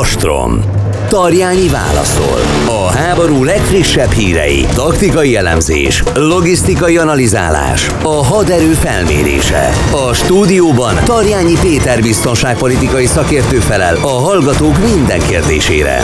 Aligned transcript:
Ostrom. 0.00 0.64
Tarjányi 1.08 1.68
válaszol. 1.68 2.40
A 2.66 2.90
háború 2.92 3.44
legfrissebb 3.44 4.10
hírei, 4.10 4.66
taktikai 4.74 5.36
elemzés, 5.36 6.02
logisztikai 6.14 6.96
analizálás, 6.96 7.88
a 8.02 8.24
haderő 8.24 8.72
felmérése. 8.72 9.70
A 10.08 10.12
stúdióban 10.12 10.94
Tarjányi 11.04 11.54
Péter 11.60 12.02
biztonságpolitikai 12.02 13.06
szakértő 13.06 13.58
felel 13.58 13.96
a 13.96 14.08
hallgatók 14.08 14.78
minden 14.94 15.20
kérdésére. 15.28 16.00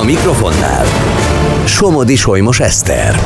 A 0.00 0.04
mikrofonnál 0.04 0.86
Somodi 1.66 2.16
Solymos 2.16 2.60
Eszter. 2.60 3.20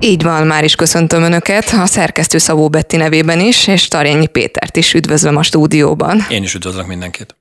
Így 0.00 0.22
van, 0.22 0.46
már 0.46 0.64
is 0.64 0.74
köszöntöm 0.74 1.22
Önöket, 1.22 1.74
a 1.82 1.86
szerkesztő 1.86 2.38
Szabó 2.38 2.68
Betti 2.68 2.96
nevében 2.96 3.40
is, 3.40 3.66
és 3.66 3.88
Tarjányi 3.88 4.26
Pétert 4.26 4.76
is 4.76 4.94
üdvözlöm 4.94 5.36
a 5.36 5.42
stúdióban. 5.42 6.26
Én 6.28 6.42
is 6.42 6.54
üdvözlök 6.54 6.86
mindenkit. 6.86 7.36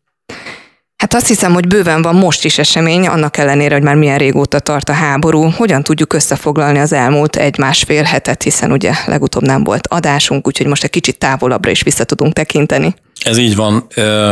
Hát 1.01 1.13
azt 1.13 1.27
hiszem, 1.27 1.53
hogy 1.53 1.67
bőven 1.67 2.01
van 2.01 2.15
most 2.15 2.45
is 2.45 2.57
esemény, 2.57 3.07
annak 3.07 3.37
ellenére, 3.37 3.73
hogy 3.73 3.83
már 3.83 3.95
milyen 3.95 4.17
régóta 4.17 4.59
tart 4.59 4.89
a 4.89 4.93
háború. 4.93 5.49
Hogyan 5.49 5.83
tudjuk 5.83 6.13
összefoglalni 6.13 6.79
az 6.79 6.93
elmúlt 6.93 7.35
egy-másfél 7.35 8.03
hetet, 8.03 8.43
hiszen 8.43 8.71
ugye 8.71 8.93
legutóbb 9.05 9.43
nem 9.43 9.63
volt 9.63 9.87
adásunk, 9.87 10.47
úgyhogy 10.47 10.67
most 10.67 10.83
egy 10.83 10.89
kicsit 10.89 11.17
távolabbra 11.17 11.69
is 11.69 11.81
vissza 11.81 12.03
tudunk 12.03 12.33
tekinteni. 12.33 12.95
Ez 13.23 13.37
így 13.37 13.55
van, 13.55 13.87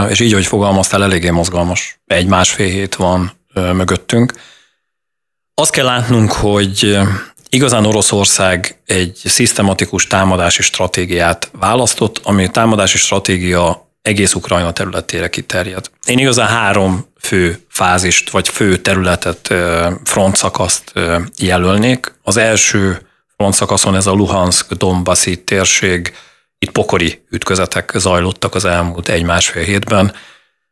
és 0.10 0.20
így, 0.20 0.34
hogy 0.34 0.46
fogalmaztál, 0.46 1.04
eléggé 1.04 1.30
mozgalmas. 1.30 2.00
Egy-másfél 2.06 2.70
hét 2.70 2.96
van 2.96 3.32
mögöttünk. 3.54 4.34
Azt 5.54 5.72
kell 5.72 5.86
látnunk, 5.86 6.32
hogy 6.32 6.98
igazán 7.50 7.86
Oroszország 7.86 8.82
egy 8.86 9.22
szisztematikus 9.26 10.08
támadási 10.08 10.62
stratégiát 10.62 11.50
választott, 11.60 12.22
ami 12.24 12.44
a 12.44 12.50
támadási 12.50 12.98
stratégia 12.98 13.89
egész 14.02 14.34
Ukrajna 14.34 14.72
területére 14.72 15.30
kiterjed. 15.30 15.90
Én 16.06 16.18
igazán 16.18 16.48
három 16.48 17.06
fő 17.20 17.60
fázist, 17.70 18.30
vagy 18.30 18.48
fő 18.48 18.78
területet, 18.78 19.54
frontszakaszt 20.04 20.94
jelölnék. 21.38 22.14
Az 22.24 22.38
első 22.38 23.02
frontszakaszon 23.36 23.96
ez 23.96 24.08
a 24.08 24.12
Luhansk, 24.12 24.74
Donbassi 24.74 25.44
térség, 25.44 26.14
itt 26.60 26.72
pokori 26.72 27.26
ütközetek 27.30 27.92
zajlottak 27.96 28.56
az 28.56 28.66
elmúlt 28.66 29.10
egy-másfél 29.10 29.64
hétben. 29.64 30.14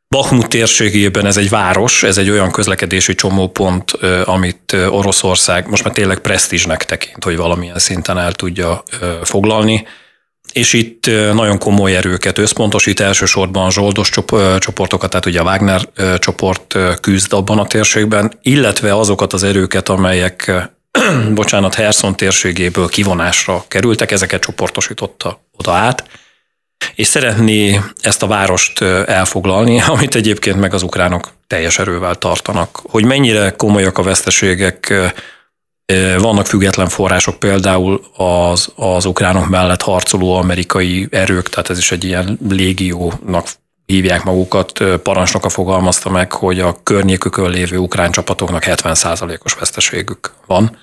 Bakhmut 0.09 0.47
térségében 0.47 1.25
ez 1.25 1.37
egy 1.37 1.49
város, 1.49 2.03
ez 2.03 2.17
egy 2.17 2.29
olyan 2.29 2.51
közlekedési 2.51 3.15
csomópont, 3.15 3.91
amit 4.25 4.73
Oroszország 4.89 5.69
most 5.69 5.83
már 5.83 5.93
tényleg 5.93 6.19
presztízsnek 6.19 6.85
tekint, 6.85 7.23
hogy 7.23 7.37
valamilyen 7.37 7.79
szinten 7.79 8.17
el 8.17 8.31
tudja 8.31 8.83
foglalni 9.23 9.87
és 10.57 10.73
itt 10.73 11.05
nagyon 11.33 11.57
komoly 11.57 11.95
erőket 11.95 12.37
összpontosít, 12.37 12.99
elsősorban 12.99 13.65
a 13.65 13.71
zsoldos 13.71 14.09
csoportokat, 14.59 15.09
tehát 15.09 15.25
ugye 15.25 15.39
a 15.39 15.43
Wagner 15.43 15.89
csoport 16.19 16.77
küzd 17.01 17.33
abban 17.33 17.59
a 17.59 17.67
térségben, 17.67 18.31
illetve 18.41 18.95
azokat 18.95 19.33
az 19.33 19.43
erőket, 19.43 19.89
amelyek 19.89 20.51
bocsánat, 21.33 21.75
Herson 21.75 22.15
térségéből 22.15 22.87
kivonásra 22.87 23.65
kerültek, 23.67 24.11
ezeket 24.11 24.41
csoportosította 24.41 25.41
oda 25.57 25.71
át, 25.71 26.03
és 26.95 27.07
szeretné 27.07 27.81
ezt 28.01 28.23
a 28.23 28.27
várost 28.27 28.81
elfoglalni, 28.81 29.81
amit 29.95 30.15
egyébként 30.15 30.59
meg 30.59 30.73
az 30.73 30.83
ukránok 30.83 31.33
teljes 31.47 31.79
erővel 31.79 32.15
tartanak. 32.15 32.79
Hogy 32.89 33.05
mennyire 33.05 33.53
komolyak 33.57 33.97
a 33.97 34.03
veszteségek, 34.03 34.93
vannak 36.17 36.45
független 36.45 36.87
források, 36.87 37.39
például 37.39 38.01
az, 38.15 38.71
az 38.75 39.05
ukránok 39.05 39.49
mellett 39.49 39.81
harcoló 39.81 40.35
amerikai 40.35 41.07
erők, 41.11 41.49
tehát 41.49 41.69
ez 41.69 41.77
is 41.77 41.91
egy 41.91 42.03
ilyen 42.03 42.39
légiónak 42.49 43.47
hívják 43.85 44.23
magukat, 44.23 44.83
parancsnoka 45.03 45.49
fogalmazta 45.49 46.09
meg, 46.09 46.31
hogy 46.31 46.59
a 46.59 46.83
környékükön 46.83 47.49
lévő 47.49 47.77
ukrán 47.77 48.11
csapatoknak 48.11 48.63
70%-os 48.65 49.53
veszteségük 49.53 50.33
van, 50.45 50.77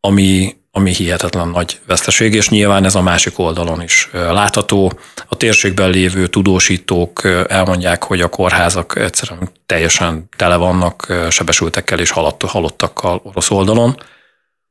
ami, 0.00 0.56
ami 0.70 0.92
hihetetlen 0.92 1.48
nagy 1.48 1.80
veszteség, 1.86 2.34
és 2.34 2.48
nyilván 2.48 2.84
ez 2.84 2.94
a 2.94 3.02
másik 3.02 3.38
oldalon 3.38 3.82
is 3.82 4.10
látható. 4.12 4.92
A 5.28 5.36
térségben 5.36 5.90
lévő 5.90 6.26
tudósítók 6.26 7.24
elmondják, 7.48 8.04
hogy 8.04 8.20
a 8.20 8.28
kórházak 8.28 8.96
egyszerűen 8.96 9.48
teljesen 9.66 10.28
tele 10.36 10.56
vannak 10.56 11.12
sebesültekkel 11.30 11.98
és 11.98 12.10
halottakkal 12.40 13.20
orosz 13.24 13.50
oldalon. 13.50 13.96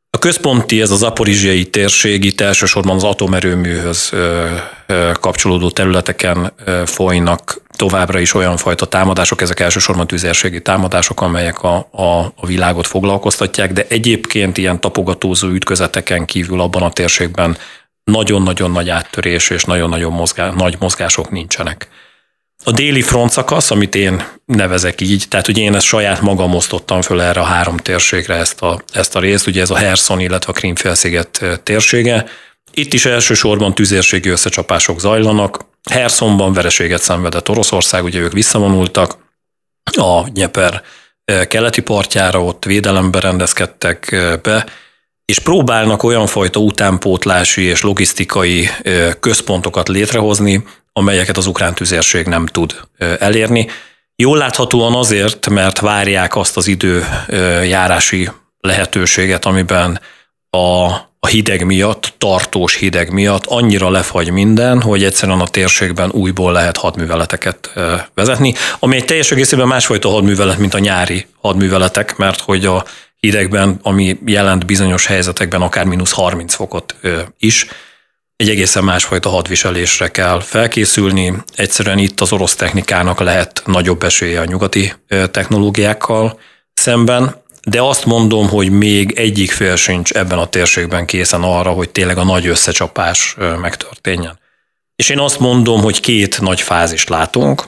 A 0.10 0.18
központi, 0.20 0.82
ez 0.82 0.92
az 0.92 1.04
aporizsiai 1.04 1.66
térség, 1.66 2.24
itt 2.24 2.42
elsősorban 2.42 2.96
az 2.96 3.04
atomerőműhöz 3.04 4.12
kapcsolódó 5.14 5.70
területeken 5.70 6.54
folynak 6.86 7.62
továbbra 7.78 8.20
is 8.20 8.34
olyan 8.34 8.58
fajta 8.58 8.86
támadások, 8.86 9.42
ezek 9.42 9.60
elsősorban 9.60 10.08
tüzérségi 10.08 10.62
támadások, 10.62 11.22
amelyek 11.22 11.64
a, 11.64 11.88
a, 11.92 12.34
a 12.36 12.46
világot 12.46 12.88
foglalkoztatják, 12.88 13.74
de 13.74 13.86
egyébként 13.90 14.58
ilyen 14.58 14.80
tapogatózó 14.80 15.48
ütközeteken 15.48 16.26
kívül 16.26 16.62
abban 16.62 16.82
a 16.82 16.92
térségben 16.92 17.58
nagyon-nagyon 18.04 18.72
nagy 18.72 18.90
áttörés 18.90 19.50
és 19.50 19.64
nagyon-nagyon 19.64 20.12
mozgá, 20.12 20.52
nagy 20.52 20.76
mozgások 20.80 21.32
nincsenek. 21.32 21.88
A 22.64 22.72
déli 22.72 23.02
front 23.02 23.32
szakasz, 23.32 23.72
amit 23.72 23.96
én 23.96 24.24
nevezek 24.46 25.02
így, 25.02 25.26
tehát 25.30 25.46
hogy 25.46 25.58
én 25.58 25.76
ezt 25.76 25.86
saját 25.86 26.22
magam 26.22 26.56
osztottam 26.56 27.02
föl 27.02 27.22
erre 27.22 27.42
a 27.42 27.44
három 27.44 27.78
térségre 27.78 28.36
ezt 28.36 28.62
a, 28.62 28.82
ezt 28.94 29.16
a 29.16 29.20
részt, 29.20 29.48
ugye 29.48 29.62
ez 29.62 29.70
a 29.70 29.76
Herson, 29.76 30.20
illetve 30.20 30.52
a 30.52 30.56
Krímfélsziget 30.56 31.46
térsége. 31.64 32.26
Itt 32.72 32.94
is 32.94 33.06
elsősorban 33.06 33.76
tüzérségi 33.76 34.30
összecsapások 34.30 35.00
zajlanak. 35.00 35.66
Hersonban 35.90 36.54
vereséget 36.54 37.02
szenvedett 37.02 37.50
Oroszország, 37.50 38.04
ugye 38.04 38.20
ők 38.20 38.34
visszavonultak 38.34 39.18
a 39.84 40.28
Nyeper 40.34 40.82
keleti 41.48 41.82
partjára, 41.82 42.44
ott 42.44 42.66
védelembe 42.66 43.20
rendezkedtek 43.20 44.16
be, 44.42 44.66
és 45.26 45.40
próbálnak 45.40 46.04
olyan 46.04 46.28
fajta 46.28 46.60
utánpótlási 46.60 47.62
és 47.62 47.82
logisztikai 47.82 48.70
központokat 49.20 49.88
létrehozni, 49.88 50.64
amelyeket 50.98 51.38
az 51.38 51.46
ukrán 51.46 51.74
tüzérség 51.76 52.26
nem 52.26 52.46
tud 52.46 52.76
elérni. 53.20 53.68
Jól 54.16 54.38
láthatóan 54.38 54.94
azért, 54.94 55.50
mert 55.50 55.80
várják 55.80 56.36
azt 56.36 56.58
az 56.58 56.68
időjárási 56.68 58.30
lehetőséget, 58.60 59.46
amiben 59.46 60.02
a, 60.50 60.86
a 61.20 61.28
hideg 61.28 61.66
miatt, 61.66 62.14
tartós 62.18 62.76
hideg 62.76 63.12
miatt 63.12 63.46
annyira 63.46 63.90
lefagy 63.90 64.32
minden, 64.32 64.82
hogy 64.82 65.04
egyszerűen 65.04 65.40
a 65.40 65.48
térségben 65.48 66.10
újból 66.12 66.52
lehet 66.52 66.78
hadműveleteket 66.78 67.72
vezetni, 68.14 68.54
ami 68.80 68.96
egy 68.96 69.06
teljes 69.06 69.32
egészében 69.32 69.68
másfajta 69.68 70.10
hadművelet, 70.10 70.58
mint 70.58 70.74
a 70.74 70.80
nyári 70.80 71.26
hadműveletek, 71.42 72.16
mert 72.16 72.40
hogy 72.40 72.66
a 72.66 72.86
hidegben, 73.20 73.80
ami 73.82 74.20
jelent 74.26 74.66
bizonyos 74.66 75.06
helyzetekben 75.06 75.62
akár 75.62 75.86
mínusz 75.86 76.12
30 76.12 76.54
fokot 76.54 76.96
is, 77.38 77.68
egy 78.38 78.50
egészen 78.50 78.84
másfajta 78.84 79.30
hadviselésre 79.30 80.08
kell 80.08 80.40
felkészülni. 80.42 81.34
Egyszerűen 81.56 81.98
itt 81.98 82.20
az 82.20 82.32
orosz 82.32 82.56
technikának 82.56 83.20
lehet 83.20 83.62
nagyobb 83.66 84.04
esélye 84.04 84.40
a 84.40 84.46
nyugati 84.46 84.94
technológiákkal 85.32 86.40
szemben, 86.74 87.44
de 87.64 87.82
azt 87.82 88.06
mondom, 88.06 88.48
hogy 88.50 88.70
még 88.70 89.12
egyik 89.12 89.52
fél 89.52 89.76
sincs 89.76 90.12
ebben 90.12 90.38
a 90.38 90.48
térségben 90.48 91.06
készen 91.06 91.42
arra, 91.42 91.70
hogy 91.70 91.90
tényleg 91.90 92.18
a 92.18 92.24
nagy 92.24 92.48
összecsapás 92.48 93.36
megtörténjen. 93.62 94.40
És 94.96 95.10
én 95.10 95.20
azt 95.20 95.40
mondom, 95.40 95.82
hogy 95.82 96.00
két 96.00 96.42
nagy 96.42 96.62
fázist 96.62 97.10
látunk. 97.10 97.64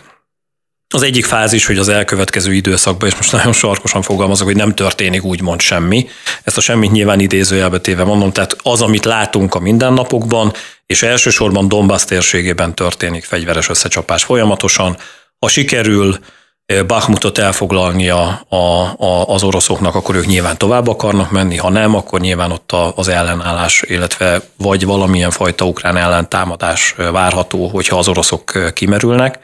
Az 0.94 1.02
egyik 1.02 1.26
fázis, 1.26 1.66
hogy 1.66 1.78
az 1.78 1.90
elkövetkező 1.90 2.54
időszakban, 2.54 3.10
és 3.10 3.16
most 3.16 3.32
nagyon 3.32 3.54
sarkosan 3.54 4.02
fogalmazok, 4.02 4.48
hogy 4.48 4.56
nem 4.56 4.76
történik 4.76 5.24
úgymond 5.24 5.60
semmi. 5.62 6.10
Ezt 6.44 6.58
a 6.58 6.62
semmit 6.62 6.92
nyilván 6.92 7.20
idézőjelbe 7.20 7.80
téve 7.80 8.04
mondom, 8.04 8.32
tehát 8.32 8.56
az, 8.64 8.82
amit 8.82 9.06
látunk 9.06 9.56
a 9.56 9.60
mindennapokban, 9.60 10.54
és 10.86 11.04
elsősorban 11.04 11.68
Donbass 11.68 12.04
térségében 12.04 12.76
történik 12.76 13.24
fegyveres 13.24 13.70
összecsapás 13.70 14.24
folyamatosan. 14.24 14.98
Ha 15.40 15.48
sikerül 15.48 16.18
eh, 16.66 16.84
Bakhmutot 16.84 17.38
elfoglalni 17.38 18.10
a, 18.10 18.46
a, 18.48 18.56
a, 18.98 19.28
az 19.28 19.44
oroszoknak, 19.44 19.96
akkor 19.96 20.16
ők 20.16 20.26
nyilván 20.26 20.58
tovább 20.58 20.88
akarnak 20.88 21.32
menni, 21.32 21.58
ha 21.58 21.70
nem, 21.70 21.96
akkor 21.96 22.20
nyilván 22.20 22.52
ott 22.52 22.72
az 22.96 23.08
ellenállás, 23.08 23.84
illetve 23.88 24.42
vagy 24.58 24.86
valamilyen 24.86 25.32
fajta 25.32 25.66
ukrán 25.66 25.98
ellentámadás 25.98 26.96
eh, 26.98 27.12
várható, 27.12 27.68
hogyha 27.68 27.98
az 27.98 28.08
oroszok 28.08 28.56
eh, 28.56 28.72
kimerülnek 28.72 29.40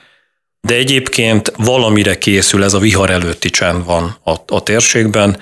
de 0.65 0.73
egyébként 0.73 1.51
valamire 1.57 2.17
készül, 2.17 2.63
ez 2.63 2.73
a 2.73 2.79
vihar 2.79 3.09
előtti 3.09 3.50
csend 3.50 3.85
van 3.85 4.17
a, 4.23 4.31
a 4.47 4.63
térségben, 4.63 5.38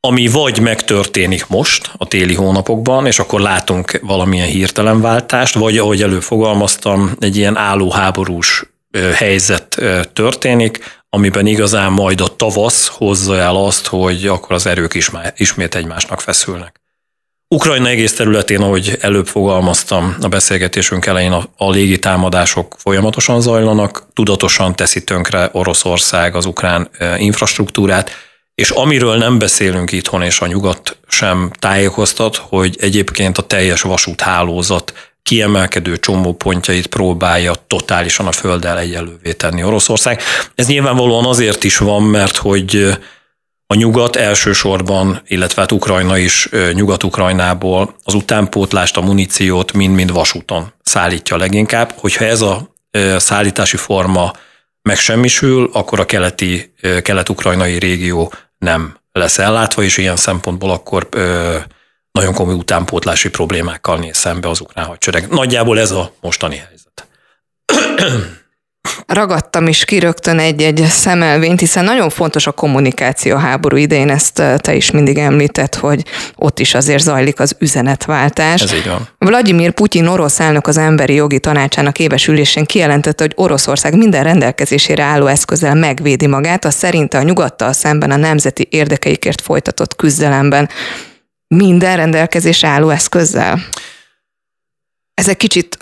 ami 0.00 0.26
vagy 0.26 0.60
megtörténik 0.60 1.46
most, 1.46 1.90
a 1.96 2.06
téli 2.06 2.34
hónapokban, 2.34 3.06
és 3.06 3.18
akkor 3.18 3.40
látunk 3.40 4.00
valamilyen 4.02 4.46
hirtelen 4.46 5.00
váltást, 5.00 5.54
vagy 5.54 5.78
ahogy 5.78 6.02
előbb 6.02 6.22
fogalmaztam, 6.22 7.16
egy 7.20 7.36
ilyen 7.36 7.56
álló 7.56 7.90
háborús 7.90 8.64
helyzet 9.14 9.82
történik, 10.12 11.02
amiben 11.10 11.46
igazán 11.46 11.92
majd 11.92 12.20
a 12.20 12.36
tavasz 12.36 12.86
hozza 12.86 13.36
el 13.36 13.56
azt, 13.56 13.86
hogy 13.86 14.26
akkor 14.26 14.52
az 14.52 14.66
erők 14.66 14.94
is 14.94 15.10
ismét 15.36 15.74
egymásnak 15.74 16.20
feszülnek. 16.20 16.77
Ukrajna 17.50 17.88
egész 17.88 18.14
területén, 18.14 18.60
ahogy 18.60 18.98
előbb 19.00 19.26
fogalmaztam 19.26 20.16
a 20.20 20.28
beszélgetésünk 20.28 21.06
elején, 21.06 21.32
a, 21.32 21.44
a 21.56 21.70
légi 21.70 21.98
támadások 21.98 22.76
folyamatosan 22.78 23.40
zajlanak, 23.40 24.06
tudatosan 24.12 24.76
teszi 24.76 25.04
tönkre 25.04 25.48
Oroszország 25.52 26.34
az 26.34 26.46
ukrán 26.46 26.88
infrastruktúrát, 27.16 28.10
és 28.54 28.70
amiről 28.70 29.16
nem 29.16 29.38
beszélünk 29.38 29.92
itthon, 29.92 30.22
és 30.22 30.40
a 30.40 30.46
nyugat 30.46 30.98
sem 31.08 31.50
tájékoztat, 31.58 32.36
hogy 32.36 32.76
egyébként 32.80 33.38
a 33.38 33.42
teljes 33.42 33.82
vasúthálózat 33.82 34.92
kiemelkedő 35.22 35.98
csomópontjait 35.98 36.86
próbálja 36.86 37.52
totálisan 37.66 38.26
a 38.26 38.32
földdel 38.32 38.78
egyelővé 38.78 39.32
tenni 39.32 39.62
Oroszország. 39.62 40.20
Ez 40.54 40.66
nyilvánvalóan 40.66 41.24
azért 41.24 41.64
is 41.64 41.76
van, 41.76 42.02
mert 42.02 42.36
hogy 42.36 42.98
a 43.70 43.74
nyugat 43.74 44.16
elsősorban, 44.16 45.22
illetve 45.26 45.60
hát 45.60 45.72
Ukrajna 45.72 46.18
is 46.18 46.48
Nyugat-Ukrajnából 46.72 47.94
az 48.04 48.14
utánpótlást, 48.14 48.96
a 48.96 49.00
muníciót 49.00 49.72
mind-mind 49.72 50.12
vasúton 50.12 50.72
szállítja 50.82 51.36
leginkább. 51.36 51.92
Hogyha 51.96 52.24
ez 52.24 52.40
a 52.40 52.74
szállítási 53.16 53.76
forma 53.76 54.32
megsemmisül, 54.82 55.70
akkor 55.72 56.00
a 56.00 56.04
keleti, 56.04 56.74
kelet-ukrajnai 57.02 57.78
régió 57.78 58.32
nem 58.58 58.96
lesz 59.12 59.38
ellátva, 59.38 59.82
és 59.82 59.96
ilyen 59.96 60.16
szempontból 60.16 60.70
akkor 60.70 61.08
nagyon 62.10 62.34
komoly 62.34 62.54
utánpótlási 62.54 63.30
problémákkal 63.30 63.98
néz 63.98 64.16
szembe 64.16 64.48
az 64.48 64.60
ukrán 64.60 64.86
hadsereg. 64.86 65.28
Nagyjából 65.28 65.78
ez 65.78 65.90
a 65.90 66.12
mostani 66.20 66.56
helyzet. 66.56 67.06
Ragadtam 69.06 69.66
is 69.66 69.84
ki 69.84 69.98
rögtön 69.98 70.38
egy-egy 70.38 70.84
szemelvényt, 70.88 71.60
hiszen 71.60 71.84
nagyon 71.84 72.10
fontos 72.10 72.46
a 72.46 72.52
kommunikáció 72.52 73.36
háború 73.36 73.76
idején, 73.76 74.10
ezt 74.10 74.42
te 74.56 74.74
is 74.74 74.90
mindig 74.90 75.18
említett, 75.18 75.74
hogy 75.74 76.04
ott 76.36 76.58
is 76.58 76.74
azért 76.74 77.02
zajlik 77.02 77.40
az 77.40 77.56
üzenetváltás. 77.58 78.62
Ez 78.62 78.72
így 78.72 78.86
van. 78.86 79.08
Vladimir 79.18 79.70
Putyin 79.70 80.06
orosz 80.06 80.40
elnök 80.40 80.66
az 80.66 80.76
emberi 80.76 81.14
jogi 81.14 81.40
tanácsának 81.40 81.98
éves 81.98 82.26
ülésén 82.26 82.64
kijelentette, 82.64 83.22
hogy 83.22 83.32
Oroszország 83.36 83.96
minden 83.96 84.22
rendelkezésére 84.22 85.02
álló 85.02 85.26
eszközzel 85.26 85.74
megvédi 85.74 86.26
magát, 86.26 86.64
a 86.64 86.70
szerinte 86.70 87.18
a 87.18 87.22
nyugattal 87.22 87.72
szemben 87.72 88.10
a 88.10 88.16
nemzeti 88.16 88.66
érdekeikért 88.70 89.40
folytatott 89.40 89.96
küzdelemben 89.96 90.68
minden 91.48 91.96
rendelkezés 91.96 92.64
álló 92.64 92.88
eszközzel? 92.88 93.60
Ez 95.14 95.28
egy 95.28 95.36
kicsit 95.36 95.78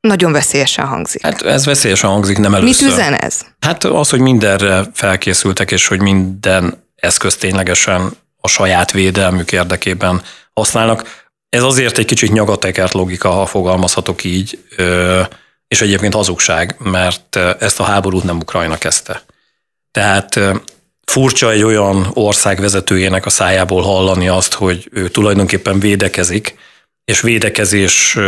nagyon 0.00 0.32
veszélyesen 0.32 0.86
hangzik. 0.86 1.22
Hát 1.22 1.42
ez 1.42 1.64
veszélyesen 1.64 2.10
hangzik, 2.10 2.38
nem 2.38 2.54
először. 2.54 2.86
Mit 2.86 2.92
üzen 2.92 3.14
ez? 3.14 3.40
Hát 3.60 3.84
az, 3.84 4.10
hogy 4.10 4.20
mindenre 4.20 4.84
felkészültek, 4.92 5.70
és 5.70 5.86
hogy 5.86 6.00
minden 6.00 6.84
eszköz 6.96 7.36
ténylegesen 7.36 8.10
a 8.40 8.48
saját 8.48 8.90
védelmük 8.90 9.52
érdekében 9.52 10.22
használnak. 10.52 11.28
Ez 11.48 11.62
azért 11.62 11.98
egy 11.98 12.04
kicsit 12.04 12.32
nyagatekert 12.32 12.92
logika, 12.92 13.30
ha 13.30 13.46
fogalmazhatok 13.46 14.24
így, 14.24 14.64
és 15.68 15.80
egyébként 15.80 16.14
hazugság, 16.14 16.76
mert 16.78 17.36
ezt 17.58 17.80
a 17.80 17.84
háborút 17.84 18.24
nem 18.24 18.36
Ukrajna 18.36 18.78
kezdte. 18.78 19.22
Tehát 19.90 20.40
furcsa 21.04 21.50
egy 21.50 21.62
olyan 21.62 22.10
ország 22.14 22.60
vezetőjének 22.60 23.26
a 23.26 23.30
szájából 23.30 23.82
hallani 23.82 24.28
azt, 24.28 24.52
hogy 24.52 24.88
ő 24.92 25.08
tulajdonképpen 25.08 25.80
védekezik, 25.80 26.58
és 27.04 27.20
védekezés 27.20 28.18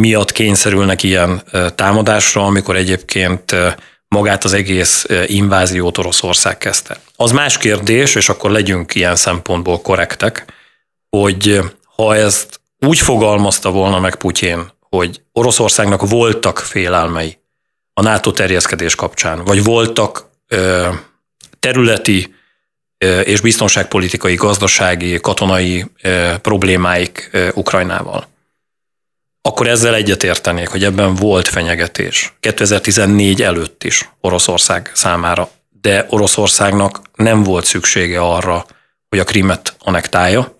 miatt 0.00 0.32
kényszerülnek 0.32 1.02
ilyen 1.02 1.42
támadásra, 1.74 2.44
amikor 2.44 2.76
egyébként 2.76 3.54
magát 4.08 4.44
az 4.44 4.52
egész 4.52 5.06
inváziót 5.26 5.98
Oroszország 5.98 6.58
kezdte. 6.58 6.96
Az 7.16 7.30
más 7.30 7.58
kérdés, 7.58 8.14
és 8.14 8.28
akkor 8.28 8.50
legyünk 8.50 8.94
ilyen 8.94 9.16
szempontból 9.16 9.80
korrektek, 9.80 10.44
hogy 11.08 11.60
ha 11.96 12.16
ezt 12.16 12.60
úgy 12.86 12.98
fogalmazta 12.98 13.70
volna 13.70 14.00
meg 14.00 14.14
Putyin, 14.14 14.72
hogy 14.80 15.22
Oroszországnak 15.32 16.08
voltak 16.08 16.58
félelmei 16.58 17.38
a 17.94 18.02
NATO 18.02 18.30
terjeszkedés 18.32 18.94
kapcsán, 18.94 19.44
vagy 19.44 19.64
voltak 19.64 20.24
területi 21.58 22.34
és 23.24 23.40
biztonságpolitikai, 23.40 24.34
gazdasági, 24.34 25.20
katonai 25.20 25.84
problémáik 26.42 27.30
Ukrajnával. 27.54 28.26
Akkor 29.48 29.68
ezzel 29.68 29.94
egyetértenék, 29.94 30.68
hogy 30.68 30.84
ebben 30.84 31.14
volt 31.14 31.48
fenyegetés. 31.48 32.32
2014 32.40 33.42
előtt 33.42 33.84
is 33.84 34.08
Oroszország 34.20 34.90
számára. 34.94 35.50
De 35.80 36.06
Oroszországnak 36.08 37.00
nem 37.14 37.42
volt 37.42 37.64
szüksége 37.64 38.20
arra, 38.20 38.66
hogy 39.08 39.18
a 39.18 39.24
Krimet 39.24 39.76
anektálja, 39.78 40.54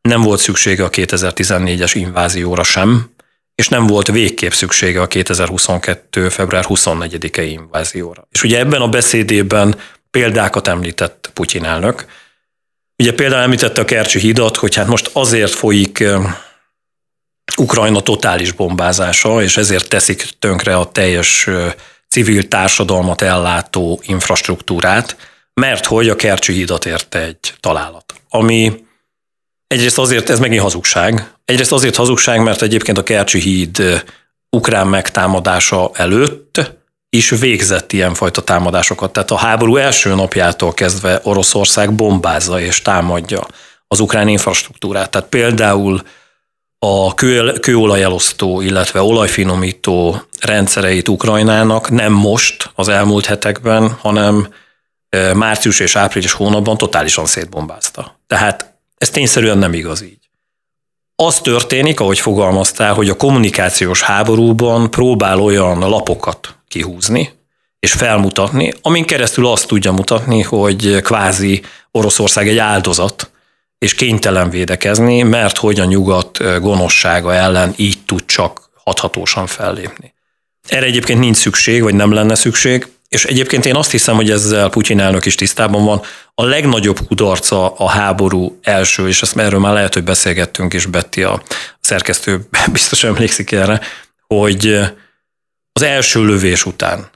nem 0.00 0.22
volt 0.22 0.40
szüksége 0.40 0.84
a 0.84 0.90
2014-es 0.90 1.90
invázióra 1.94 2.62
sem, 2.62 3.10
és 3.54 3.68
nem 3.68 3.86
volt 3.86 4.08
végképp 4.08 4.52
szüksége 4.52 5.00
a 5.00 5.06
2022. 5.06 6.28
február 6.28 6.64
24-i 6.68 7.46
invázióra. 7.50 8.28
És 8.30 8.42
ugye 8.42 8.58
ebben 8.58 8.80
a 8.80 8.88
beszédében 8.88 9.76
példákat 10.10 10.68
említett 10.68 11.30
Putyin 11.34 11.64
elnök. 11.64 12.04
Ugye 12.96 13.12
például 13.12 13.42
említette 13.42 13.80
a 13.80 13.84
Kercsi 13.84 14.18
hidat, 14.18 14.56
hogy 14.56 14.74
hát 14.74 14.86
most 14.86 15.10
azért 15.12 15.52
folyik 15.52 16.04
Ukrajna 17.56 18.00
totális 18.00 18.52
bombázása, 18.52 19.42
és 19.42 19.56
ezért 19.56 19.88
teszik 19.88 20.28
tönkre 20.38 20.76
a 20.76 20.90
teljes 20.90 21.48
civil 22.08 22.48
társadalmat 22.48 23.22
ellátó 23.22 24.00
infrastruktúrát, 24.06 25.16
mert 25.54 25.86
hogy 25.86 26.08
a 26.08 26.16
Kercsi 26.16 26.52
hidat 26.52 26.86
érte 26.86 27.18
egy 27.18 27.54
találat. 27.60 28.14
Ami 28.28 28.84
egyrészt 29.66 29.98
azért, 29.98 30.30
ez 30.30 30.38
megint 30.38 30.62
hazugság, 30.62 31.32
egyrészt 31.44 31.72
azért 31.72 31.96
hazugság, 31.96 32.42
mert 32.42 32.62
egyébként 32.62 32.98
a 32.98 33.02
Kercsi 33.02 33.40
híd 33.40 34.02
ukrán 34.50 34.86
megtámadása 34.86 35.90
előtt 35.94 36.72
is 37.08 37.30
végzett 37.30 37.92
ilyenfajta 37.92 38.42
támadásokat. 38.42 39.12
Tehát 39.12 39.30
a 39.30 39.36
háború 39.36 39.76
első 39.76 40.14
napjától 40.14 40.74
kezdve 40.74 41.20
Oroszország 41.22 41.94
bombázza 41.94 42.60
és 42.60 42.82
támadja 42.82 43.46
az 43.86 44.00
ukrán 44.00 44.28
infrastruktúrát. 44.28 45.10
Tehát 45.10 45.28
például 45.28 46.02
a 46.84 47.14
kő, 47.14 47.52
kőolajelosztó, 47.52 48.60
illetve 48.60 49.02
olajfinomító 49.02 50.22
rendszereit 50.40 51.08
Ukrajnának 51.08 51.90
nem 51.90 52.12
most, 52.12 52.70
az 52.74 52.88
elmúlt 52.88 53.26
hetekben, 53.26 53.90
hanem 54.00 54.48
március 55.34 55.80
és 55.80 55.96
április 55.96 56.32
hónapban 56.32 56.76
totálisan 56.76 57.26
szétbombázta. 57.26 58.20
Tehát 58.26 58.74
ez 58.98 59.10
tényszerűen 59.10 59.58
nem 59.58 59.72
igaz 59.72 60.02
így. 60.02 60.18
Az 61.16 61.40
történik, 61.40 62.00
ahogy 62.00 62.18
fogalmaztál, 62.18 62.94
hogy 62.94 63.08
a 63.08 63.16
kommunikációs 63.16 64.02
háborúban 64.02 64.90
próbál 64.90 65.40
olyan 65.40 65.78
lapokat 65.78 66.56
kihúzni, 66.68 67.32
és 67.78 67.92
felmutatni, 67.92 68.72
amin 68.82 69.04
keresztül 69.04 69.46
azt 69.46 69.66
tudja 69.66 69.92
mutatni, 69.92 70.42
hogy 70.42 71.00
kvázi 71.02 71.62
Oroszország 71.90 72.48
egy 72.48 72.58
áldozat, 72.58 73.30
és 73.84 73.94
kénytelen 73.94 74.50
védekezni, 74.50 75.22
mert 75.22 75.56
hogy 75.56 75.80
a 75.80 75.84
nyugat 75.84 76.60
gonoszsága 76.60 77.34
ellen 77.34 77.72
így 77.76 77.98
tud 78.06 78.24
csak 78.26 78.70
hathatósan 78.84 79.46
fellépni. 79.46 80.14
Erre 80.68 80.86
egyébként 80.86 81.18
nincs 81.18 81.36
szükség, 81.36 81.82
vagy 81.82 81.94
nem 81.94 82.12
lenne 82.12 82.34
szükség, 82.34 82.86
és 83.08 83.24
egyébként 83.24 83.64
én 83.64 83.74
azt 83.74 83.90
hiszem, 83.90 84.14
hogy 84.14 84.30
ezzel 84.30 84.68
Putyin 84.68 85.00
elnök 85.00 85.26
is 85.26 85.34
tisztában 85.34 85.84
van. 85.84 86.00
A 86.34 86.44
legnagyobb 86.44 86.98
kudarca 87.06 87.74
a 87.74 87.88
háború 87.88 88.58
első, 88.62 89.08
és 89.08 89.22
ezt 89.22 89.36
erről 89.36 89.60
már 89.60 89.72
lehet, 89.72 89.94
hogy 89.94 90.04
beszélgettünk, 90.04 90.74
és 90.74 90.86
Betty 90.86 91.22
a 91.22 91.42
szerkesztő 91.80 92.48
biztos 92.72 93.04
emlékszik 93.04 93.52
erre, 93.52 93.80
hogy 94.26 94.66
az 95.72 95.82
első 95.82 96.24
lövés 96.24 96.66
után 96.66 97.10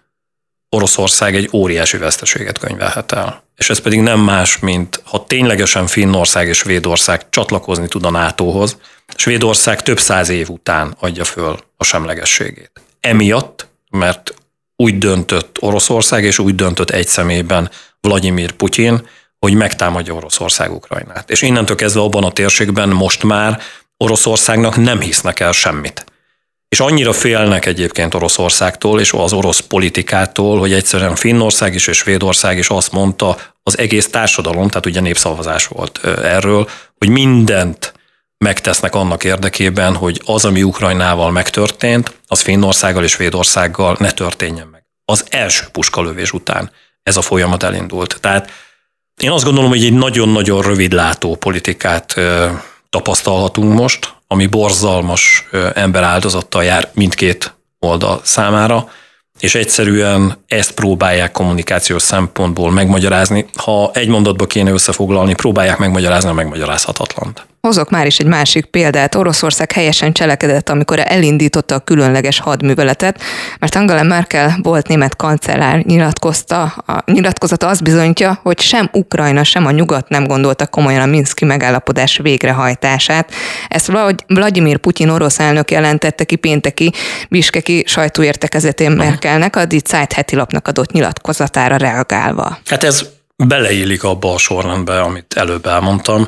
Oroszország 0.71 1.37
egy 1.37 1.49
óriási 1.53 1.97
veszteséget 1.97 2.59
könyvelhet 2.59 3.13
el. 3.13 3.43
És 3.57 3.71
ez 3.71 3.79
pedig 3.79 4.01
nem 4.01 4.21
más, 4.21 4.59
mint 4.59 5.03
ha 5.05 5.25
ténylegesen 5.25 5.87
Finnország 5.87 6.49
és 6.49 6.59
Svédország 6.59 7.29
csatlakozni 7.31 7.89
tud 7.89 8.05
a 8.05 8.11
NATO-hoz, 8.11 8.77
Svédország 9.17 9.83
több 9.83 9.99
száz 9.99 10.29
év 10.29 10.49
után 10.49 10.97
adja 11.01 11.25
föl 11.25 11.59
a 11.77 11.85
semlegességét. 11.85 12.73
Emiatt, 13.01 13.69
mert 13.91 14.35
úgy 14.77 14.99
döntött 14.99 15.57
Oroszország, 15.61 16.25
és 16.25 16.39
úgy 16.39 16.55
döntött 16.55 16.91
egy 16.91 17.09
személyben 17.09 17.71
Vladimir 18.01 18.53
Putyin, 18.53 19.09
hogy 19.39 19.55
megtámadja 19.55 20.15
Oroszország 20.15 20.73
Ukrajnát. 20.73 21.31
És 21.31 21.43
innentől 21.43 21.77
kezdve 21.77 22.01
abban 22.01 22.25
a 22.25 22.33
térségben 22.33 22.89
most 22.89 23.23
már 23.23 23.61
Oroszországnak 23.97 24.77
nem 24.77 25.01
hisznek 25.01 25.41
el 25.41 25.53
semmit. 25.53 26.05
És 26.69 26.81
annyira 26.81 27.13
félnek 27.13 27.67
egyébként 27.67 28.15
Oroszországtól 28.15 29.01
és 29.01 29.13
az 29.13 29.33
orosz 29.33 29.61
politikától, 29.61 30.59
hogy 30.59 30.73
egyszerűen 30.73 31.15
Finnország 31.15 31.75
is 31.75 31.87
és 31.87 31.97
Svédország 31.97 32.59
is 32.59 32.69
azt 32.69 32.93
mondta, 32.93 33.37
az 33.63 33.79
egész 33.79 34.11
társadalom, 34.11 34.69
tehát 34.69 34.87
ugye 34.87 35.01
népszavazás 35.01 35.67
volt 35.67 36.05
erről, 36.23 36.69
hogy 36.99 37.09
mindent 37.09 37.93
megtesznek 38.39 38.95
annak 38.95 39.25
érdekében, 39.25 39.95
hogy 39.95 40.21
az, 40.25 40.45
ami 40.45 40.63
Ukrajnával 40.63 41.31
megtörtént, 41.31 42.21
az 42.27 42.41
Finnországgal 42.41 43.05
és 43.05 43.11
Svédországgal 43.11 43.97
ne 43.99 44.11
történjen 44.11 44.67
meg. 44.67 44.85
Az 45.05 45.25
első 45.31 45.67
puskalövés 45.73 46.33
után 46.33 46.71
ez 47.03 47.17
a 47.17 47.23
folyamat 47.23 47.63
elindult. 47.63 48.19
Tehát 48.21 48.51
én 49.17 49.31
azt 49.31 49.45
gondolom, 49.45 49.71
hogy 49.71 49.85
egy 49.85 49.93
nagyon-nagyon 49.93 50.63
rövidlátó 50.63 51.37
politikát 51.37 52.15
tapasztalhatunk 52.91 53.75
most, 53.75 54.15
ami 54.29 54.47
borzalmas 54.47 55.49
emberáldozattal 55.75 56.65
jár 56.65 56.91
mindkét 56.95 57.55
oldal 57.79 58.21
számára, 58.23 58.89
és 59.41 59.55
egyszerűen 59.55 60.45
ezt 60.47 60.73
próbálják 60.73 61.33
kommunikációs 61.33 62.03
szempontból 62.03 62.71
megmagyarázni. 62.71 63.47
Ha 63.55 63.91
egy 63.95 64.09
mondatba 64.09 64.47
kéne 64.47 64.71
összefoglalni, 64.71 65.35
próbálják 65.35 65.79
megmagyarázni 65.79 66.31
a 66.31 66.33
megmagyarázhatatlant. 66.33 67.47
Hozok 67.61 67.91
már 67.91 68.07
is 68.07 68.19
egy 68.19 68.27
másik 68.27 68.65
példát. 68.65 69.15
Oroszország 69.15 69.73
helyesen 69.73 70.12
cselekedett, 70.12 70.69
amikor 70.69 71.00
elindította 71.05 71.75
a 71.75 71.79
különleges 71.79 72.41
hadműveletet, 72.41 73.23
mert 73.59 73.75
Angela 73.75 74.03
Merkel 74.03 74.59
volt 74.62 74.88
német 74.88 75.17
kancellár 75.17 75.85
nyilatkozta, 75.85 76.62
a 76.62 77.03
nyilatkozata 77.07 77.69
azt 77.69 77.83
bizonyítja, 77.83 78.38
hogy 78.43 78.61
sem 78.61 78.88
Ukrajna, 78.93 79.45
sem 79.45 79.67
a 79.67 79.71
nyugat 79.71 80.09
nem 80.09 80.27
gondolta 80.27 80.67
komolyan 80.67 81.00
a 81.00 81.07
Minszki 81.07 81.45
megállapodás 81.45 82.19
végrehajtását. 82.23 83.33
Ezt 83.69 83.93
Vladimir 84.27 84.77
Putyin 84.77 85.09
orosz 85.09 85.38
elnök 85.38 85.71
jelentette 85.71 86.25
ki 86.25 86.37
pénteki 86.37 86.93
Biskeki 87.29 87.85
sajtóértekezetén 87.87 88.91
Merkelnek, 88.91 89.57
a 89.57 89.65
Die 89.65 89.81
Zeit 89.85 90.12
heti 90.12 90.37
lapnak 90.37 90.69
adott 90.69 90.93
nyilatkozatára 90.93 91.77
reagálva. 91.77 92.59
Hát 92.67 92.85
ez 92.85 93.03
beleillik 93.37 94.05
abba 94.05 94.35
a 94.35 94.38
sorrendbe, 94.38 95.00
amit 95.00 95.35
előbb 95.37 95.67
elmondtam. 95.67 96.27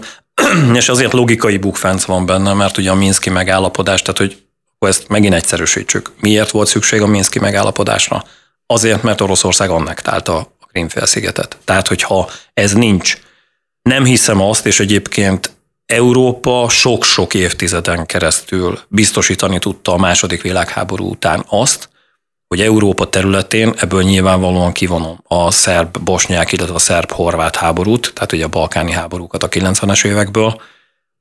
és 0.74 0.88
azért 0.88 1.12
logikai 1.12 1.56
bukfánc 1.56 2.04
van 2.04 2.26
benne, 2.26 2.52
mert 2.52 2.78
ugye 2.78 2.90
a 2.90 2.94
Minszki 2.94 3.30
megállapodás, 3.30 4.02
tehát 4.02 4.18
hogy 4.18 4.42
ezt 4.78 5.08
megint 5.08 5.34
egyszerűsítsük. 5.34 6.10
Miért 6.20 6.50
volt 6.50 6.68
szükség 6.68 7.02
a 7.02 7.06
Minszki 7.06 7.38
megállapodásra? 7.38 8.24
Azért, 8.66 9.02
mert 9.02 9.20
Oroszország 9.20 9.70
annektálta 9.70 10.36
a 10.36 10.66
Krímfélszigetet. 10.66 11.56
Tehát, 11.64 11.88
hogyha 11.88 12.30
ez 12.54 12.72
nincs, 12.72 13.18
nem 13.82 14.04
hiszem 14.04 14.40
azt, 14.40 14.66
és 14.66 14.80
egyébként 14.80 15.50
Európa 15.86 16.68
sok-sok 16.68 17.34
évtizeden 17.34 18.06
keresztül 18.06 18.78
biztosítani 18.88 19.58
tudta 19.58 19.92
a 19.92 19.98
második 19.98 20.42
világháború 20.42 21.10
után 21.10 21.44
azt, 21.48 21.88
hogy 22.54 22.60
Európa 22.60 23.08
területén 23.08 23.74
ebből 23.76 24.02
nyilvánvalóan 24.02 24.72
kivonom 24.72 25.20
a 25.24 25.50
szerb-bosnyák, 25.50 26.52
illetve 26.52 26.74
a 26.74 26.78
szerb-horvát 26.78 27.56
háborút, 27.56 28.12
tehát 28.14 28.32
ugye 28.32 28.44
a 28.44 28.48
balkáni 28.48 28.92
háborúkat 28.92 29.42
a 29.42 29.48
90-es 29.48 30.06
évekből, 30.06 30.60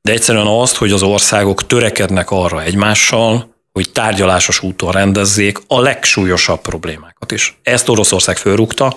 de 0.01 0.11
egyszerűen 0.11 0.47
azt, 0.47 0.75
hogy 0.75 0.91
az 0.91 1.03
országok 1.03 1.67
törekednek 1.67 2.31
arra 2.31 2.63
egymással, 2.63 3.55
hogy 3.71 3.91
tárgyalásos 3.91 4.63
úton 4.63 4.91
rendezzék 4.91 5.59
a 5.67 5.79
legsúlyosabb 5.79 6.61
problémákat 6.61 7.31
is. 7.31 7.59
Ezt 7.63 7.89
Oroszország 7.89 8.37
fölrúgta, 8.37 8.95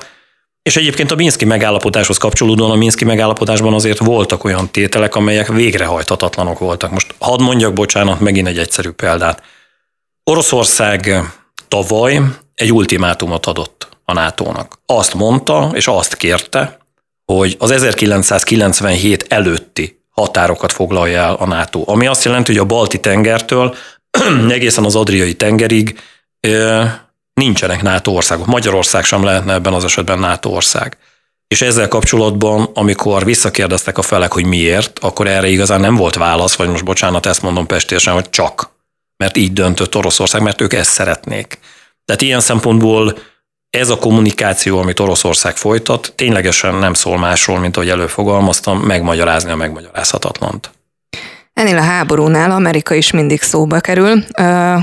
és 0.62 0.76
egyébként 0.76 1.10
a 1.10 1.14
Minszki 1.14 1.44
megállapodáshoz 1.44 2.16
kapcsolódóan 2.16 2.70
a 2.70 2.76
Minszki 2.76 3.04
megállapodásban 3.04 3.74
azért 3.74 3.98
voltak 3.98 4.44
olyan 4.44 4.70
tételek, 4.70 5.14
amelyek 5.14 5.48
végrehajthatatlanok 5.48 6.58
voltak. 6.58 6.90
Most 6.90 7.14
hadd 7.18 7.42
mondjak, 7.42 7.72
bocsánat, 7.72 8.20
megint 8.20 8.48
egy 8.48 8.58
egyszerű 8.58 8.90
példát. 8.90 9.42
Oroszország 10.24 11.32
tavaly 11.72 12.20
egy 12.54 12.72
ultimátumot 12.72 13.46
adott 13.46 13.88
a 14.04 14.12
NATO-nak. 14.12 14.78
Azt 14.86 15.14
mondta, 15.14 15.70
és 15.74 15.86
azt 15.86 16.16
kérte, 16.16 16.78
hogy 17.24 17.56
az 17.58 17.70
1997 17.70 19.24
előtti 19.28 20.00
határokat 20.10 20.72
foglalja 20.72 21.20
el 21.20 21.34
a 21.34 21.46
NATO. 21.46 21.82
Ami 21.86 22.06
azt 22.06 22.24
jelenti, 22.24 22.52
hogy 22.52 22.60
a 22.60 22.64
Balti 22.64 23.00
tengertől 23.00 23.74
egészen 24.48 24.84
az 24.84 24.96
Adriai 24.96 25.34
tengerig 25.34 26.00
nincsenek 27.34 27.82
NATO 27.82 28.12
országok. 28.12 28.46
Magyarország 28.46 29.04
sem 29.04 29.24
lehetne 29.24 29.52
ebben 29.52 29.72
az 29.72 29.84
esetben 29.84 30.18
NATO 30.18 30.50
ország. 30.50 30.96
És 31.46 31.62
ezzel 31.62 31.88
kapcsolatban, 31.88 32.70
amikor 32.74 33.24
visszakérdeztek 33.24 33.98
a 33.98 34.02
felek, 34.02 34.32
hogy 34.32 34.44
miért, 34.44 34.98
akkor 34.98 35.26
erre 35.26 35.48
igazán 35.48 35.80
nem 35.80 35.96
volt 35.96 36.14
válasz, 36.14 36.54
vagy 36.54 36.68
most 36.68 36.84
bocsánat, 36.84 37.26
ezt 37.26 37.42
mondom 37.42 37.66
pestésen, 37.66 38.14
hogy 38.14 38.30
csak 38.30 38.70
mert 39.22 39.36
így 39.36 39.52
döntött 39.52 39.96
Oroszország, 39.96 40.42
mert 40.42 40.60
ők 40.60 40.72
ezt 40.72 40.90
szeretnék. 40.90 41.58
Tehát 42.04 42.22
ilyen 42.22 42.40
szempontból 42.40 43.18
ez 43.70 43.88
a 43.88 43.96
kommunikáció, 43.96 44.78
amit 44.78 45.00
Oroszország 45.00 45.56
folytat, 45.56 46.12
ténylegesen 46.16 46.74
nem 46.74 46.94
szól 46.94 47.18
másról, 47.18 47.58
mint 47.58 47.76
ahogy 47.76 47.88
előfogalmaztam, 47.88 48.78
megmagyarázni 48.78 49.50
a 49.50 49.56
megmagyarázhatatlant. 49.56 50.70
Ennél 51.62 51.78
a 51.78 51.82
háborúnál 51.82 52.50
Amerika 52.50 52.94
is 52.94 53.10
mindig 53.10 53.42
szóba 53.42 53.80
kerül, 53.80 54.24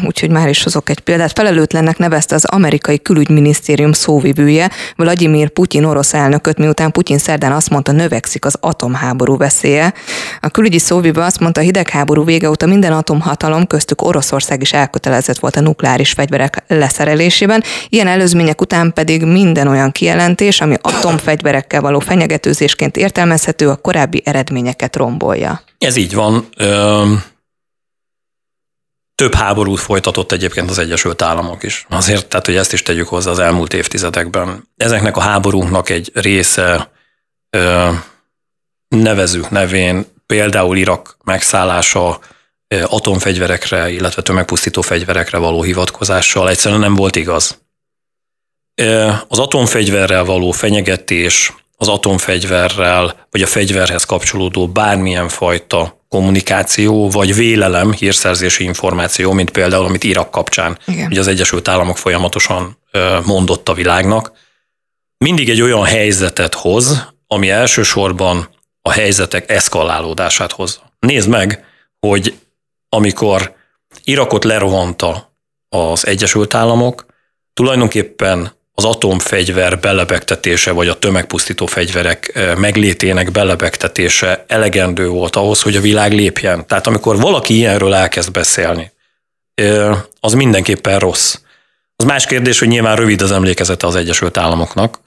úgyhogy 0.05 0.29
már 0.29 0.49
is 0.49 0.63
hozok 0.63 0.89
egy 0.89 0.99
példát. 0.99 1.31
Felelőtlennek 1.31 1.97
nevezte 1.97 2.35
az 2.35 2.45
amerikai 2.45 3.01
külügyminisztérium 3.01 3.91
szóvivője 3.91 4.69
Vladimir 4.95 5.49
Putyin 5.49 5.83
orosz 5.83 6.13
elnököt, 6.13 6.57
miután 6.57 6.91
Putyin 6.91 7.17
szerdán 7.17 7.51
azt 7.51 7.69
mondta, 7.69 7.91
növekszik 7.91 8.45
az 8.45 8.57
atomháború 8.59 9.37
veszélye. 9.37 9.93
A 10.41 10.49
külügyi 10.49 10.79
szóvivő 10.79 11.21
azt 11.21 11.39
mondta, 11.39 11.59
a 11.59 11.63
hidegháború 11.63 12.23
vége 12.23 12.49
óta 12.49 12.65
minden 12.65 12.91
atomhatalom, 12.91 13.67
köztük 13.67 14.01
Oroszország 14.01 14.61
is 14.61 14.73
elkötelezett 14.73 15.39
volt 15.39 15.55
a 15.55 15.61
nukleáris 15.61 16.11
fegyverek 16.11 16.63
leszerelésében. 16.67 17.63
Ilyen 17.89 18.07
előzmények 18.07 18.61
után 18.61 18.93
pedig 18.93 19.25
minden 19.25 19.67
olyan 19.67 19.91
kijelentés, 19.91 20.61
ami 20.61 20.75
atomfegyverekkel 20.81 21.81
való 21.81 21.99
fenyegetőzésként 21.99 22.97
értelmezhető, 22.97 23.69
a 23.69 23.75
korábbi 23.75 24.21
eredményeket 24.25 24.95
rombolja. 24.95 25.61
Ez 25.79 25.95
így 25.95 26.13
van. 26.13 26.49
Több 29.15 29.33
háborút 29.33 29.79
folytatott 29.79 30.31
egyébként 30.31 30.69
az 30.69 30.77
Egyesült 30.77 31.21
Államok 31.21 31.63
is. 31.63 31.85
Azért, 31.89 32.27
tehát, 32.27 32.45
hogy 32.45 32.55
ezt 32.55 32.73
is 32.73 32.81
tegyük 32.81 33.07
hozzá 33.07 33.31
az 33.31 33.39
elmúlt 33.39 33.73
évtizedekben. 33.73 34.67
Ezeknek 34.77 35.17
a 35.17 35.21
háborúknak 35.21 35.89
egy 35.89 36.11
része 36.13 36.91
nevezük 38.87 39.49
nevén, 39.49 40.05
például 40.25 40.77
Irak 40.77 41.17
megszállása 41.23 42.19
atomfegyverekre, 42.83 43.89
illetve 43.89 44.21
tömegpusztító 44.21 44.81
fegyverekre 44.81 45.37
való 45.37 45.61
hivatkozással 45.61 46.49
egyszerűen 46.49 46.79
nem 46.79 46.95
volt 46.95 47.15
igaz. 47.15 47.61
Az 49.27 49.39
atomfegyverrel 49.39 50.23
való 50.23 50.51
fenyegetés 50.51 51.53
az 51.81 51.87
atomfegyverrel, 51.87 53.27
vagy 53.31 53.41
a 53.41 53.47
fegyverhez 53.47 54.03
kapcsolódó 54.03 54.67
bármilyen 54.67 55.27
fajta 55.27 56.03
kommunikáció, 56.09 57.09
vagy 57.09 57.35
vélelem, 57.35 57.93
hírszerzési 57.93 58.63
információ, 58.63 59.31
mint 59.31 59.49
például, 59.49 59.85
amit 59.85 60.03
Irak 60.03 60.31
kapcsán 60.31 60.77
Igen. 60.85 61.07
ugye 61.07 61.19
az 61.19 61.27
Egyesült 61.27 61.67
Államok 61.67 61.97
folyamatosan 61.97 62.77
mondott 63.25 63.69
a 63.69 63.73
világnak, 63.73 64.31
mindig 65.17 65.49
egy 65.49 65.61
olyan 65.61 65.83
helyzetet 65.83 66.53
hoz, 66.53 67.13
ami 67.27 67.49
elsősorban 67.49 68.49
a 68.81 68.91
helyzetek 68.91 69.51
eszkalálódását 69.51 70.51
hozza. 70.51 70.93
Nézd 70.99 71.29
meg, 71.29 71.65
hogy 71.99 72.37
amikor 72.89 73.55
Irakot 74.03 74.43
lerohanta 74.43 75.33
az 75.69 76.07
Egyesült 76.07 76.53
Államok, 76.53 77.05
tulajdonképpen 77.53 78.51
az 78.79 78.85
atomfegyver 78.85 79.79
belebegtetése, 79.79 80.71
vagy 80.71 80.87
a 80.87 80.99
tömegpusztító 80.99 81.65
fegyverek 81.65 82.39
meglétének 82.57 83.31
belebegtetése 83.31 84.45
elegendő 84.47 85.07
volt 85.07 85.35
ahhoz, 85.35 85.61
hogy 85.61 85.75
a 85.75 85.81
világ 85.81 86.13
lépjen. 86.13 86.67
Tehát 86.67 86.87
amikor 86.87 87.19
valaki 87.19 87.55
ilyenről 87.55 87.93
elkezd 87.93 88.31
beszélni, 88.31 88.91
az 90.19 90.33
mindenképpen 90.33 90.99
rossz. 90.99 91.35
Az 91.95 92.05
más 92.05 92.25
kérdés, 92.25 92.59
hogy 92.59 92.67
nyilván 92.67 92.95
rövid 92.95 93.21
az 93.21 93.31
emlékezete 93.31 93.87
az 93.87 93.95
Egyesült 93.95 94.37
Államoknak, 94.37 94.99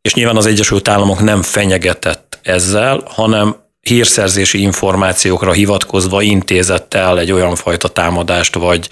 és 0.00 0.14
nyilván 0.14 0.36
az 0.36 0.46
Egyesült 0.46 0.88
Államok 0.88 1.20
nem 1.20 1.42
fenyegetett 1.42 2.38
ezzel, 2.42 3.02
hanem 3.06 3.56
hírszerzési 3.80 4.60
információkra 4.60 5.52
hivatkozva 5.52 6.22
intézett 6.22 6.94
el 6.94 7.18
egy 7.18 7.32
olyan 7.32 7.54
fajta 7.54 7.88
támadást, 7.88 8.54
vagy 8.54 8.88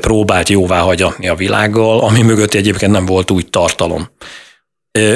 próbált 0.00 0.48
jóvá 0.48 0.80
hagyatni 0.80 1.28
a 1.28 1.34
világgal, 1.34 2.00
ami 2.00 2.22
mögött 2.22 2.54
egyébként 2.54 2.92
nem 2.92 3.06
volt 3.06 3.30
úgy 3.30 3.50
tartalom. 3.50 4.08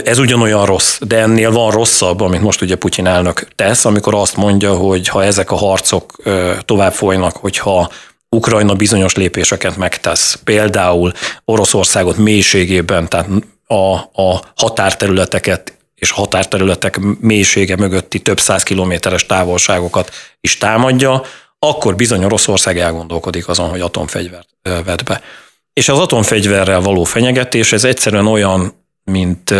Ez 0.04 0.18
ugyanolyan 0.18 0.66
rossz, 0.66 0.99
de 1.00 1.18
ennél 1.18 1.50
van 1.50 1.71
rosszabb, 1.71 2.21
amit 2.21 2.40
most 2.40 2.61
ugye 2.61 2.76
Putyin 2.76 3.06
elnök 3.06 3.49
tesz, 3.54 3.85
amikor 3.85 4.14
azt 4.14 4.37
mondja, 4.37 4.75
hogy 4.75 5.09
ha 5.09 5.25
ezek 5.25 5.50
a 5.50 5.56
harcok 5.56 6.16
tovább 6.64 6.92
folynak, 6.92 7.37
hogyha 7.37 7.90
Ukrajna 8.28 8.75
bizonyos 8.75 9.14
lépéseket 9.14 9.76
megtesz, 9.76 10.38
például 10.44 11.12
Oroszországot 11.44 12.16
mélységében, 12.16 13.09
tehát 13.09 13.28
a, 13.66 13.94
a 14.23 14.42
határterületeket 14.56 15.78
és 15.94 16.11
határterületek 16.11 17.00
mélysége 17.21 17.76
mögötti 17.76 18.18
több 18.18 18.40
száz 18.40 18.62
kilométeres 18.62 19.26
távolságokat 19.26 20.11
is 20.40 20.59
támadja, 20.59 21.23
akkor 21.68 21.97
bizony 21.97 22.25
Oroszország 22.25 22.78
elgondolkodik 22.78 23.49
azon, 23.49 23.68
hogy 23.68 23.80
atomfegyvert 23.80 24.49
vet 24.62 25.04
be. 25.04 25.23
És 25.73 25.88
az 25.88 25.99
atomfegyverrel 25.99 26.80
való 26.80 27.04
fenyegetés, 27.04 27.73
ez 27.73 27.85
egyszerűen 27.85 28.26
olyan, 28.26 28.73
mint 29.04 29.50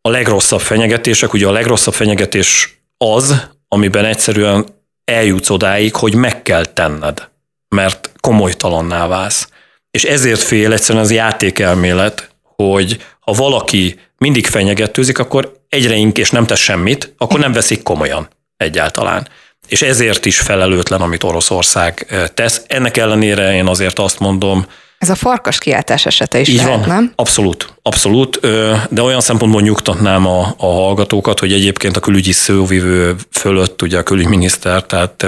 a 0.00 0.10
legrosszabb 0.10 0.60
fenyegetések. 0.60 1.32
Ugye 1.32 1.46
a 1.46 1.52
legrosszabb 1.52 1.94
fenyegetés 1.94 2.78
az, 2.96 3.48
amiben 3.68 4.04
egyszerűen 4.04 4.66
eljutsz 5.04 5.50
odáig, 5.50 5.94
hogy 5.94 6.14
meg 6.14 6.42
kell 6.42 6.64
tenned, 6.64 7.28
mert 7.68 8.10
komolytalanná 8.20 9.06
válsz. 9.06 9.48
És 9.90 10.04
ezért 10.04 10.40
fél 10.42 10.72
egyszerűen 10.72 11.04
az 11.04 11.10
játékelmélet, 11.10 12.30
hogy 12.42 13.02
ha 13.20 13.32
valaki 13.32 14.00
mindig 14.18 14.46
fenyegetőzik, 14.46 15.18
akkor 15.18 15.52
egyre 15.68 15.94
inkább, 15.94 16.18
és 16.18 16.30
nem 16.30 16.46
tesz 16.46 16.58
semmit, 16.58 17.14
akkor 17.16 17.38
nem 17.38 17.52
veszik 17.52 17.82
komolyan 17.82 18.28
egyáltalán. 18.56 19.28
És 19.68 19.82
ezért 19.82 20.26
is 20.26 20.38
felelőtlen, 20.38 21.00
amit 21.00 21.22
Oroszország 21.22 22.06
tesz. 22.34 22.62
Ennek 22.66 22.96
ellenére 22.96 23.54
én 23.54 23.66
azért 23.66 23.98
azt 23.98 24.18
mondom, 24.18 24.66
ez 24.98 25.10
a 25.10 25.14
farkas 25.14 25.58
kiáltás 25.58 26.06
esete 26.06 26.40
is 26.40 26.48
Így 26.48 26.56
lehet, 26.56 26.70
van. 26.70 26.88
nem? 26.88 27.12
Abszolút, 27.14 27.74
abszolút, 27.82 28.40
de 28.90 29.02
olyan 29.02 29.20
szempontból 29.20 29.62
nyugtatnám 29.62 30.26
a, 30.26 30.54
a 30.58 30.66
hallgatókat, 30.66 31.38
hogy 31.38 31.52
egyébként 31.52 31.96
a 31.96 32.00
külügyi 32.00 32.32
szóvivő 32.32 33.16
fölött 33.30 33.82
ugye 33.82 33.98
a 33.98 34.02
külügyminiszter, 34.02 34.82
tehát 34.82 35.26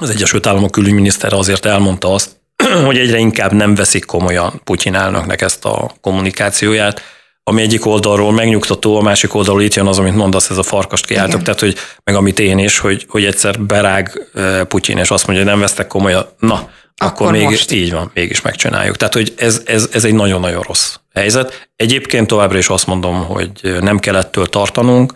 az 0.00 0.10
Egyesült 0.10 0.46
Államok 0.46 0.70
külügyminiszter 0.70 1.32
azért 1.32 1.66
elmondta 1.66 2.14
azt, 2.14 2.30
hogy 2.86 2.98
egyre 2.98 3.18
inkább 3.18 3.52
nem 3.52 3.74
veszik 3.74 4.04
komolyan 4.04 4.60
Putyin 4.64 4.94
elnöknek 4.94 5.40
ezt 5.40 5.64
a 5.64 5.90
kommunikációját, 6.00 7.02
ami 7.50 7.62
egyik 7.62 7.86
oldalról 7.86 8.32
megnyugtató, 8.32 8.96
a 8.96 9.02
másik 9.02 9.34
oldalról 9.34 9.62
itt 9.62 9.74
jön 9.74 9.86
az, 9.86 9.98
amit 9.98 10.14
mondasz, 10.14 10.50
ez 10.50 10.58
a 10.58 10.62
farkast 10.62 11.06
kiáltok, 11.06 11.42
tehát 11.42 11.60
hogy 11.60 11.76
meg 12.04 12.14
amit 12.14 12.38
én 12.38 12.58
is, 12.58 12.78
hogy, 12.78 13.06
hogy 13.08 13.24
egyszer 13.24 13.60
berág 13.60 14.30
Putyin, 14.68 14.98
és 14.98 15.10
azt 15.10 15.26
mondja, 15.26 15.44
hogy 15.44 15.52
nem 15.52 15.62
vesztek 15.62 15.86
komolyan, 15.86 16.26
na, 16.38 16.54
akkor, 16.54 16.70
akkor 16.96 17.32
mégis 17.32 17.48
most. 17.48 17.72
így 17.72 17.92
van, 17.92 18.10
mégis 18.14 18.40
megcsináljuk. 18.40 18.96
Tehát, 18.96 19.14
hogy 19.14 19.34
ez, 19.36 19.62
ez, 19.64 19.88
ez 19.92 20.04
egy 20.04 20.14
nagyon-nagyon 20.14 20.62
rossz 20.62 20.94
helyzet. 21.14 21.70
Egyébként 21.76 22.26
továbbra 22.26 22.58
is 22.58 22.68
azt 22.68 22.86
mondom, 22.86 23.24
hogy 23.24 23.50
nem 23.80 23.98
kell 23.98 24.16
ettől 24.16 24.46
tartanunk, 24.46 25.12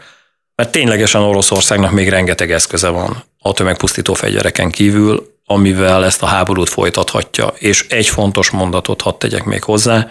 mert 0.54 0.70
ténylegesen 0.70 1.20
Oroszországnak 1.20 1.90
még 1.90 2.08
rengeteg 2.08 2.52
eszköze 2.52 2.88
van 2.88 3.24
a 3.38 3.52
tömegpusztító 3.52 4.14
fegyvereken 4.14 4.70
kívül, 4.70 5.32
amivel 5.46 6.04
ezt 6.04 6.22
a 6.22 6.26
háborút 6.26 6.68
folytathatja. 6.68 7.46
És 7.58 7.86
egy 7.88 8.08
fontos 8.08 8.50
mondatot 8.50 9.00
hadd 9.00 9.18
tegyek 9.18 9.44
még 9.44 9.62
hozzá, 9.62 10.08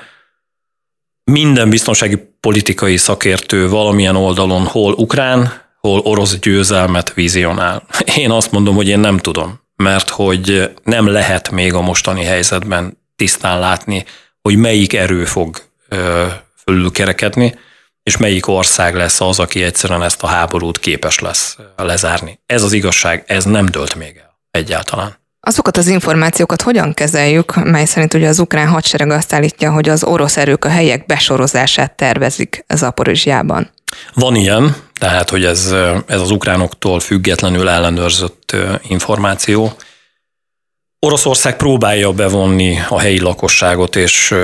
minden 1.23 1.69
biztonsági 1.69 2.17
politikai 2.39 2.97
szakértő 2.97 3.69
valamilyen 3.69 4.15
oldalon 4.15 4.65
hol 4.65 4.93
ukrán, 4.93 5.61
hol 5.79 5.99
orosz 5.99 6.37
győzelmet 6.39 7.13
vizionál. 7.13 7.83
Én 8.17 8.31
azt 8.31 8.51
mondom, 8.51 8.75
hogy 8.75 8.87
én 8.87 8.99
nem 8.99 9.17
tudom, 9.17 9.61
mert 9.75 10.09
hogy 10.09 10.71
nem 10.83 11.07
lehet 11.07 11.51
még 11.51 11.73
a 11.73 11.81
mostani 11.81 12.23
helyzetben 12.23 12.97
tisztán 13.15 13.59
látni, 13.59 14.05
hogy 14.41 14.55
melyik 14.55 14.93
erő 14.93 15.25
fog 15.25 15.61
fölülkerekedni, 16.63 17.55
és 18.03 18.17
melyik 18.17 18.47
ország 18.47 18.95
lesz 18.95 19.21
az, 19.21 19.39
aki 19.39 19.63
egyszerűen 19.63 20.03
ezt 20.03 20.23
a 20.23 20.27
háborút 20.27 20.79
képes 20.79 21.19
lesz 21.19 21.57
lezárni. 21.75 22.39
Ez 22.45 22.63
az 22.63 22.73
igazság, 22.73 23.23
ez 23.27 23.45
nem 23.45 23.65
dölt 23.65 23.95
még 23.95 24.17
el 24.17 24.39
egyáltalán. 24.51 25.22
Azokat 25.45 25.77
az 25.77 25.87
információkat 25.87 26.61
hogyan 26.61 26.93
kezeljük, 26.93 27.55
mely 27.63 27.85
szerint 27.85 28.13
ugye 28.13 28.27
az 28.27 28.39
ukrán 28.39 28.67
hadsereg 28.67 29.09
azt 29.09 29.33
állítja, 29.33 29.71
hogy 29.71 29.89
az 29.89 30.03
orosz 30.03 30.37
erők 30.37 30.65
a 30.65 30.69
helyek 30.69 31.05
besorozását 31.05 31.95
tervezik 31.95 32.65
Zaporizsjában? 32.73 33.69
Van 34.13 34.35
ilyen, 34.35 34.75
tehát 34.99 35.29
hogy 35.29 35.45
ez, 35.45 35.71
ez 36.07 36.21
az 36.21 36.31
ukránoktól 36.31 36.99
függetlenül 36.99 37.69
ellenőrzött 37.69 38.55
információ. 38.87 39.71
Oroszország 40.99 41.57
próbálja 41.57 42.11
bevonni 42.11 42.79
a 42.89 42.99
helyi 42.99 43.19
lakosságot, 43.19 43.95
és 43.95 44.35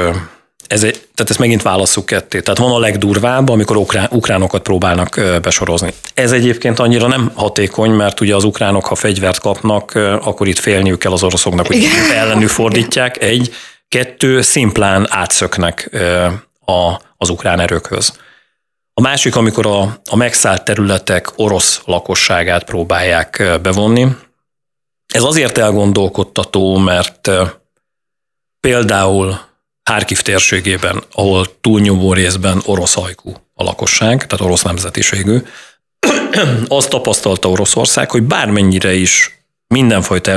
ez 0.70 0.84
egy, 0.84 0.94
tehát 0.94 1.30
ezt 1.30 1.40
megint 1.40 1.62
válasszuk 1.62 2.06
ketté. 2.06 2.40
Tehát 2.40 2.60
van 2.60 2.72
a 2.72 2.80
legdurvább, 2.80 3.50
amikor 3.50 3.78
ukrán, 3.78 4.08
ukránokat 4.12 4.62
próbálnak 4.62 5.20
besorozni. 5.42 5.94
Ez 6.14 6.32
egyébként 6.32 6.80
annyira 6.80 7.08
nem 7.08 7.32
hatékony, 7.36 7.92
mert 7.92 8.20
ugye 8.20 8.36
az 8.36 8.44
ukránok, 8.44 8.86
ha 8.86 8.96
fegyvert 8.96 9.40
kapnak, 9.40 9.92
akkor 10.22 10.48
itt 10.48 10.60
félniük 10.60 11.00
kell 11.00 11.12
az 11.12 11.24
oroszoknak, 11.24 11.68
hogy 11.68 11.76
Igen. 11.76 12.12
ellenük 12.14 12.50
fordítják. 12.50 13.24
Egy, 13.24 13.54
kettő, 13.88 14.42
szimplán 14.42 15.08
átszöknek 15.10 15.90
a, 16.66 17.02
az 17.18 17.30
ukrán 17.30 17.60
erőkhöz. 17.60 18.20
A 18.94 19.02
másik, 19.02 19.36
amikor 19.36 19.66
a, 19.66 20.02
a 20.10 20.16
megszállt 20.16 20.64
területek 20.64 21.32
orosz 21.36 21.82
lakosságát 21.86 22.64
próbálják 22.64 23.60
bevonni. 23.62 24.08
Ez 25.08 25.24
azért 25.24 25.58
elgondolkodtató, 25.58 26.78
mert 26.78 27.32
például 28.60 29.49
Hárkiv 29.90 30.22
térségében, 30.22 31.04
ahol 31.12 31.60
túlnyomó 31.62 32.14
részben 32.14 32.62
orosz 32.66 32.98
ajkú 32.98 33.34
a 33.54 33.64
lakosság, 33.64 34.28
tehát 34.28 34.46
orosz 34.46 34.62
nemzetiségű, 34.62 35.38
azt 36.68 36.90
tapasztalta 36.90 37.50
Oroszország, 37.50 38.12
hogy 38.12 38.24
bármennyire 38.24 38.94
is 38.94 39.40
mindenfajta 39.68 40.32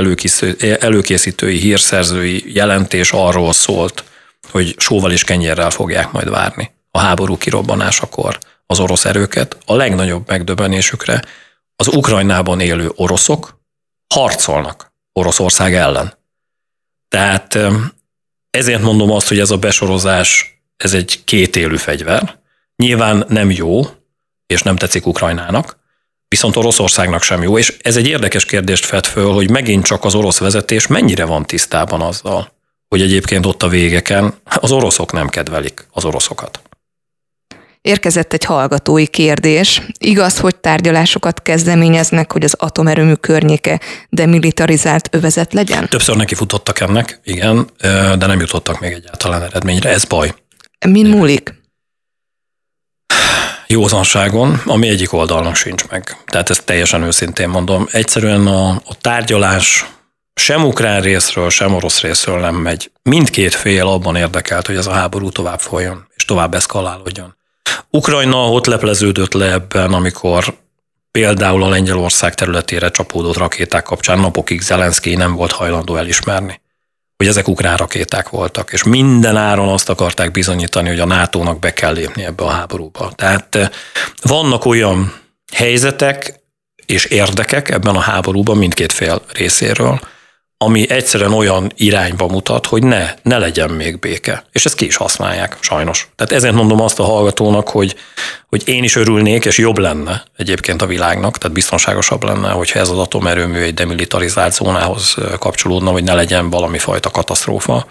előkészítői, 0.79 1.57
hírszerzői 1.57 2.53
jelentés 2.53 3.11
arról 3.11 3.53
szólt, 3.53 4.03
hogy 4.51 4.75
sóval 4.77 5.11
és 5.11 5.23
kenyérrel 5.23 5.69
fogják 5.69 6.11
majd 6.11 6.29
várni 6.29 6.71
a 6.91 6.99
háború 6.99 7.37
kirobbanásakor 7.37 8.39
az 8.65 8.79
orosz 8.79 9.05
erőket. 9.05 9.57
A 9.65 9.75
legnagyobb 9.75 10.27
megdöbbenésükre 10.27 11.21
az 11.75 11.87
Ukrajnában 11.87 12.59
élő 12.59 12.91
oroszok 12.95 13.59
harcolnak 14.13 14.93
Oroszország 15.11 15.75
ellen. 15.75 16.17
Tehát 17.09 17.57
ezért 18.57 18.81
mondom 18.81 19.11
azt, 19.11 19.27
hogy 19.27 19.39
ez 19.39 19.51
a 19.51 19.57
besorozás, 19.57 20.59
ez 20.77 20.93
egy 20.93 21.23
kétélű 21.23 21.77
fegyver. 21.77 22.39
Nyilván 22.75 23.25
nem 23.27 23.51
jó, 23.51 23.81
és 24.47 24.61
nem 24.61 24.75
tetszik 24.75 25.05
Ukrajnának, 25.05 25.77
viszont 26.27 26.55
Oroszországnak 26.55 27.23
sem 27.23 27.43
jó, 27.43 27.57
és 27.57 27.77
ez 27.81 27.97
egy 27.97 28.07
érdekes 28.07 28.45
kérdést 28.45 28.85
fed 28.85 29.05
föl, 29.05 29.31
hogy 29.31 29.49
megint 29.49 29.85
csak 29.85 30.03
az 30.03 30.15
orosz 30.15 30.37
vezetés 30.37 30.87
mennyire 30.87 31.25
van 31.25 31.45
tisztában 31.45 32.01
azzal, 32.01 32.53
hogy 32.87 33.01
egyébként 33.01 33.45
ott 33.45 33.63
a 33.63 33.67
végeken 33.67 34.33
az 34.43 34.71
oroszok 34.71 35.11
nem 35.11 35.29
kedvelik 35.29 35.87
az 35.91 36.05
oroszokat. 36.05 36.61
Érkezett 37.83 38.33
egy 38.33 38.43
hallgatói 38.43 39.07
kérdés. 39.07 39.81
Igaz, 39.97 40.39
hogy 40.39 40.55
tárgyalásokat 40.55 41.41
kezdeményeznek, 41.41 42.31
hogy 42.31 42.43
az 42.43 42.55
atomerőmű 42.57 43.13
környéke 43.13 43.79
demilitarizált 44.09 45.09
övezet 45.11 45.53
legyen? 45.53 45.89
Többször 45.89 46.15
neki 46.15 46.35
futottak 46.35 46.79
ennek, 46.79 47.19
igen, 47.23 47.69
de 48.17 48.25
nem 48.25 48.39
jutottak 48.39 48.79
még 48.79 48.91
egyáltalán 48.91 49.41
eredményre. 49.41 49.89
Ez 49.89 50.05
baj. 50.05 50.33
Min 50.87 51.05
múlik? 51.05 51.53
Józanságon, 53.67 54.61
ami 54.65 54.87
egyik 54.87 55.13
oldalnak 55.13 55.55
sincs 55.55 55.87
meg. 55.87 56.17
Tehát 56.25 56.49
ezt 56.49 56.65
teljesen 56.65 57.03
őszintén 57.03 57.49
mondom. 57.49 57.87
Egyszerűen 57.91 58.47
a, 58.47 58.69
a 58.69 58.95
tárgyalás 59.01 59.85
sem 60.35 60.63
ukrán 60.63 61.01
részről, 61.01 61.49
sem 61.49 61.73
orosz 61.73 62.01
részről 62.01 62.39
nem 62.39 62.55
megy. 62.55 62.91
Mindkét 63.01 63.55
fél 63.55 63.87
abban 63.87 64.15
érdekelt, 64.15 64.67
hogy 64.67 64.75
ez 64.75 64.87
a 64.87 64.91
háború 64.91 65.29
tovább 65.29 65.59
folyjon, 65.59 66.07
és 66.15 66.25
tovább 66.25 66.53
eszkalálódjon. 66.53 67.35
Ukrajna 67.89 68.49
ott 68.49 68.65
lepleződött 68.65 69.33
le 69.33 69.51
ebben, 69.51 69.93
amikor 69.93 70.57
például 71.11 71.63
a 71.63 71.69
Lengyelország 71.69 72.33
területére 72.33 72.89
csapódott 72.89 73.37
rakéták 73.37 73.83
kapcsán 73.83 74.19
napokig 74.19 74.61
Zelenszky 74.61 75.15
nem 75.15 75.35
volt 75.35 75.51
hajlandó 75.51 75.95
elismerni, 75.95 76.61
hogy 77.17 77.27
ezek 77.27 77.47
ukrán 77.47 77.77
rakéták 77.77 78.29
voltak, 78.29 78.71
és 78.71 78.83
minden 78.83 79.37
áron 79.37 79.69
azt 79.69 79.89
akarták 79.89 80.31
bizonyítani, 80.31 80.89
hogy 80.89 80.99
a 80.99 81.05
NATO-nak 81.05 81.59
be 81.59 81.73
kell 81.73 81.93
lépni 81.93 82.23
ebbe 82.23 82.43
a 82.43 82.49
háborúba. 82.49 83.11
Tehát 83.15 83.55
eh, 83.55 83.69
vannak 84.21 84.65
olyan 84.65 85.13
helyzetek 85.53 86.41
és 86.85 87.05
érdekek 87.05 87.69
ebben 87.69 87.95
a 87.95 87.99
háborúban 87.99 88.57
mindkét 88.57 88.91
fél 88.91 89.21
részéről, 89.33 89.99
ami 90.63 90.89
egyszerűen 90.89 91.33
olyan 91.33 91.71
irányba 91.75 92.27
mutat, 92.27 92.65
hogy 92.65 92.83
ne, 92.83 93.13
ne 93.21 93.37
legyen 93.37 93.69
még 93.69 93.99
béke. 93.99 94.45
És 94.51 94.65
ezt 94.65 94.75
ki 94.75 94.85
is 94.85 94.95
használják, 94.95 95.57
sajnos. 95.59 96.09
Tehát 96.15 96.33
ezért 96.33 96.53
mondom 96.53 96.81
azt 96.81 96.99
a 96.99 97.03
hallgatónak, 97.03 97.69
hogy, 97.69 97.95
hogy 98.49 98.61
én 98.65 98.83
is 98.83 98.95
örülnék, 98.95 99.45
és 99.45 99.57
jobb 99.57 99.77
lenne 99.77 100.23
egyébként 100.37 100.81
a 100.81 100.85
világnak, 100.85 101.37
tehát 101.37 101.55
biztonságosabb 101.55 102.23
lenne, 102.23 102.49
hogyha 102.49 102.79
ez 102.79 102.89
az 102.89 102.97
atomerőmű 102.97 103.59
egy 103.59 103.73
demilitarizált 103.73 104.53
zónához 104.53 105.15
kapcsolódna, 105.39 105.91
hogy 105.91 106.03
ne 106.03 106.13
legyen 106.13 106.49
valami 106.49 106.77
fajta 106.77 107.09
katasztrófa. 107.09 107.85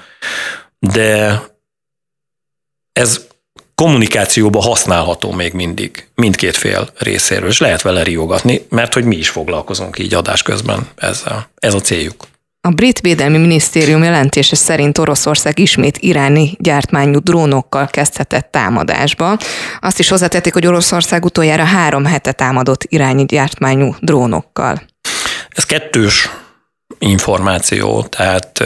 De 0.78 1.40
ez 2.92 3.20
kommunikációba 3.74 4.60
használható 4.60 5.32
még 5.32 5.52
mindig, 5.52 6.08
mindkét 6.14 6.56
fél 6.56 6.88
részéről, 6.98 7.48
és 7.48 7.58
lehet 7.58 7.82
vele 7.82 8.02
riogatni, 8.02 8.66
mert 8.68 8.94
hogy 8.94 9.04
mi 9.04 9.16
is 9.16 9.28
foglalkozunk 9.28 9.98
így 9.98 10.14
adás 10.14 10.42
közben 10.42 10.88
ezzel. 10.96 11.50
Ez 11.58 11.74
a 11.74 11.80
céljuk. 11.80 12.24
A 12.68 12.70
brit 12.70 13.00
védelmi 13.00 13.38
minisztérium 13.38 14.02
jelentése 14.02 14.56
szerint 14.56 14.98
Oroszország 14.98 15.58
ismét 15.58 15.98
iráni 15.98 16.56
gyártmányú 16.58 17.18
drónokkal 17.18 17.86
kezdhetett 17.86 18.50
támadásba. 18.50 19.36
Azt 19.80 19.98
is 19.98 20.08
hozzátették, 20.08 20.52
hogy 20.52 20.66
Oroszország 20.66 21.24
utoljára 21.24 21.64
három 21.64 22.04
hete 22.04 22.32
támadott 22.32 22.84
irányi 22.88 23.24
gyártmányú 23.24 23.94
drónokkal. 24.00 24.82
Ez 25.48 25.64
kettős 25.64 26.28
információ, 26.98 28.02
tehát 28.02 28.64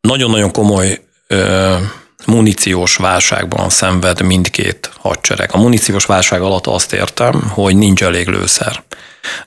nagyon-nagyon 0.00 0.50
komoly 0.50 1.00
muníciós 2.26 2.96
válságban 2.96 3.70
szenved 3.70 4.22
mindkét 4.22 4.90
hadsereg. 4.98 5.50
A 5.52 5.58
muníciós 5.58 6.04
válság 6.04 6.40
alatt 6.40 6.66
azt 6.66 6.92
értem, 6.92 7.42
hogy 7.48 7.76
nincs 7.76 8.02
elég 8.02 8.28
lőszer. 8.28 8.82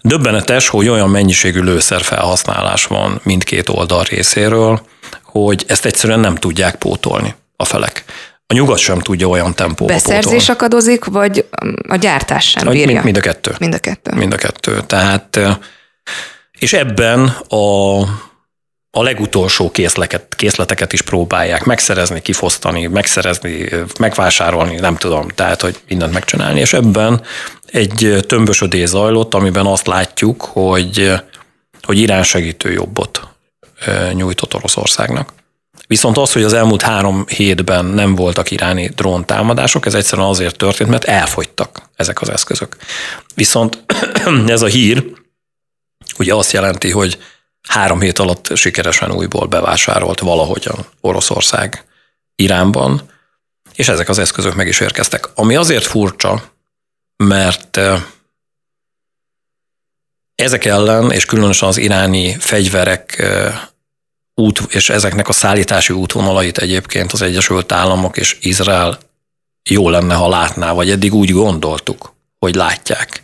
Döbbenetes, 0.01 0.67
hogy 0.67 0.87
olyan 0.89 1.09
mennyiségű 1.09 1.61
lőszer 1.61 2.01
felhasználás 2.01 2.85
van 2.85 3.19
mindkét 3.23 3.69
oldal 3.69 4.03
részéről, 4.03 4.81
hogy 5.23 5.63
ezt 5.67 5.85
egyszerűen 5.85 6.19
nem 6.19 6.35
tudják 6.35 6.75
pótolni 6.75 7.35
a 7.55 7.65
felek. 7.65 8.03
A 8.47 8.53
nyugat 8.53 8.77
sem 8.77 8.99
tudja 8.99 9.27
olyan 9.27 9.55
tempóba 9.55 9.93
Beszerzés 9.93 10.23
pótolni. 10.23 10.45
akadozik, 10.51 11.05
vagy 11.05 11.45
a 11.87 11.95
gyártás 11.95 12.49
sem 12.49 12.67
bírja? 12.67 12.85
Mind, 12.85 13.03
mind 13.03 13.17
a 13.17 13.19
kettő. 13.19 13.55
Mind 13.59 13.73
a 13.73 13.77
kettő. 13.79 14.11
Mind 14.15 14.33
a 14.33 14.37
kettő. 14.37 14.81
Tehát 14.85 15.39
És 16.59 16.73
ebben 16.73 17.27
a, 17.49 17.99
a 18.97 19.03
legutolsó 19.03 19.71
készleket, 19.71 20.35
készleteket 20.35 20.93
is 20.93 21.01
próbálják 21.01 21.63
megszerezni, 21.63 22.21
kifosztani, 22.21 22.87
megszerezni, 22.87 23.69
megvásárolni, 23.99 24.75
nem 24.75 24.95
tudom, 24.95 25.27
tehát, 25.27 25.61
hogy 25.61 25.79
mindent 25.87 26.13
megcsinálni. 26.13 26.59
És 26.59 26.73
ebben 26.73 27.21
egy 27.65 28.17
tömbösödés 28.27 28.89
zajlott, 28.89 29.33
amiben 29.33 29.65
azt 29.65 29.87
látjuk, 29.87 30.41
hogy, 30.41 31.13
hogy 31.81 31.97
Irán 31.99 32.23
segítő 32.23 32.71
jobbot 32.71 33.27
nyújtott 34.13 34.53
Oroszországnak. 34.53 35.33
Viszont 35.87 36.17
az, 36.17 36.33
hogy 36.33 36.43
az 36.43 36.53
elmúlt 36.53 36.81
három 36.81 37.25
hétben 37.27 37.85
nem 37.85 38.15
voltak 38.15 38.51
iráni 38.51 38.91
drón 38.95 39.25
támadások, 39.25 39.85
ez 39.85 39.93
egyszerűen 39.93 40.27
azért 40.27 40.57
történt, 40.57 40.89
mert 40.89 41.03
elfogytak 41.03 41.81
ezek 41.95 42.21
az 42.21 42.29
eszközök. 42.29 42.75
Viszont 43.35 43.83
ez 44.47 44.61
a 44.61 44.67
hír 44.67 45.03
ugye 46.17 46.33
azt 46.33 46.51
jelenti, 46.51 46.91
hogy 46.91 47.17
három 47.67 48.01
hét 48.01 48.19
alatt 48.19 48.55
sikeresen 48.55 49.11
újból 49.11 49.47
bevásárolt 49.47 50.19
valahogyan 50.19 50.85
Oroszország 51.01 51.85
Iránban, 52.35 53.01
és 53.73 53.87
ezek 53.87 54.09
az 54.09 54.17
eszközök 54.17 54.55
meg 54.55 54.67
is 54.67 54.79
érkeztek. 54.79 55.29
Ami 55.35 55.55
azért 55.55 55.85
furcsa, 55.85 56.51
mert 57.15 57.79
ezek 60.35 60.65
ellen, 60.65 61.11
és 61.11 61.25
különösen 61.25 61.67
az 61.67 61.77
iráni 61.77 62.35
fegyverek 62.39 63.23
út, 64.33 64.59
és 64.69 64.89
ezeknek 64.89 65.27
a 65.27 65.33
szállítási 65.33 65.93
útvonalait 65.93 66.57
egyébként 66.57 67.11
az 67.11 67.21
Egyesült 67.21 67.71
Államok 67.71 68.17
és 68.17 68.37
Izrael 68.41 68.97
jó 69.69 69.89
lenne, 69.89 70.13
ha 70.13 70.29
látná, 70.29 70.71
vagy 70.71 70.89
eddig 70.89 71.13
úgy 71.13 71.31
gondoltuk, 71.31 72.13
hogy 72.39 72.55
látják. 72.55 73.21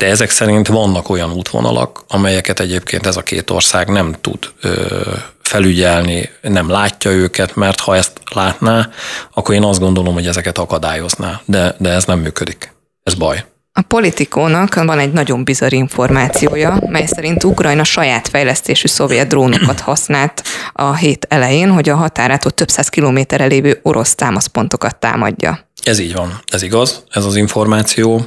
De 0.00 0.06
ezek 0.06 0.30
szerint 0.30 0.68
vannak 0.68 1.08
olyan 1.08 1.32
útvonalak, 1.32 2.04
amelyeket 2.08 2.60
egyébként 2.60 3.06
ez 3.06 3.16
a 3.16 3.22
két 3.22 3.50
ország 3.50 3.88
nem 3.88 4.14
tud 4.20 4.38
ö, 4.60 5.00
felügyelni, 5.42 6.30
nem 6.42 6.70
látja 6.70 7.10
őket, 7.10 7.54
mert 7.54 7.80
ha 7.80 7.96
ezt 7.96 8.20
látná, 8.34 8.88
akkor 9.34 9.54
én 9.54 9.62
azt 9.62 9.80
gondolom, 9.80 10.14
hogy 10.14 10.26
ezeket 10.26 10.58
akadályozná. 10.58 11.40
De, 11.44 11.74
de 11.78 11.90
ez 11.90 12.04
nem 12.04 12.18
működik. 12.18 12.72
Ez 13.02 13.14
baj. 13.14 13.44
A 13.72 13.82
politikónak 13.82 14.74
van 14.74 14.98
egy 14.98 15.12
nagyon 15.12 15.44
bizarr 15.44 15.72
információja, 15.72 16.78
mely 16.86 17.06
szerint 17.06 17.44
Ukrajna 17.44 17.84
saját 17.84 18.28
fejlesztésű 18.28 18.86
szovjet 18.86 19.28
drónokat 19.28 19.80
használt 19.80 20.42
a 20.72 20.94
hét 20.94 21.26
elején, 21.28 21.70
hogy 21.70 21.88
a 21.88 21.96
határától 21.96 22.50
több 22.50 22.68
száz 22.68 22.88
kilométerre 22.88 23.46
lévő 23.46 23.78
orosz 23.82 24.14
támaszpontokat 24.14 24.96
támadja. 24.96 25.68
Ez 25.82 25.98
így 25.98 26.12
van, 26.12 26.40
ez 26.46 26.62
igaz, 26.62 27.04
ez 27.10 27.24
az 27.24 27.36
információ. 27.36 28.26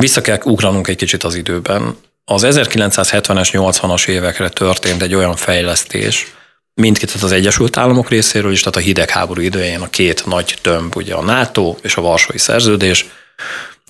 Vissza 0.00 0.20
kell 0.20 0.38
ugranunk 0.44 0.88
egy 0.88 0.96
kicsit 0.96 1.22
az 1.22 1.34
időben. 1.34 1.96
Az 2.24 2.42
1970-es, 2.46 3.48
80-as 3.52 4.08
évekre 4.08 4.48
történt 4.48 5.02
egy 5.02 5.14
olyan 5.14 5.36
fejlesztés, 5.36 6.34
mindkét 6.74 7.10
az 7.10 7.32
Egyesült 7.32 7.76
Államok 7.76 8.08
részéről 8.08 8.52
is, 8.52 8.60
tehát 8.60 8.76
a 8.76 8.80
hidegháború 8.80 9.40
idején 9.40 9.80
a 9.80 9.90
két 9.90 10.26
nagy 10.26 10.58
tömb, 10.60 10.96
ugye 10.96 11.14
a 11.14 11.22
NATO 11.22 11.76
és 11.82 11.96
a 11.96 12.00
Varsói 12.00 12.38
Szerződés, 12.38 13.06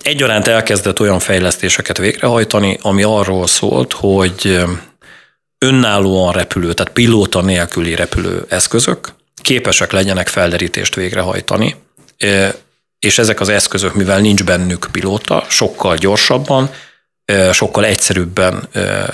egyaránt 0.01 0.47
elkezdett 0.47 0.99
olyan 0.99 1.19
fejlesztéseket 1.19 1.97
végrehajtani, 1.97 2.77
ami 2.81 3.03
arról 3.03 3.47
szólt, 3.47 3.93
hogy 3.93 4.59
önállóan 5.57 6.33
repülő, 6.33 6.73
tehát 6.73 6.93
pilóta 6.93 7.41
nélküli 7.41 7.95
repülő 7.95 8.45
eszközök 8.49 9.13
képesek 9.41 9.91
legyenek 9.91 10.27
felderítést 10.27 10.95
végrehajtani, 10.95 11.75
és 13.05 13.17
ezek 13.17 13.39
az 13.39 13.49
eszközök, 13.49 13.93
mivel 13.93 14.19
nincs 14.19 14.43
bennük 14.43 14.87
pilóta, 14.91 15.45
sokkal 15.49 15.95
gyorsabban, 15.95 16.69
sokkal 17.51 17.85
egyszerűbben 17.85 18.69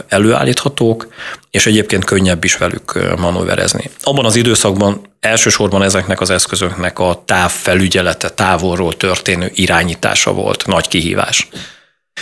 előállíthatók, 0.08 1.08
és 1.52 1.66
egyébként 1.66 2.04
könnyebb 2.04 2.44
is 2.44 2.58
velük 2.58 3.16
manőverezni. 3.18 3.90
Abban 4.02 4.26
az 4.26 4.36
időszakban 4.36 5.02
elsősorban 5.20 5.84
ezeknek 5.84 6.22
az 6.22 6.30
eszközöknek 6.30 7.00
a 7.00 7.22
távfelügyelete, 7.26 8.30
távolról 8.30 8.98
történő 8.98 9.52
irányítása 9.54 10.34
volt 10.34 10.66
nagy 10.66 10.88
kihívás. 10.88 11.48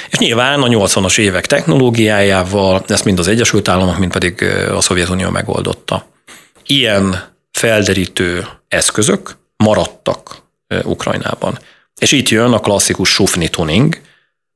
És 0.09 0.17
nyilván 0.17 0.61
a 0.61 0.67
80-as 0.67 1.17
évek 1.17 1.45
technológiájával 1.45 2.83
ezt 2.87 3.05
mind 3.05 3.19
az 3.19 3.27
Egyesült 3.27 3.67
Államok, 3.67 3.97
mind 3.97 4.11
pedig 4.11 4.43
a 4.71 4.81
Szovjetunió 4.81 5.29
megoldotta. 5.29 6.07
Ilyen 6.65 7.33
felderítő 7.51 8.47
eszközök 8.67 9.37
maradtak 9.57 10.43
Ukrajnában. 10.83 11.59
És 11.95 12.11
itt 12.11 12.29
jön 12.29 12.53
a 12.53 12.59
klasszikus 12.59 13.09
sufni 13.09 13.47
tuning, 13.47 14.01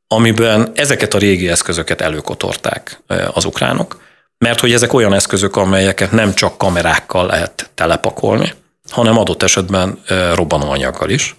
amiben 0.07 0.71
ezeket 0.75 1.13
a 1.13 1.17
régi 1.17 1.49
eszközöket 1.49 2.01
előkotorták 2.01 3.01
az 3.33 3.45
ukránok, 3.45 4.01
mert 4.37 4.59
hogy 4.59 4.73
ezek 4.73 4.93
olyan 4.93 5.13
eszközök, 5.13 5.55
amelyeket 5.55 6.11
nem 6.11 6.33
csak 6.33 6.57
kamerákkal 6.57 7.25
lehet 7.25 7.69
telepakolni, 7.73 8.53
hanem 8.89 9.17
adott 9.17 9.43
esetben 9.43 9.99
robbanóanyaggal 10.33 11.09
is. 11.09 11.35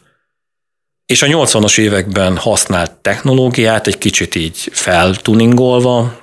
És 1.06 1.22
a 1.22 1.26
80-as 1.26 1.78
években 1.78 2.36
használt 2.36 2.90
technológiát 2.90 3.86
egy 3.86 3.98
kicsit 3.98 4.34
így 4.34 4.68
feltuningolva, 4.72 6.18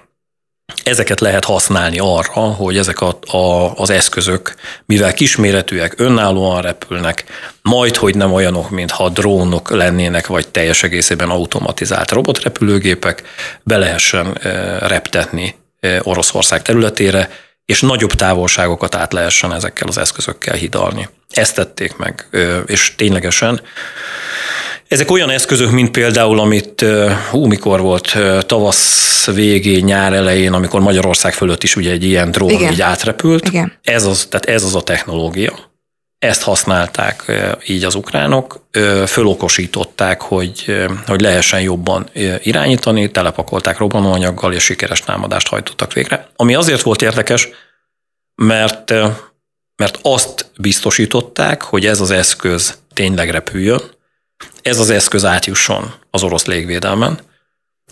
ezeket 0.84 1.20
lehet 1.20 1.46
használni 1.46 2.00
arra, 2.00 2.42
hogy 2.42 2.78
ezek 2.78 3.02
a, 3.02 3.20
a, 3.22 3.74
az 3.76 3.90
eszközök, 3.90 4.56
mivel 4.86 5.14
kisméretűek, 5.14 5.94
önállóan 5.98 6.62
repülnek, 6.62 7.24
majd, 7.62 7.96
hogy 7.96 8.16
nem 8.16 8.34
olyanok, 8.34 8.70
mintha 8.70 9.10
drónok 9.10 9.70
lennének, 9.70 10.28
vagy 10.28 10.48
teljes 10.48 10.84
egészében 10.84 11.30
automatizált 11.30 12.12
robotrepülőgépek, 12.12 13.24
be 13.64 13.78
lehessen 13.78 14.34
reptetni 14.80 15.56
Oroszország 16.02 16.62
területére, 16.62 17.30
és 17.66 17.82
nagyobb 17.82 18.14
távolságokat 18.14 18.96
át 18.96 19.14
lehessen 19.14 19.54
ezekkel 19.54 19.88
az 19.88 19.98
eszközökkel 19.98 20.56
hidalni. 20.56 21.10
Ezt 21.30 21.56
tették 21.56 21.98
meg, 21.98 22.28
és 22.66 22.96
ténylegesen 22.96 23.62
ezek 24.88 25.12
olyan 25.12 25.30
eszközök, 25.30 25.72
mint 25.72 25.92
például, 25.92 26.40
amit 26.40 26.86
hú, 27.30 27.46
mikor 27.46 27.82
volt 27.82 28.18
tavasz 28.46 29.26
végén, 29.26 29.84
nyár 29.84 30.14
elején, 30.14 30.54
amikor 30.54 30.82
Magyarország 30.82 31.34
fölött 31.34 31.64
is 31.64 31.76
ugye 31.76 31.92
egy 31.92 32.04
ilyen 32.04 32.32
drón 32.32 32.50
Igen. 32.50 32.72
így 32.72 32.82
átrepült. 32.82 33.48
Igen. 33.48 33.74
Ez 33.84 34.06
az, 34.06 34.28
tehát 34.30 34.46
ez 34.46 34.64
az 34.64 34.76
a 34.76 34.82
technológia. 34.82 35.54
Ezt 36.20 36.42
használták 36.42 37.32
így 37.68 37.84
az 37.84 37.96
ukránok, 37.96 38.68
fölokosították, 39.06 40.22
hogy, 40.22 40.88
hogy 41.08 41.22
lehessen 41.22 41.62
jobban 41.62 42.10
irányítani, 42.44 43.12
telepakolták 43.12 43.78
robbanóanyaggal, 43.78 44.54
és 44.54 44.64
sikeres 44.64 45.00
támadást 45.00 45.48
hajtottak 45.48 45.94
végre. 45.94 46.28
Ami 46.36 46.56
azért 46.56 46.82
volt 46.82 47.02
érdekes, 47.02 47.50
mert, 48.36 48.94
mert 49.76 50.00
azt 50.02 50.52
biztosították, 50.60 51.62
hogy 51.62 51.86
ez 51.86 52.02
az 52.02 52.12
eszköz 52.12 52.78
tényleg 52.94 53.30
repüljön, 53.30 53.82
ez 54.62 54.80
az 54.80 54.90
eszköz 54.90 55.26
átjusson 55.26 55.94
az 56.10 56.24
orosz 56.24 56.46
légvédelmen, 56.46 57.20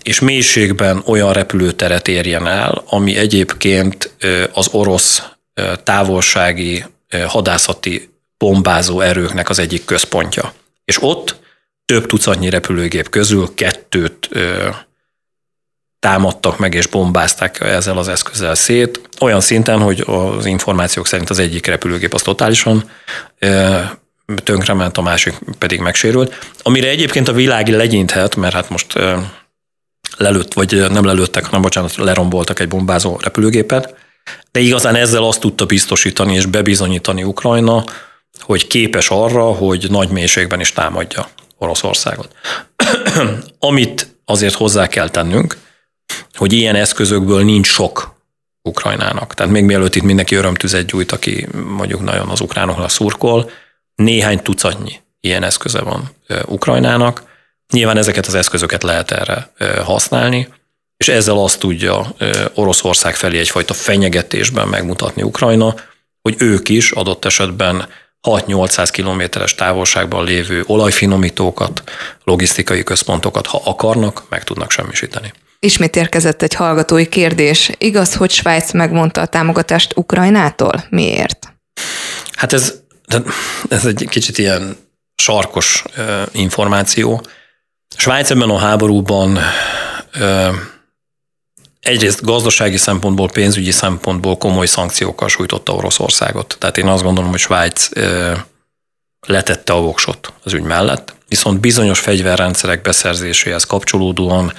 és 0.02 0.20
mélységben 0.20 1.02
olyan 1.06 1.34
repülőteret 1.34 2.08
érjen 2.08 2.48
el, 2.48 2.84
ami 2.86 3.16
egyébként 3.16 4.16
az 4.54 4.68
orosz 4.72 5.24
távolsági 5.84 6.86
hadászati 7.28 8.10
bombázó 8.38 9.02
erőknek 9.02 9.50
az 9.50 9.60
egyik 9.60 9.86
központja. 9.86 10.54
És 10.86 10.98
ott 11.02 11.36
több 11.86 12.06
tucatnyi 12.06 12.50
repülőgép 12.50 13.10
közül 13.10 13.54
kettőt 13.54 14.30
támadtak 16.00 16.58
meg 16.58 16.74
és 16.74 16.88
bombázták 16.88 17.60
ezzel 17.60 17.98
az 17.98 18.08
eszközzel 18.08 18.56
szét, 18.56 19.02
olyan 19.20 19.42
szinten, 19.42 19.80
hogy 19.80 20.04
az 20.06 20.46
információk 20.46 21.08
szerint 21.08 21.30
az 21.30 21.40
egyik 21.40 21.66
repülőgép 21.66 22.14
az 22.14 22.22
totálisan 22.22 22.90
tönkrement, 24.44 24.98
a 24.98 25.02
másik 25.02 25.34
pedig 25.58 25.80
megsérült. 25.80 26.52
Amire 26.62 26.88
egyébként 26.88 27.28
a 27.28 27.34
világ 27.34 27.68
legyinthet, 27.68 28.36
mert 28.36 28.54
hát 28.54 28.70
most 28.70 28.94
lelőtt, 30.18 30.54
vagy 30.54 30.90
nem 30.90 31.06
lelőttek, 31.06 31.46
hanem 31.46 31.62
bocsánat, 31.62 31.96
leromboltak 31.96 32.60
egy 32.60 32.68
bombázó 32.68 33.18
repülőgépet, 33.22 33.96
de 34.52 34.60
igazán 34.60 34.96
ezzel 34.96 35.24
azt 35.24 35.40
tudta 35.40 35.66
biztosítani 35.66 36.36
és 36.36 36.46
bebizonyítani 36.46 37.24
Ukrajna, 37.24 37.84
hogy 38.40 38.68
képes 38.68 39.10
arra, 39.10 39.44
hogy 39.44 39.86
nagy 39.90 40.10
mélységben 40.10 40.60
is 40.60 40.74
támadja 40.74 41.30
Oroszországot. 41.58 42.36
Amit 43.60 44.16
azért 44.26 44.54
hozzá 44.54 44.88
kell 44.88 45.10
tennünk, 45.10 45.58
hogy 46.34 46.54
ilyen 46.54 46.76
eszközökből 46.76 47.44
nincs 47.44 47.68
sok 47.68 48.16
Ukrajnának. 48.62 49.34
Tehát 49.34 49.52
még 49.52 49.64
mielőtt 49.64 49.96
itt 49.96 50.04
mindenki 50.04 50.36
örömtüzet 50.36 50.86
gyújt, 50.86 51.12
aki 51.12 51.48
mondjuk 51.68 52.04
nagyon 52.04 52.30
az 52.30 52.42
ukránoknak 52.42 52.90
szurkol, 52.90 53.50
néhány 53.96 54.42
tucatnyi 54.42 55.00
ilyen 55.20 55.44
eszköze 55.44 55.80
van 55.80 56.10
Ukrajnának. 56.46 57.24
Nyilván 57.74 57.98
ezeket 57.98 58.26
az 58.26 58.36
eszközöket 58.36 58.84
lehet 58.84 59.12
erre 59.12 59.52
használni, 59.84 60.48
és 60.98 61.08
ezzel 61.08 61.38
azt 61.38 61.60
tudja 61.60 62.16
Oroszország 62.54 63.16
felé 63.16 63.40
egyfajta 63.40 63.74
fenyegetésben 63.74 64.68
megmutatni 64.68 65.24
Ukrajna, 65.24 65.76
hogy 66.22 66.36
ők 66.38 66.70
is 66.70 66.92
adott 66.92 67.26
esetben 67.26 67.88
6-800 68.28 68.90
kilométeres 68.92 69.56
távolságban 69.56 70.24
lévő 70.24 70.64
olajfinomítókat, 70.68 71.84
logisztikai 72.24 72.84
központokat, 72.84 73.48
ha 73.48 73.62
akarnak, 73.66 74.24
meg 74.30 74.44
tudnak 74.44 74.72
semmisíteni. 74.72 75.34
Ismét 75.60 75.96
érkezett 75.96 76.42
egy 76.42 76.54
hallgatói 76.54 77.08
kérdés. 77.08 77.72
Igaz, 77.78 78.16
hogy 78.16 78.32
Svájc 78.32 78.72
megmondta 78.72 79.22
a 79.22 79.26
támogatást 79.26 79.98
Ukrajnától? 79.98 80.86
Miért? 80.90 81.54
Hát 82.36 82.54
ez, 82.54 82.74
ez 83.70 83.86
egy 83.86 84.08
kicsit 84.10 84.38
ilyen 84.38 84.78
sarkos 85.16 85.84
információ. 86.32 87.26
Svájc 87.98 88.30
ebben 88.30 88.50
a 88.50 88.58
háborúban 88.58 89.40
egyrészt 91.80 92.22
gazdasági 92.22 92.78
szempontból, 92.78 93.30
pénzügyi 93.30 93.72
szempontból 93.72 94.38
komoly 94.38 94.66
szankciókkal 94.66 95.28
sújtotta 95.28 95.74
Oroszországot. 95.74 96.56
Tehát 96.60 96.78
én 96.78 96.88
azt 96.88 97.04
gondolom, 97.04 97.30
hogy 97.30 97.40
Svájc 97.40 97.90
letette 99.28 99.74
a 99.74 99.82
voksot 99.82 100.34
az 100.44 100.54
ügy 100.54 100.62
mellett, 100.62 101.16
viszont 101.28 101.60
bizonyos 101.60 102.00
fegyverrendszerek 102.00 102.82
beszerzéséhez 102.82 103.64
kapcsolódóan 103.64 104.54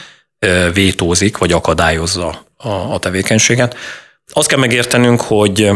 vétózik, 0.72 1.38
vagy 1.38 1.52
akadályozza 1.52 2.46
a, 2.56 2.68
a 2.68 2.98
tevékenységet. 2.98 3.76
Azt 4.32 4.48
kell 4.48 4.58
megértenünk, 4.58 5.20
hogy 5.20 5.70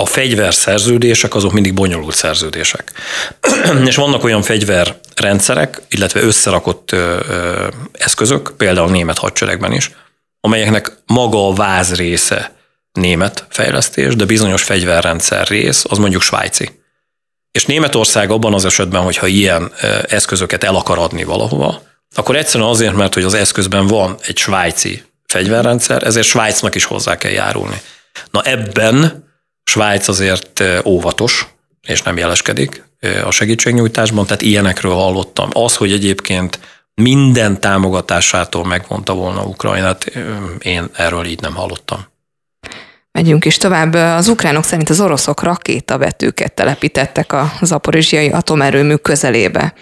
a 0.00 0.04
fegyverszerződések 0.04 1.34
azok 1.34 1.52
mindig 1.52 1.74
bonyolult 1.74 2.14
szerződések. 2.14 2.92
és 3.86 3.96
vannak 3.96 4.24
olyan 4.24 4.42
fegyverrendszerek, 4.42 5.82
illetve 5.88 6.20
összerakott 6.20 6.94
eszközök, 7.92 8.52
például 8.56 8.88
a 8.88 8.90
német 8.90 9.18
hadseregben 9.18 9.72
is, 9.72 9.90
amelyeknek 10.40 10.92
maga 11.06 11.48
a 11.48 11.52
váz 11.52 11.94
része 11.94 12.52
német 12.92 13.46
fejlesztés, 13.48 14.16
de 14.16 14.24
bizonyos 14.24 14.62
fegyverrendszer 14.62 15.46
rész 15.46 15.84
az 15.88 15.98
mondjuk 15.98 16.22
svájci. 16.22 16.78
És 17.50 17.64
Németország 17.64 18.30
abban 18.30 18.54
az 18.54 18.64
esetben, 18.64 19.02
hogyha 19.02 19.26
ilyen 19.26 19.72
eszközöket 20.08 20.64
el 20.64 20.74
akar 20.74 20.98
adni 20.98 21.24
valahova, 21.24 21.82
akkor 22.14 22.36
egyszerűen 22.36 22.68
azért, 22.68 22.94
mert 22.94 23.14
hogy 23.14 23.24
az 23.24 23.34
eszközben 23.34 23.86
van 23.86 24.16
egy 24.26 24.36
svájci 24.36 25.02
fegyverrendszer, 25.26 26.02
ezért 26.02 26.26
Svájcnak 26.26 26.74
is 26.74 26.84
hozzá 26.84 27.16
kell 27.16 27.30
járulni. 27.30 27.80
Na 28.30 28.42
ebben 28.42 29.28
Svájc 29.70 30.08
azért 30.08 30.62
óvatos, 30.84 31.46
és 31.86 32.02
nem 32.02 32.16
jeleskedik 32.16 32.84
a 33.24 33.30
segítségnyújtásban, 33.30 34.26
tehát 34.26 34.42
ilyenekről 34.42 34.92
hallottam. 34.92 35.48
Az, 35.52 35.76
hogy 35.76 35.92
egyébként 35.92 36.58
minden 36.94 37.60
támogatásától 37.60 38.64
megvonta 38.64 39.14
volna 39.14 39.42
Ukrajnát, 39.42 40.04
én 40.58 40.88
erről 40.92 41.26
így 41.26 41.40
nem 41.40 41.54
hallottam. 41.54 42.06
Megyünk 43.12 43.44
is 43.44 43.56
tovább. 43.56 43.94
Az 43.94 44.28
ukránok 44.28 44.64
szerint 44.64 44.90
az 44.90 45.00
oroszok 45.00 45.42
rakétavetőket 45.42 46.52
telepítettek 46.52 47.32
a 47.32 47.52
zaporizsiai 47.60 48.28
atomerőmű 48.28 48.94
közelébe. 48.94 49.74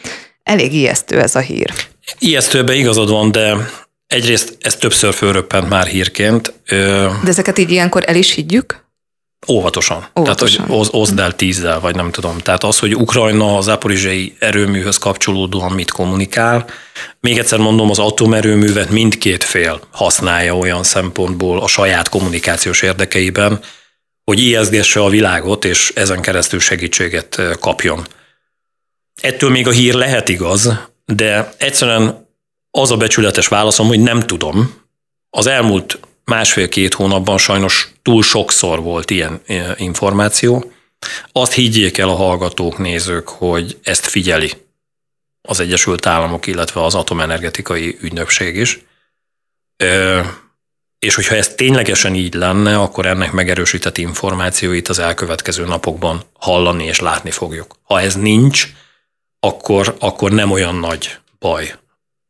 Elég 0.42 0.74
ijesztő 0.74 1.20
ez 1.20 1.34
a 1.34 1.40
hír. 1.40 1.72
Ijesztőben 2.18 2.76
igazad 2.76 3.10
van, 3.10 3.32
de 3.32 3.56
egyrészt 4.06 4.56
ez 4.60 4.76
többször 4.76 5.14
fölröppent 5.14 5.68
már 5.68 5.86
hírként. 5.86 6.52
De 6.66 7.28
ezeket 7.28 7.58
így 7.58 7.70
ilyenkor 7.70 8.02
el 8.06 8.16
is 8.16 8.34
higgyük? 8.34 8.86
Óvatosan. 9.46 9.96
Óvatosan. 9.96 10.22
Tehát, 10.24 10.40
hogy 10.40 10.86
oszd 11.00 11.18
el 11.18 11.36
tízzel, 11.36 11.80
vagy 11.80 11.94
nem 11.94 12.10
tudom. 12.10 12.38
Tehát 12.38 12.64
az, 12.64 12.78
hogy 12.78 12.94
Ukrajna 12.94 13.56
az 13.56 13.68
aporizsai 13.68 14.36
erőműhöz 14.38 14.98
kapcsolódóan 14.98 15.72
mit 15.72 15.90
kommunikál. 15.90 16.66
Még 17.20 17.38
egyszer 17.38 17.58
mondom, 17.58 17.90
az 17.90 17.98
atomerőművet 17.98 18.90
mindkét 18.90 19.44
fél 19.44 19.80
használja 19.90 20.56
olyan 20.56 20.82
szempontból 20.82 21.60
a 21.60 21.66
saját 21.66 22.08
kommunikációs 22.08 22.82
érdekeiben, 22.82 23.60
hogy 24.24 24.38
ijesztgesse 24.38 25.00
a 25.00 25.08
világot, 25.08 25.64
és 25.64 25.92
ezen 25.94 26.20
keresztül 26.20 26.60
segítséget 26.60 27.40
kapjon. 27.60 28.06
Ettől 29.20 29.50
még 29.50 29.66
a 29.66 29.70
hír 29.70 29.94
lehet 29.94 30.28
igaz, 30.28 30.72
de 31.06 31.52
egyszerűen 31.56 32.28
az 32.70 32.90
a 32.90 32.96
becsületes 32.96 33.48
válaszom, 33.48 33.86
hogy 33.86 34.00
nem 34.00 34.20
tudom. 34.20 34.74
Az 35.30 35.46
elmúlt 35.46 36.00
másfél-két 36.28 36.94
hónapban 36.94 37.38
sajnos 37.38 37.92
túl 38.02 38.22
sokszor 38.22 38.82
volt 38.82 39.10
ilyen 39.10 39.40
információ. 39.76 40.72
Azt 41.32 41.52
higgyék 41.52 41.98
el 41.98 42.08
a 42.08 42.14
hallgatók, 42.14 42.78
nézők, 42.78 43.28
hogy 43.28 43.78
ezt 43.82 44.06
figyeli 44.06 44.52
az 45.42 45.60
Egyesült 45.60 46.06
Államok, 46.06 46.46
illetve 46.46 46.84
az 46.84 46.94
atomenergetikai 46.94 47.98
ügynökség 48.00 48.56
is. 48.56 48.78
Ö, 49.76 50.20
és 50.98 51.14
hogyha 51.14 51.34
ez 51.34 51.54
ténylegesen 51.54 52.14
így 52.14 52.34
lenne, 52.34 52.78
akkor 52.78 53.06
ennek 53.06 53.32
megerősített 53.32 53.98
információit 53.98 54.88
az 54.88 54.98
elkövetkező 54.98 55.64
napokban 55.64 56.22
hallani 56.32 56.84
és 56.84 57.00
látni 57.00 57.30
fogjuk. 57.30 57.76
Ha 57.82 58.00
ez 58.00 58.14
nincs, 58.14 58.68
akkor, 59.40 59.96
akkor 59.98 60.30
nem 60.30 60.50
olyan 60.50 60.74
nagy 60.74 61.16
baj. 61.38 61.74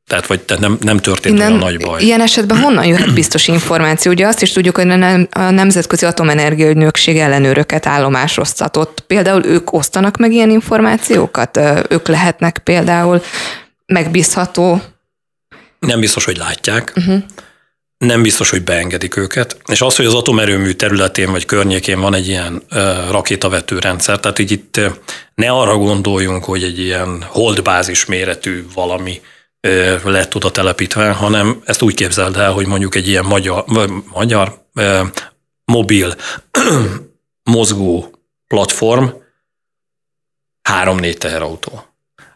Tehát, 0.09 0.27
vagy 0.27 0.41
tehát 0.41 0.63
nem, 0.63 0.79
nem 0.81 0.97
történt 0.97 1.35
Innen, 1.35 1.53
olyan 1.53 1.65
nagy 1.65 1.79
baj. 1.79 2.03
Ilyen 2.03 2.21
esetben 2.21 2.59
honnan 2.59 2.85
jöhet 2.85 3.15
biztos 3.15 3.49
információ? 3.49 4.13
Ugye 4.13 4.27
azt 4.27 4.43
is 4.43 4.53
tudjuk, 4.53 4.77
hogy 4.77 4.91
a 5.31 5.51
Nemzetközi 5.51 6.07
Atomenergia 6.07 6.69
Ügynökség 6.69 7.19
ellenőröket 7.19 7.87
állomásoztatott. 7.87 9.05
Például 9.07 9.45
ők 9.45 9.73
osztanak 9.73 10.17
meg 10.17 10.33
ilyen 10.33 10.51
információkat? 10.51 11.61
Ők 11.89 12.09
lehetnek 12.09 12.59
például 12.65 13.23
megbízható? 13.87 14.83
Nem 15.79 16.01
biztos, 16.01 16.25
hogy 16.25 16.37
látják. 16.37 16.93
Uh-huh 16.97 17.23
nem 17.99 18.23
biztos, 18.23 18.51
hogy 18.51 18.63
beengedik 18.63 19.17
őket. 19.17 19.57
És 19.67 19.81
az, 19.81 19.97
hogy 19.97 20.07
az 20.07 20.15
atomerőmű 20.15 20.73
területén 20.73 21.31
vagy 21.31 21.45
környékén 21.45 22.01
van 22.01 22.15
egy 22.15 22.29
ilyen 22.29 22.63
rakétavető 23.11 23.79
rendszer, 23.79 24.21
tehát 24.21 24.39
így 24.39 24.51
itt 24.51 24.81
ne 25.35 25.51
arra 25.51 25.77
gondoljunk, 25.77 26.45
hogy 26.45 26.63
egy 26.63 26.79
ilyen 26.79 27.25
holdbázis 27.27 28.05
méretű 28.05 28.65
valami 28.75 29.21
lett 30.05 30.35
oda 30.35 30.51
telepítve, 30.51 31.11
hanem 31.11 31.63
ezt 31.65 31.83
úgy 31.83 31.95
képzeld 31.95 32.37
el, 32.37 32.53
hogy 32.53 32.67
mondjuk 32.67 32.95
egy 32.95 33.09
ilyen 33.09 33.25
magyar, 33.25 33.65
vagy 33.67 33.91
magyar 34.13 34.67
mobil 35.65 36.15
mozgó 37.43 38.13
platform, 38.47 39.07
három-négy 40.63 41.19
teherautó. 41.19 41.89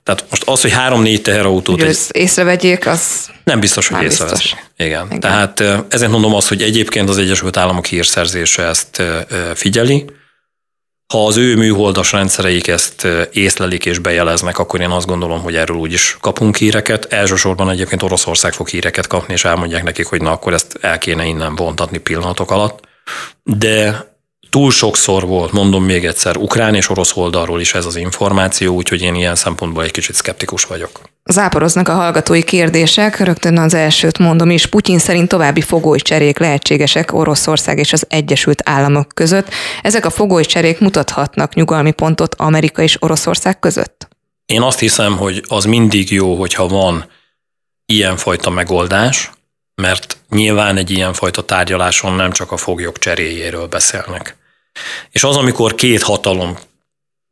Tehát 0.03 0.25
most 0.31 0.43
az, 0.49 0.61
hogy 0.61 0.73
három-négy 0.73 1.23
teherautót... 1.23 1.81
Hogy 1.81 1.89
ezt 1.89 2.11
észrevegyék, 2.11 2.87
az... 2.87 3.31
Nem 3.45 3.61
biztos, 3.61 3.89
hogy 3.89 4.03
észreveszik. 4.03 4.71
Igen. 4.77 5.07
Igen. 5.07 5.21
Tehát 5.21 5.61
ezért 5.89 6.11
mondom 6.11 6.35
azt, 6.35 6.49
hogy 6.49 6.63
egyébként 6.63 7.09
az 7.09 7.19
Egyesült 7.19 7.57
Államok 7.57 7.87
hírszerzése 7.87 8.63
ezt 8.63 9.03
figyeli. 9.55 10.05
Ha 11.13 11.27
az 11.27 11.37
ő 11.37 11.57
műholdas 11.57 12.13
rendszereik 12.13 12.69
ezt 12.69 13.07
észlelik 13.33 13.87
és 13.87 13.99
bejeleznek, 13.99 14.59
akkor 14.59 14.81
én 14.81 14.91
azt 14.91 15.07
gondolom, 15.07 15.43
hogy 15.43 15.57
erről 15.57 15.77
úgy 15.77 15.93
is 15.93 16.17
kapunk 16.21 16.57
híreket. 16.57 17.13
Elsősorban 17.13 17.71
egyébként 17.71 18.03
Oroszország 18.03 18.53
fog 18.53 18.69
híreket 18.69 19.07
kapni, 19.07 19.33
és 19.33 19.45
elmondják 19.45 19.83
nekik, 19.83 20.07
hogy 20.07 20.23
na 20.23 20.31
akkor 20.31 20.53
ezt 20.53 20.79
el 20.81 20.99
kéne 20.99 21.25
innen 21.25 21.55
bontatni 21.55 21.99
pillanatok 21.99 22.51
alatt. 22.51 22.81
De 23.43 24.07
túl 24.53 24.71
sokszor 24.71 25.27
volt, 25.27 25.53
mondom 25.53 25.85
még 25.85 26.05
egyszer, 26.05 26.37
ukrán 26.37 26.75
és 26.75 26.89
orosz 26.89 27.17
oldalról 27.17 27.61
is 27.61 27.75
ez 27.75 27.87
az 27.87 27.97
információ, 27.97 28.75
úgyhogy 28.75 29.03
én 29.03 29.15
ilyen 29.15 29.35
szempontból 29.35 29.85
egy 29.85 29.91
kicsit 29.91 30.15
szkeptikus 30.15 30.65
vagyok. 30.65 31.01
Záporoznak 31.25 31.89
a 31.89 31.93
hallgatói 31.93 32.43
kérdések, 32.43 33.19
rögtön 33.19 33.59
az 33.59 33.75
elsőt 33.75 34.19
mondom 34.19 34.51
is. 34.51 34.67
Putyin 34.67 34.99
szerint 34.99 35.29
további 35.29 35.61
fogolycserék 35.61 36.39
lehetségesek 36.39 37.13
Oroszország 37.13 37.79
és 37.79 37.93
az 37.93 38.07
Egyesült 38.09 38.63
Államok 38.65 39.09
között. 39.15 39.49
Ezek 39.83 40.05
a 40.07 40.11
fogolycserék 40.11 40.81
mutathatnak 40.81 41.55
nyugalmi 41.55 41.93
pontot 41.93 42.35
Amerika 42.35 42.83
és 42.83 42.97
Oroszország 43.03 43.59
között? 43.59 44.09
Én 44.47 44.61
azt 44.61 44.79
hiszem, 44.79 45.17
hogy 45.17 45.45
az 45.49 45.65
mindig 45.65 46.11
jó, 46.11 46.35
hogyha 46.35 46.67
van 46.67 47.05
ilyenfajta 47.87 48.51
megoldás, 48.51 49.31
mert 49.75 50.17
nyilván 50.31 50.77
egy 50.77 50.91
ilyenfajta 50.91 51.45
tárgyaláson 51.45 52.15
nem 52.15 52.33
csak 52.33 52.53
a 52.53 52.57
foglyok 52.57 52.99
cseréjéről 52.99 53.67
beszélnek. 53.67 54.41
És 55.11 55.25
az, 55.25 55.37
amikor 55.37 55.75
két 55.75 56.03
hatalom, 56.03 56.59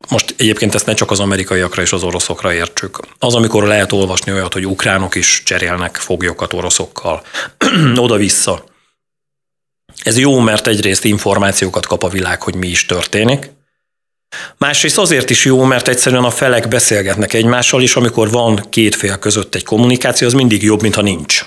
most 0.08 0.34
egyébként 0.38 0.74
ezt 0.74 0.86
ne 0.86 0.94
csak 0.94 1.10
az 1.10 1.20
amerikaiakra 1.20 1.82
és 1.82 1.92
az 1.92 2.02
oroszokra 2.02 2.54
értsük, 2.54 3.00
az, 3.18 3.34
amikor 3.34 3.64
lehet 3.64 3.92
olvasni 3.92 4.32
olyat, 4.32 4.52
hogy 4.52 4.66
ukránok 4.66 5.14
is 5.14 5.42
cserélnek 5.44 5.96
foglyokat 5.96 6.52
oroszokkal, 6.52 7.22
oda-vissza. 7.96 8.64
Ez 10.02 10.18
jó, 10.18 10.38
mert 10.38 10.66
egyrészt 10.66 11.04
információkat 11.04 11.86
kap 11.86 12.02
a 12.02 12.08
világ, 12.08 12.42
hogy 12.42 12.54
mi 12.54 12.68
is 12.68 12.86
történik, 12.86 13.50
Másrészt 14.56 14.98
azért 14.98 15.30
is 15.30 15.44
jó, 15.44 15.62
mert 15.64 15.88
egyszerűen 15.88 16.24
a 16.24 16.30
felek 16.30 16.68
beszélgetnek 16.68 17.32
egymással, 17.32 17.82
és 17.82 17.96
amikor 17.96 18.30
van 18.30 18.66
két 18.68 18.94
fél 18.94 19.18
között 19.18 19.54
egy 19.54 19.64
kommunikáció, 19.64 20.26
az 20.26 20.32
mindig 20.32 20.62
jobb, 20.62 20.82
mintha 20.82 21.02
nincs 21.02 21.44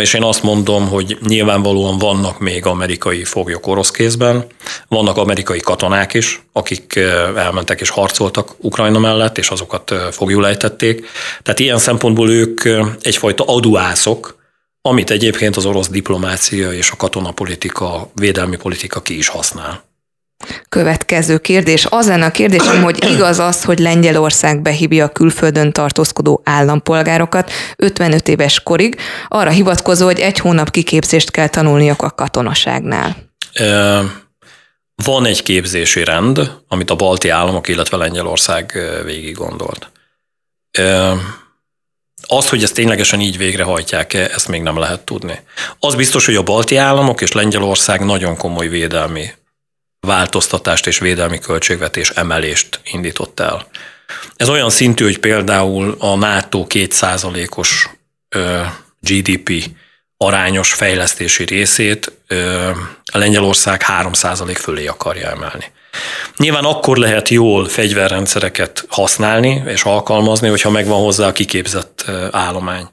és 0.00 0.14
én 0.14 0.22
azt 0.22 0.42
mondom, 0.42 0.88
hogy 0.88 1.18
nyilvánvalóan 1.26 1.98
vannak 1.98 2.38
még 2.38 2.66
amerikai 2.66 3.24
foglyok 3.24 3.66
orosz 3.66 3.90
kézben, 3.90 4.46
vannak 4.88 5.16
amerikai 5.16 5.60
katonák 5.60 6.14
is, 6.14 6.42
akik 6.52 6.96
elmentek 7.36 7.80
és 7.80 7.88
harcoltak 7.88 8.54
Ukrajna 8.58 8.98
mellett, 8.98 9.38
és 9.38 9.48
azokat 9.48 9.94
fogjul 10.10 10.46
ejtették. 10.46 11.06
Tehát 11.42 11.60
ilyen 11.60 11.78
szempontból 11.78 12.30
ők 12.30 12.60
egyfajta 13.00 13.44
aduászok, 13.44 14.40
amit 14.82 15.10
egyébként 15.10 15.56
az 15.56 15.66
orosz 15.66 15.88
diplomácia 15.88 16.72
és 16.72 16.90
a 16.90 16.96
katonapolitika, 16.96 18.10
védelmi 18.14 18.56
politika 18.56 19.02
ki 19.02 19.16
is 19.16 19.28
használ. 19.28 19.91
Következő 20.68 21.38
kérdés. 21.38 21.86
Az 21.90 22.06
lenne 22.06 22.24
a 22.24 22.30
kérdésem, 22.30 22.82
hogy 22.82 23.04
igaz 23.10 23.38
az, 23.38 23.64
hogy 23.64 23.78
Lengyelország 23.78 24.62
behívja 24.62 25.04
a 25.04 25.08
külföldön 25.08 25.72
tartózkodó 25.72 26.42
állampolgárokat 26.44 27.50
55 27.76 28.28
éves 28.28 28.60
korig, 28.60 28.96
arra 29.28 29.50
hivatkozó, 29.50 30.04
hogy 30.04 30.20
egy 30.20 30.38
hónap 30.38 30.70
kiképzést 30.70 31.30
kell 31.30 31.48
tanulniuk 31.48 32.02
a 32.02 32.10
katonaságnál. 32.10 33.16
Van 35.04 35.24
egy 35.24 35.42
képzési 35.42 36.04
rend, 36.04 36.50
amit 36.68 36.90
a 36.90 36.94
balti 36.94 37.28
államok, 37.28 37.68
illetve 37.68 37.96
Lengyelország 37.96 38.78
végig 39.04 39.34
gondolt. 39.34 39.90
Az, 42.26 42.48
hogy 42.48 42.62
ezt 42.62 42.74
ténylegesen 42.74 43.20
így 43.20 43.36
végrehajtják-e, 43.36 44.30
ezt 44.34 44.48
még 44.48 44.62
nem 44.62 44.78
lehet 44.78 45.00
tudni. 45.00 45.40
Az 45.78 45.94
biztos, 45.94 46.26
hogy 46.26 46.34
a 46.34 46.42
balti 46.42 46.76
államok 46.76 47.20
és 47.20 47.32
Lengyelország 47.32 48.04
nagyon 48.04 48.36
komoly 48.36 48.68
védelmi 48.68 49.32
változtatást 50.06 50.86
és 50.86 50.98
védelmi 50.98 51.38
költségvetés 51.38 52.10
emelést 52.10 52.80
indított 52.84 53.40
el. 53.40 53.66
Ez 54.36 54.48
olyan 54.48 54.70
szintű, 54.70 55.04
hogy 55.04 55.18
például 55.18 55.96
a 55.98 56.14
NATO 56.16 56.66
2%-os 56.68 57.88
GDP 59.00 59.64
arányos 60.16 60.72
fejlesztési 60.72 61.44
részét 61.44 62.12
a 63.12 63.18
Lengyelország 63.18 63.82
3% 63.86 64.56
fölé 64.58 64.86
akarja 64.86 65.30
emelni. 65.30 65.64
Nyilván 66.36 66.64
akkor 66.64 66.96
lehet 66.96 67.28
jól 67.28 67.68
fegyverrendszereket 67.68 68.84
használni 68.88 69.62
és 69.66 69.82
alkalmazni, 69.82 70.48
hogyha 70.48 70.70
megvan 70.70 71.00
hozzá 71.00 71.26
a 71.26 71.32
kiképzett 71.32 72.04
állomány. 72.30 72.88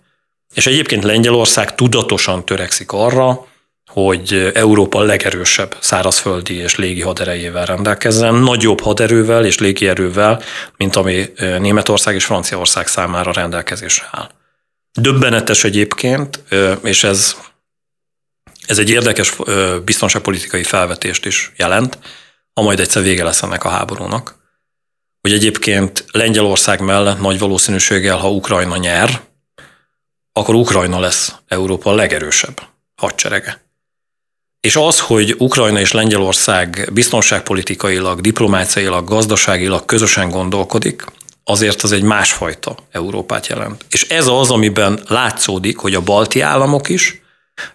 És 0.54 0.68
egyébként 0.68 1.04
Lengyelország 1.04 1.76
tudatosan 1.76 2.46
törekszik 2.46 2.92
arra, 2.92 3.48
hogy 3.90 4.52
Európa 4.54 5.02
legerősebb 5.02 5.76
szárazföldi 5.80 6.56
és 6.56 6.76
légi 6.76 7.02
haderejével 7.02 7.66
rendelkezzen, 7.66 8.34
nagyobb 8.36 8.82
haderővel 8.82 9.46
és 9.46 9.58
légierővel, 9.58 10.42
mint 10.78 10.96
ami 10.96 11.26
Németország 11.38 12.16
és 12.16 12.26
Franciaország 12.26 12.88
számára 12.88 13.32
rendelkezésre 13.32 14.08
áll. 14.12 14.30
Döbbenetes 15.00 15.64
egyébként, 15.64 16.44
és 16.84 17.04
ez, 17.04 17.36
ez 18.66 18.78
egy 18.78 18.90
érdekes 18.90 19.36
biztonságpolitikai 19.86 20.64
felvetést 20.64 21.26
is 21.26 21.52
jelent, 21.56 21.98
ha 22.54 22.62
majd 22.62 22.80
egyszer 22.80 23.04
vége 23.04 23.24
lesz 23.24 23.44
ennek 23.44 23.64
a 23.64 23.70
háborúnak, 23.70 24.36
hogy 25.22 25.34
egyébként 25.34 26.06
Lengyelország 26.12 26.82
mellett 26.82 27.20
nagy 27.20 27.40
valószínűséggel, 27.40 28.18
ha 28.18 28.32
Ukrajna 28.32 28.78
nyer, 28.78 29.22
akkor 30.34 30.56
Ukrajna 30.56 31.00
lesz 31.00 31.36
Európa 31.48 31.94
legerősebb 31.94 32.62
hadserege. 32.96 33.69
És 34.62 34.76
az, 34.76 35.00
hogy 35.00 35.36
Ukrajna 35.38 35.80
és 35.80 35.92
Lengyelország 35.92 36.90
biztonságpolitikailag, 36.94 38.22
diplomáciailag, 38.22 39.08
gazdaságilag 39.08 39.86
közösen 39.86 40.30
gondolkodik, 40.30 41.06
azért 41.44 41.82
az 41.82 41.92
egy 41.92 42.04
másfajta 42.04 42.76
Európát 42.92 43.48
jelent. 43.48 43.86
És 43.90 44.04
ez 44.04 44.28
az, 44.28 44.52
amiben 44.52 45.00
látszódik, 45.08 45.78
hogy 45.78 45.96
a 45.96 46.02
balti 46.02 46.42
államok 46.42 46.90
is, 46.90 47.22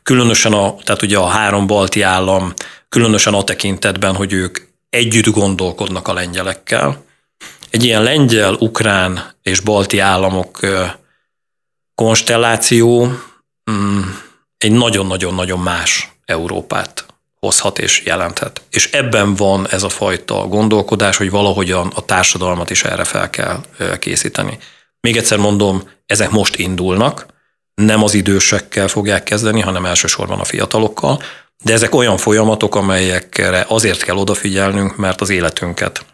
különösen 0.02 0.52
a, 0.52 0.74
tehát 0.82 1.02
ugye 1.02 1.18
a 1.18 1.26
három 1.26 1.66
balti 1.66 2.02
állam, 2.02 2.52
különösen 2.88 3.34
a 3.34 3.44
tekintetben, 3.44 4.14
hogy 4.14 4.32
ők 4.32 4.58
együtt 4.90 5.26
gondolkodnak 5.26 6.08
a 6.08 6.12
lengyelekkel. 6.12 7.04
Egy 7.70 7.84
ilyen 7.84 8.02
lengyel, 8.02 8.54
ukrán 8.54 9.32
és 9.42 9.60
balti 9.60 9.98
államok 9.98 10.60
konstelláció 11.94 13.12
mm, 13.70 14.00
egy 14.58 14.72
nagyon-nagyon-nagyon 14.72 15.58
más 15.58 16.13
Európát 16.24 17.06
hozhat 17.40 17.78
és 17.78 18.02
jelenthet. 18.04 18.62
És 18.70 18.92
ebben 18.92 19.34
van 19.34 19.68
ez 19.68 19.82
a 19.82 19.88
fajta 19.88 20.46
gondolkodás, 20.46 21.16
hogy 21.16 21.30
valahogyan 21.30 21.92
a 21.94 22.04
társadalmat 22.04 22.70
is 22.70 22.84
erre 22.84 23.04
fel 23.04 23.30
kell 23.30 23.60
készíteni. 23.98 24.58
Még 25.00 25.16
egyszer 25.16 25.38
mondom, 25.38 25.82
ezek 26.06 26.30
most 26.30 26.56
indulnak, 26.56 27.26
nem 27.74 28.02
az 28.02 28.14
idősekkel 28.14 28.88
fogják 28.88 29.22
kezdeni, 29.22 29.60
hanem 29.60 29.84
elsősorban 29.84 30.40
a 30.40 30.44
fiatalokkal, 30.44 31.22
de 31.64 31.72
ezek 31.72 31.94
olyan 31.94 32.16
folyamatok, 32.16 32.74
amelyekre 32.74 33.64
azért 33.68 34.02
kell 34.02 34.16
odafigyelnünk, 34.16 34.96
mert 34.96 35.20
az 35.20 35.30
életünket 35.30 36.04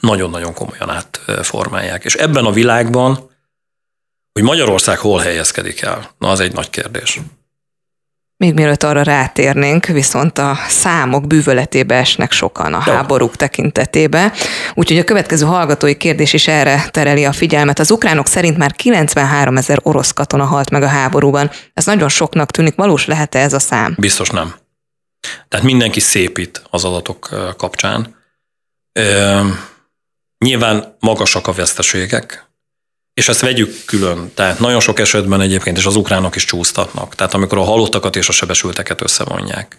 nagyon-nagyon 0.00 0.54
komolyan 0.54 0.90
átformálják. 0.90 2.04
És 2.04 2.14
ebben 2.14 2.44
a 2.44 2.52
világban, 2.52 3.30
hogy 4.32 4.42
Magyarország 4.42 4.98
hol 4.98 5.20
helyezkedik 5.20 5.80
el, 5.80 6.10
na 6.18 6.30
az 6.30 6.40
egy 6.40 6.52
nagy 6.52 6.70
kérdés. 6.70 7.20
Még 8.40 8.54
mielőtt 8.54 8.82
arra 8.82 9.02
rátérnénk, 9.02 9.86
viszont 9.86 10.38
a 10.38 10.58
számok 10.68 11.26
bűvöletébe 11.26 11.94
esnek 11.94 12.32
sokan 12.32 12.74
a 12.74 12.82
Jó. 12.86 12.92
háborúk 12.92 13.36
tekintetében. 13.36 14.32
Úgyhogy 14.74 14.98
a 14.98 15.04
következő 15.04 15.46
hallgatói 15.46 15.96
kérdés 15.96 16.32
is 16.32 16.48
erre 16.48 16.88
tereli 16.90 17.24
a 17.24 17.32
figyelmet. 17.32 17.78
Az 17.78 17.90
ukránok 17.90 18.26
szerint 18.26 18.56
már 18.56 18.72
93 18.72 19.56
ezer 19.56 19.78
orosz 19.82 20.12
katona 20.12 20.44
halt 20.44 20.70
meg 20.70 20.82
a 20.82 20.86
háborúban. 20.86 21.50
Ez 21.74 21.86
nagyon 21.86 22.08
soknak 22.08 22.50
tűnik. 22.50 22.74
Valós 22.74 23.06
lehet-e 23.06 23.38
ez 23.38 23.52
a 23.52 23.58
szám? 23.58 23.94
Biztos 23.98 24.30
nem. 24.30 24.54
Tehát 25.48 25.66
mindenki 25.66 26.00
szépít 26.00 26.62
az 26.70 26.84
adatok 26.84 27.54
kapcsán. 27.56 28.16
Nyilván 30.38 30.96
magasak 31.00 31.46
a 31.46 31.52
veszteségek, 31.52 32.49
és 33.14 33.28
ezt 33.28 33.40
vegyük 33.40 33.84
külön. 33.84 34.32
Tehát 34.34 34.58
nagyon 34.58 34.80
sok 34.80 34.98
esetben 34.98 35.40
egyébként, 35.40 35.76
és 35.76 35.86
az 35.86 35.96
ukránok 35.96 36.36
is 36.36 36.44
csúsztatnak. 36.44 37.14
Tehát 37.14 37.34
amikor 37.34 37.58
a 37.58 37.64
halottakat 37.64 38.16
és 38.16 38.28
a 38.28 38.32
sebesülteket 38.32 39.00
összevonják. 39.00 39.78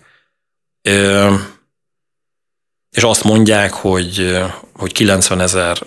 És 2.92 3.04
azt 3.04 3.24
mondják, 3.24 3.74
hogy, 3.74 4.38
hogy 4.74 4.92
90 4.92 5.42
ezer 5.42 5.78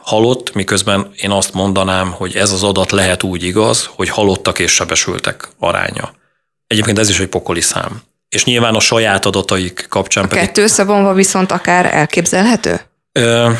halott, 0.00 0.52
miközben 0.52 1.10
én 1.16 1.30
azt 1.30 1.52
mondanám, 1.52 2.12
hogy 2.12 2.36
ez 2.36 2.50
az 2.50 2.62
adat 2.62 2.90
lehet 2.90 3.22
úgy 3.22 3.42
igaz, 3.42 3.88
hogy 3.94 4.08
halottak 4.08 4.58
és 4.58 4.72
sebesültek 4.72 5.48
aránya. 5.58 6.12
Egyébként 6.66 6.98
ez 6.98 7.08
is 7.08 7.20
egy 7.20 7.28
pokoli 7.28 7.60
szám. 7.60 8.02
És 8.28 8.44
nyilván 8.44 8.74
a 8.74 8.80
saját 8.80 9.26
adataik 9.26 9.86
kapcsán 9.88 10.28
pedig... 10.28 10.44
Kettő 10.44 10.62
összevonva 10.62 11.12
viszont 11.12 11.52
akár 11.52 11.94
elképzelhető? 11.94 12.80
Ö, 13.12 13.50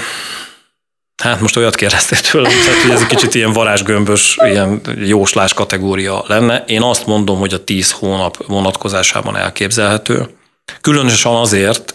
Hát 1.22 1.40
most 1.40 1.56
olyat 1.56 1.74
kérdeztél 1.74 2.20
tőlem, 2.20 2.50
tehát, 2.50 2.82
hogy 2.82 2.90
ez 2.90 3.00
egy 3.00 3.06
kicsit 3.06 3.34
ilyen 3.34 3.52
varázsgömbös, 3.52 4.36
ilyen 4.44 4.80
jóslás 4.96 5.54
kategória 5.54 6.24
lenne. 6.26 6.64
Én 6.66 6.82
azt 6.82 7.06
mondom, 7.06 7.38
hogy 7.38 7.54
a 7.54 7.64
10 7.64 7.92
hónap 7.92 8.46
vonatkozásában 8.46 9.36
elképzelhető. 9.36 10.28
Különösen 10.80 11.32
azért, 11.32 11.94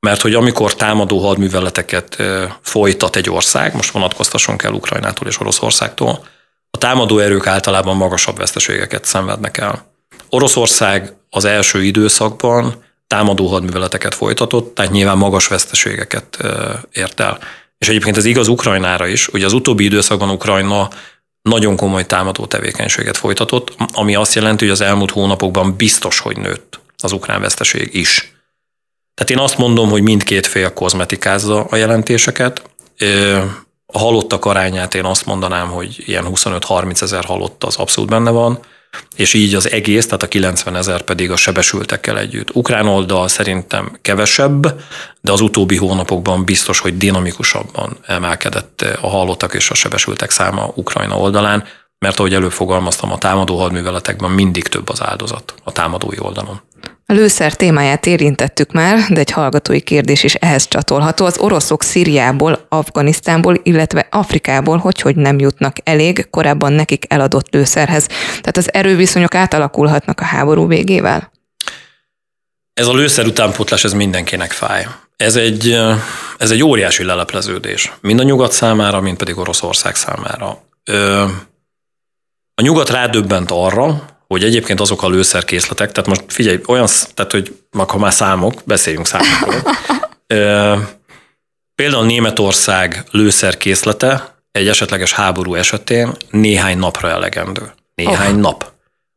mert 0.00 0.20
hogy 0.20 0.34
amikor 0.34 0.74
támadó 0.74 1.18
hadműveleteket 1.26 2.22
folytat 2.60 3.16
egy 3.16 3.30
ország, 3.30 3.74
most 3.74 3.90
vonatkoztassunk 3.90 4.62
el 4.62 4.72
Ukrajnától 4.72 5.28
és 5.28 5.40
Oroszországtól, 5.40 6.26
a 6.70 6.78
támadó 6.78 7.18
erők 7.18 7.46
általában 7.46 7.96
magasabb 7.96 8.36
veszteségeket 8.36 9.04
szenvednek 9.04 9.58
el. 9.58 9.86
Oroszország 10.28 11.12
az 11.30 11.44
első 11.44 11.82
időszakban 11.84 12.84
támadó 13.06 13.46
hadműveleteket 13.46 14.14
folytatott, 14.14 14.74
tehát 14.74 14.92
nyilván 14.92 15.18
magas 15.18 15.46
veszteségeket 15.46 16.38
ért 16.92 17.20
el. 17.20 17.38
És 17.84 17.90
egyébként 17.90 18.16
ez 18.16 18.24
igaz 18.24 18.48
Ukrajnára 18.48 19.06
is, 19.06 19.26
hogy 19.26 19.42
az 19.42 19.52
utóbbi 19.52 19.84
időszakban 19.84 20.30
Ukrajna 20.30 20.88
nagyon 21.42 21.76
komoly 21.76 22.06
támadó 22.06 22.46
tevékenységet 22.46 23.16
folytatott, 23.16 23.74
ami 23.92 24.14
azt 24.14 24.34
jelenti, 24.34 24.64
hogy 24.64 24.72
az 24.72 24.80
elmúlt 24.80 25.10
hónapokban 25.10 25.76
biztos, 25.76 26.18
hogy 26.18 26.36
nőtt 26.36 26.80
az 26.98 27.12
ukrán 27.12 27.40
veszteség 27.40 27.94
is. 27.94 28.32
Tehát 29.14 29.30
én 29.30 29.38
azt 29.38 29.58
mondom, 29.58 29.90
hogy 29.90 30.02
mindkét 30.02 30.46
fél 30.46 30.72
kozmetikázza 30.72 31.64
a 31.64 31.76
jelentéseket. 31.76 32.62
A 33.86 33.98
halottak 33.98 34.44
arányát 34.44 34.94
én 34.94 35.04
azt 35.04 35.26
mondanám, 35.26 35.68
hogy 35.68 36.02
ilyen 36.06 36.24
25-30 36.28 37.02
ezer 37.02 37.24
halott 37.24 37.64
az 37.64 37.76
abszolút 37.76 38.10
benne 38.10 38.30
van 38.30 38.58
és 39.16 39.34
így 39.34 39.54
az 39.54 39.70
egész, 39.70 40.04
tehát 40.04 40.22
a 40.22 40.28
90 40.28 40.76
ezer 40.76 41.02
pedig 41.02 41.30
a 41.30 41.36
sebesültekkel 41.36 42.18
együtt. 42.18 42.54
Ukrán 42.54 42.86
oldal 42.86 43.28
szerintem 43.28 43.98
kevesebb, 44.02 44.80
de 45.20 45.32
az 45.32 45.40
utóbbi 45.40 45.76
hónapokban 45.76 46.44
biztos, 46.44 46.78
hogy 46.78 46.96
dinamikusabban 46.96 47.96
emelkedett 48.06 48.84
a 49.00 49.08
hallottak 49.08 49.54
és 49.54 49.70
a 49.70 49.74
sebesültek 49.74 50.30
száma 50.30 50.72
Ukrajna 50.74 51.18
oldalán, 51.18 51.64
mert 52.04 52.18
ahogy 52.18 52.34
előbb 52.34 52.52
fogalmaztam, 52.52 53.12
a 53.12 53.18
támadó 53.18 53.58
hadműveletekben 53.58 54.30
mindig 54.30 54.68
több 54.68 54.88
az 54.88 55.02
áldozat 55.02 55.54
a 55.62 55.72
támadói 55.72 56.16
oldalon. 56.18 56.60
A 57.06 57.12
lőszer 57.12 57.56
témáját 57.56 58.06
érintettük 58.06 58.72
már, 58.72 58.98
de 59.08 59.20
egy 59.20 59.30
hallgatói 59.30 59.80
kérdés 59.80 60.22
is 60.24 60.34
ehhez 60.34 60.68
csatolható. 60.68 61.24
Az 61.24 61.38
oroszok 61.38 61.82
Szíriából, 61.82 62.66
Afganisztánból, 62.68 63.60
illetve 63.62 64.06
Afrikából 64.10 64.78
hogy, 64.78 65.00
hogy 65.00 65.16
nem 65.16 65.38
jutnak 65.38 65.76
elég 65.84 66.30
korábban 66.30 66.72
nekik 66.72 67.04
eladott 67.08 67.52
lőszerhez. 67.54 68.06
Tehát 68.28 68.56
az 68.56 68.72
erőviszonyok 68.72 69.34
átalakulhatnak 69.34 70.20
a 70.20 70.24
háború 70.24 70.66
végével? 70.66 71.32
Ez 72.74 72.86
a 72.86 72.94
lőszer 72.94 73.26
utánpótlás, 73.26 73.84
ez 73.84 73.92
mindenkinek 73.92 74.52
fáj. 74.52 74.86
Ez 75.16 75.36
egy, 75.36 75.78
ez 76.38 76.50
egy 76.50 76.62
óriási 76.62 77.04
lelepleződés. 77.04 77.92
Mind 78.00 78.20
a 78.20 78.22
nyugat 78.22 78.52
számára, 78.52 79.00
mind 79.00 79.16
pedig 79.16 79.38
Oroszország 79.38 79.94
számára. 79.94 80.62
A 82.54 82.62
nyugat 82.62 82.90
rádöbbent 82.90 83.50
arra, 83.50 84.04
hogy 84.26 84.44
egyébként 84.44 84.80
azok 84.80 85.02
a 85.02 85.08
lőszerkészletek, 85.08 85.92
tehát 85.92 86.08
most 86.08 86.24
figyelj, 86.26 86.60
olyan, 86.66 86.86
tehát 87.14 87.32
hogy 87.32 87.56
ha 87.86 87.98
már 87.98 88.12
számok, 88.12 88.62
beszéljünk 88.64 89.06
számokról. 89.06 89.62
Például 91.74 92.04
Németország 92.04 93.04
lőszerkészlete 93.10 94.34
egy 94.52 94.68
esetleges 94.68 95.12
háború 95.12 95.54
esetén 95.54 96.16
néhány 96.30 96.78
napra 96.78 97.08
elegendő. 97.08 97.72
Néhány 97.94 98.34
oh. 98.34 98.40
nap. 98.40 98.72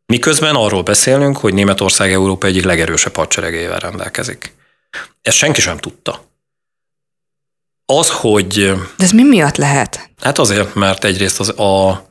Miközben 0.06 0.56
arról 0.56 0.84
beszélünk, 0.84 1.38
hogy 1.38 1.54
Németország 1.54 2.14
Európa 2.14 2.48
egyik 2.48 2.64
legerősebb 2.64 3.16
hadseregével 3.16 3.80
rendelkezik. 3.80 4.54
Ezt 5.22 5.38
senki 5.38 5.62
sem 5.62 5.78
tudta. 5.78 6.26
Az, 7.86 8.10
hogy... 8.10 8.74
De 8.98 9.04
ez 9.04 9.12
mi 9.12 9.24
miatt 9.24 9.58
lehet? 9.58 10.10
Hát 10.22 10.38
azért, 10.38 10.76
mert 10.76 11.04
egyrészt 11.04 11.40
az 11.40 11.50
a, 11.60 12.06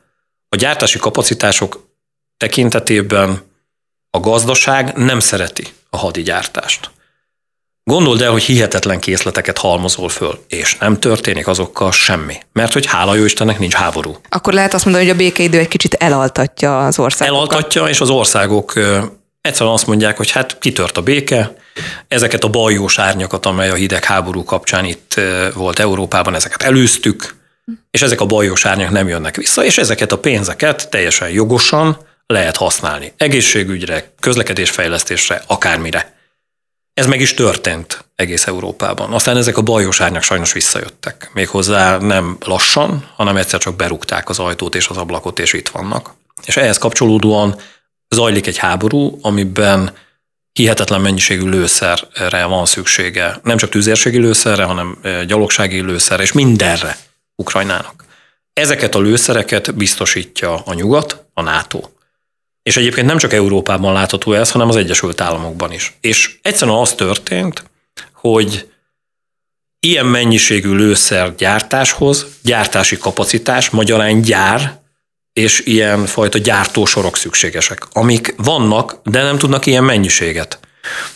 a 0.49 0.57
gyártási 0.57 0.99
kapacitások 0.99 1.88
tekintetében 2.36 3.42
a 4.11 4.20
gazdaság 4.20 4.97
nem 4.97 5.20
szereti 5.20 5.66
a 5.90 5.97
hadigyártást. 5.97 6.90
Gondold 7.84 8.20
el, 8.22 8.30
hogy 8.30 8.42
hihetetlen 8.42 9.01
készleteket 9.01 9.59
halmozol 9.59 10.09
föl, 10.09 10.44
és 10.49 10.76
nem 10.78 11.01
történik 11.01 11.47
azokkal 11.47 11.92
semmi. 11.92 12.34
Mert 12.53 12.72
hogy 12.72 12.86
hála 12.86 13.14
jó 13.14 13.24
Istennek 13.24 13.59
nincs 13.59 13.74
háború. 13.74 14.16
Akkor 14.28 14.53
lehet 14.53 14.74
azt 14.74 14.84
mondani, 14.84 15.05
hogy 15.07 15.14
a 15.14 15.18
békeidő 15.18 15.59
egy 15.59 15.68
kicsit 15.68 15.94
elaltatja 15.94 16.86
az 16.86 16.99
országokat. 16.99 17.36
Elaltatja, 17.36 17.88
és 17.88 18.01
az 18.01 18.11
országok 18.11 18.72
egyszerűen 19.40 19.74
azt 19.74 19.86
mondják, 19.86 20.16
hogy 20.16 20.30
hát 20.30 20.59
kitört 20.59 20.97
a 20.97 21.03
béke, 21.03 21.55
ezeket 22.09 22.44
a 22.44 22.49
bajós 22.49 22.99
árnyakat, 22.99 23.47
amely 23.47 23.70
a 23.70 23.74
hidegháború 23.74 24.44
kapcsán 24.44 24.84
itt 24.84 25.20
volt 25.55 25.78
Európában, 25.78 26.34
ezeket 26.34 26.62
előztük, 26.62 27.36
és 27.90 28.02
ezek 28.02 28.20
a 28.20 28.26
bajós 28.26 28.64
árnyak 28.64 28.90
nem 28.90 29.08
jönnek 29.08 29.36
vissza, 29.36 29.64
és 29.64 29.78
ezeket 29.78 30.12
a 30.12 30.18
pénzeket 30.18 30.90
teljesen 30.90 31.28
jogosan 31.28 31.98
lehet 32.26 32.56
használni. 32.56 33.12
Egészségügyre, 33.16 34.12
közlekedésfejlesztésre, 34.20 35.42
akármire. 35.46 36.14
Ez 36.94 37.06
meg 37.06 37.20
is 37.20 37.34
történt 37.34 38.04
egész 38.14 38.46
Európában. 38.46 39.12
Aztán 39.12 39.36
ezek 39.36 39.56
a 39.56 39.62
bajos 39.62 40.00
árnyak 40.00 40.22
sajnos 40.22 40.52
visszajöttek. 40.52 41.30
Méghozzá 41.32 41.98
nem 41.98 42.36
lassan, 42.44 43.08
hanem 43.16 43.36
egyszer 43.36 43.60
csak 43.60 43.76
berúgták 43.76 44.28
az 44.28 44.38
ajtót 44.38 44.74
és 44.74 44.88
az 44.88 44.96
ablakot, 44.96 45.38
és 45.38 45.52
itt 45.52 45.68
vannak. 45.68 46.14
És 46.44 46.56
ehhez 46.56 46.78
kapcsolódóan 46.78 47.60
zajlik 48.08 48.46
egy 48.46 48.56
háború, 48.56 49.18
amiben 49.22 49.92
hihetetlen 50.52 51.00
mennyiségű 51.00 51.48
lőszerre 51.48 52.44
van 52.44 52.66
szüksége. 52.66 53.40
Nem 53.42 53.56
csak 53.56 53.70
tűzérségi 53.70 54.18
lőszerre, 54.18 54.64
hanem 54.64 54.98
gyalogsági 55.26 55.80
lőszerre, 55.80 56.22
és 56.22 56.32
mindenre 56.32 56.96
Ukrajnának. 57.37 58.05
Ezeket 58.53 58.95
a 58.95 59.01
lőszereket 59.01 59.74
biztosítja 59.74 60.62
a 60.64 60.74
nyugat, 60.74 61.24
a 61.34 61.43
NATO. 61.43 61.80
És 62.62 62.76
egyébként 62.76 63.07
nem 63.07 63.18
csak 63.18 63.32
Európában 63.32 63.93
látható 63.93 64.32
ez, 64.32 64.51
hanem 64.51 64.68
az 64.68 64.76
Egyesült 64.76 65.20
Államokban 65.20 65.72
is. 65.72 65.97
És 66.01 66.39
egyszerűen 66.43 66.76
az 66.76 66.95
történt, 66.95 67.64
hogy 68.12 68.70
ilyen 69.80 70.07
mennyiségű 70.07 70.72
lőszer 70.72 71.34
gyártáshoz, 71.34 72.26
gyártási 72.43 72.97
kapacitás, 72.97 73.70
magyarán 73.70 74.20
gyár, 74.20 74.80
és 75.32 75.61
ilyen 75.64 76.07
fajta 76.07 76.39
gyártósorok 76.39 77.16
szükségesek, 77.16 77.87
amik 77.93 78.34
vannak, 78.37 79.01
de 79.05 79.22
nem 79.22 79.39
tudnak 79.39 79.66
ilyen 79.66 79.84
mennyiséget. 79.84 80.59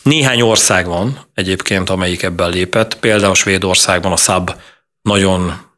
Néhány 0.03 0.41
ország 0.41 0.87
van 0.87 1.27
egyébként, 1.35 1.91
amelyik 1.91 2.23
ebben 2.23 2.51
lépett, 2.51 2.95
például 2.95 3.35
Svédországban 3.35 4.13
a 4.13 4.17
SAB 4.17 4.55
nagyon 5.03 5.70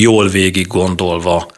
jól 0.00 0.28
végig 0.28 0.66
gondolva 0.66 1.48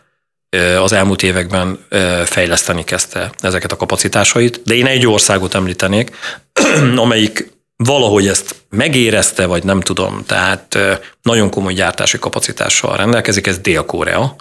az 0.80 0.93
elmúlt 0.93 1.22
években 1.22 1.78
fejleszteni 2.24 2.84
kezdte 2.84 3.30
ezeket 3.38 3.72
a 3.72 3.76
kapacitásait, 3.76 4.62
de 4.64 4.74
én 4.74 4.86
egy 4.86 5.07
országot 5.07 5.55
említenék, 5.55 6.16
amelyik 6.97 7.53
valahogy 7.76 8.28
ezt 8.28 8.55
megérezte, 8.68 9.47
vagy 9.47 9.64
nem 9.64 9.80
tudom, 9.80 10.24
tehát 10.26 10.78
nagyon 11.22 11.51
komoly 11.51 11.72
gyártási 11.72 12.18
kapacitással 12.18 12.97
rendelkezik, 12.97 13.47
ez 13.47 13.59
Dél-Korea, 13.59 14.36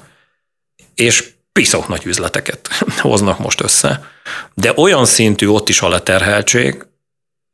és 0.95 1.29
piszok 1.51 1.87
nagy 1.87 2.05
üzleteket 2.05 2.67
hoznak 3.01 3.39
most 3.39 3.61
össze, 3.61 4.03
de 4.53 4.73
olyan 4.75 5.05
szintű 5.05 5.47
ott 5.47 5.69
is 5.69 5.81
a 5.81 5.89
leterheltség, 5.89 6.85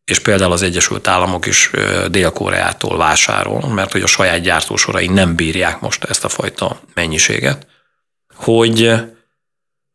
és 0.05 0.19
például 0.19 0.51
az 0.51 0.61
Egyesült 0.61 1.07
Államok 1.07 1.45
is 1.45 1.71
Dél-Koreától 2.07 2.97
vásárol, 2.97 3.67
mert 3.67 3.91
hogy 3.91 4.01
a 4.01 4.07
saját 4.07 4.41
gyártósorai 4.41 5.07
nem 5.07 5.35
bírják 5.35 5.79
most 5.79 6.03
ezt 6.03 6.23
a 6.23 6.29
fajta 6.29 6.79
mennyiséget, 6.93 7.67
hogy 8.35 8.93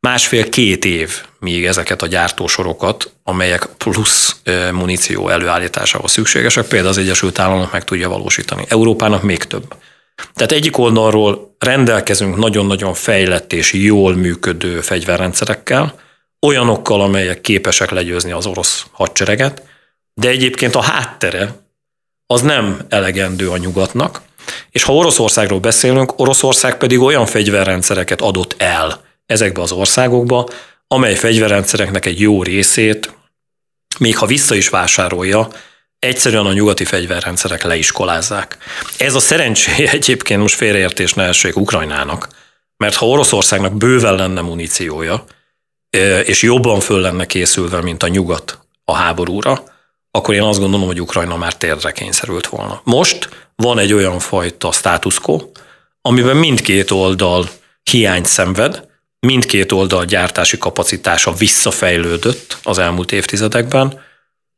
másfél-két 0.00 0.84
év, 0.84 1.22
míg 1.38 1.66
ezeket 1.66 2.02
a 2.02 2.06
gyártósorokat, 2.06 3.12
amelyek 3.22 3.66
plusz 3.78 4.36
muníció 4.72 5.28
előállításához 5.28 6.10
szükségesek, 6.10 6.66
például 6.66 6.90
az 6.90 6.98
Egyesült 6.98 7.38
Államok 7.38 7.72
meg 7.72 7.84
tudja 7.84 8.08
valósítani. 8.08 8.64
Európának 8.68 9.22
még 9.22 9.44
több. 9.44 9.74
Tehát 10.34 10.52
egyik 10.52 10.78
oldalról 10.78 11.56
rendelkezünk 11.58 12.36
nagyon-nagyon 12.36 12.94
fejlett 12.94 13.52
és 13.52 13.72
jól 13.72 14.14
működő 14.14 14.80
fegyverrendszerekkel, 14.80 15.94
olyanokkal, 16.46 17.00
amelyek 17.00 17.40
képesek 17.40 17.90
legyőzni 17.90 18.32
az 18.32 18.46
orosz 18.46 18.86
hadsereget, 18.92 19.62
de 20.14 20.28
egyébként 20.28 20.74
a 20.74 20.82
háttere 20.82 21.68
az 22.26 22.40
nem 22.40 22.80
elegendő 22.88 23.50
a 23.50 23.56
nyugatnak, 23.56 24.20
és 24.70 24.82
ha 24.82 24.94
Oroszországról 24.94 25.60
beszélünk, 25.60 26.18
Oroszország 26.18 26.76
pedig 26.78 27.00
olyan 27.00 27.26
fegyverrendszereket 27.26 28.20
adott 28.20 28.54
el 28.58 29.04
ezekbe 29.26 29.62
az 29.62 29.72
országokba, 29.72 30.48
amely 30.86 31.14
fegyverrendszereknek 31.14 32.06
egy 32.06 32.20
jó 32.20 32.42
részét, 32.42 33.14
még 33.98 34.16
ha 34.16 34.26
vissza 34.26 34.54
is 34.54 34.68
vásárolja, 34.68 35.48
egyszerűen 35.98 36.46
a 36.46 36.52
nyugati 36.52 36.84
fegyverrendszerek 36.84 37.62
leiskolázzák. 37.62 38.58
Ez 38.98 39.14
a 39.14 39.20
szerencsé 39.20 39.86
egyébként 39.92 40.40
most 40.40 40.54
félreértés 40.54 41.14
ne 41.14 41.24
essék 41.24 41.56
Ukrajnának, 41.56 42.28
mert 42.76 42.94
ha 42.94 43.08
Oroszországnak 43.08 43.76
bőven 43.76 44.14
lenne 44.14 44.40
muníciója, 44.40 45.24
és 46.24 46.42
jobban 46.42 46.80
föl 46.80 47.00
lenne 47.00 47.26
készülve, 47.26 47.82
mint 47.82 48.02
a 48.02 48.08
nyugat 48.08 48.58
a 48.84 48.94
háborúra, 48.94 49.64
akkor 50.10 50.34
én 50.34 50.42
azt 50.42 50.58
gondolom, 50.58 50.86
hogy 50.86 51.00
Ukrajna 51.00 51.36
már 51.36 51.56
térdre 51.56 51.92
kényszerült 51.92 52.46
volna. 52.46 52.80
Most 52.84 53.28
van 53.56 53.78
egy 53.78 53.92
olyan 53.92 54.18
fajta 54.18 54.72
státuszkó, 54.72 55.52
amiben 56.02 56.36
mindkét 56.36 56.90
oldal 56.90 57.48
hiányt 57.82 58.26
szenved, 58.26 58.88
mindkét 59.20 59.72
oldal 59.72 60.04
gyártási 60.04 60.58
kapacitása 60.58 61.32
visszafejlődött 61.32 62.58
az 62.62 62.78
elmúlt 62.78 63.12
évtizedekben. 63.12 64.00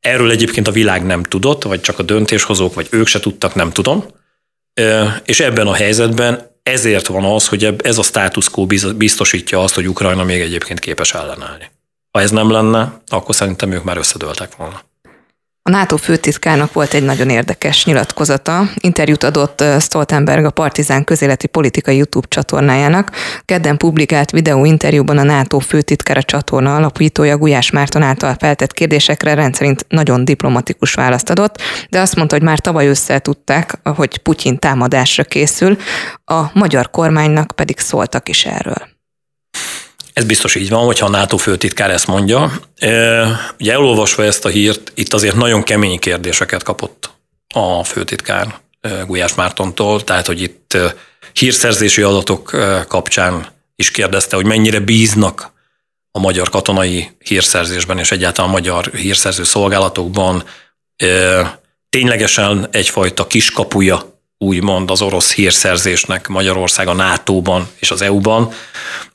Erről 0.00 0.30
egyébként 0.30 0.68
a 0.68 0.72
világ 0.72 1.04
nem 1.04 1.22
tudott, 1.22 1.62
vagy 1.62 1.80
csak 1.80 1.98
a 1.98 2.02
döntéshozók, 2.02 2.74
vagy 2.74 2.88
ők 2.90 3.06
se 3.06 3.20
tudtak, 3.20 3.54
nem 3.54 3.70
tudom. 3.70 4.04
És 5.24 5.40
ebben 5.40 5.66
a 5.66 5.74
helyzetben 5.74 6.50
ezért 6.62 7.06
van 7.06 7.24
az, 7.24 7.48
hogy 7.48 7.74
ez 7.82 7.98
a 7.98 8.02
status 8.02 8.50
quo 8.50 8.66
biztosítja 8.96 9.62
azt, 9.62 9.74
hogy 9.74 9.88
Ukrajna 9.88 10.24
még 10.24 10.40
egyébként 10.40 10.78
képes 10.78 11.14
ellenállni. 11.14 11.70
Ha 12.10 12.20
ez 12.20 12.30
nem 12.30 12.50
lenne, 12.50 13.00
akkor 13.08 13.34
szerintem 13.34 13.72
ők 13.72 13.84
már 13.84 13.96
összedőltek 13.96 14.56
volna. 14.56 14.82
A 15.64 15.70
NATO 15.70 15.96
főtitkárnak 15.96 16.72
volt 16.72 16.94
egy 16.94 17.02
nagyon 17.02 17.28
érdekes 17.28 17.84
nyilatkozata. 17.84 18.62
Interjút 18.74 19.22
adott 19.22 19.64
Stoltenberg 19.80 20.44
a 20.44 20.50
Partizán 20.50 21.04
közéleti 21.04 21.46
politikai 21.46 21.96
YouTube 21.96 22.26
csatornájának. 22.28 23.10
Kedden 23.44 23.76
publikált 23.76 24.30
videóinterjúban 24.30 25.18
a 25.18 25.22
NATO 25.22 25.58
főtitkára 25.58 26.22
csatorna 26.22 26.76
alapítója 26.76 27.36
Gulyás 27.36 27.70
Márton 27.70 28.02
által 28.02 28.36
feltett 28.38 28.72
kérdésekre 28.72 29.34
rendszerint 29.34 29.86
nagyon 29.88 30.24
diplomatikus 30.24 30.94
választ 30.94 31.30
adott, 31.30 31.62
de 31.90 32.00
azt 32.00 32.16
mondta, 32.16 32.34
hogy 32.34 32.44
már 32.44 32.58
tavaly 32.58 32.88
össze 32.88 33.18
tudták, 33.18 33.78
hogy 33.82 34.18
Putyin 34.18 34.58
támadásra 34.58 35.24
készül, 35.24 35.76
a 36.24 36.42
magyar 36.52 36.90
kormánynak 36.90 37.52
pedig 37.54 37.78
szóltak 37.78 38.28
is 38.28 38.44
erről. 38.44 38.91
Ez 40.12 40.24
biztos 40.24 40.54
így 40.54 40.68
van, 40.68 40.84
hogyha 40.84 41.06
a 41.06 41.10
NATO 41.10 41.36
főtitkár 41.36 41.90
ezt 41.90 42.06
mondja. 42.06 42.52
Ugye 43.58 43.72
elolvasva 43.72 44.24
ezt 44.24 44.44
a 44.44 44.48
hírt, 44.48 44.92
itt 44.94 45.12
azért 45.12 45.36
nagyon 45.36 45.62
kemény 45.62 45.98
kérdéseket 45.98 46.62
kapott 46.62 47.10
a 47.54 47.84
főtitkár 47.84 48.60
Gulyás 49.06 49.34
Mártontól, 49.34 50.04
tehát 50.04 50.26
hogy 50.26 50.42
itt 50.42 50.76
hírszerzési 51.32 52.02
adatok 52.02 52.56
kapcsán 52.88 53.46
is 53.76 53.90
kérdezte, 53.90 54.36
hogy 54.36 54.46
mennyire 54.46 54.80
bíznak 54.80 55.52
a 56.10 56.18
magyar 56.18 56.48
katonai 56.48 57.10
hírszerzésben 57.18 57.98
és 57.98 58.10
egyáltalán 58.10 58.50
a 58.50 58.52
magyar 58.52 58.90
hírszerző 58.94 59.42
szolgálatokban. 59.42 60.44
Ténylegesen 61.88 62.68
egyfajta 62.70 63.26
kiskapuja 63.26 64.11
úgymond 64.42 64.90
az 64.90 65.02
orosz 65.02 65.32
hírszerzésnek 65.32 66.28
Magyarország 66.28 66.88
a 66.88 66.92
NATO-ban 66.92 67.68
és 67.78 67.90
az 67.90 68.02
EU-ban, 68.02 68.52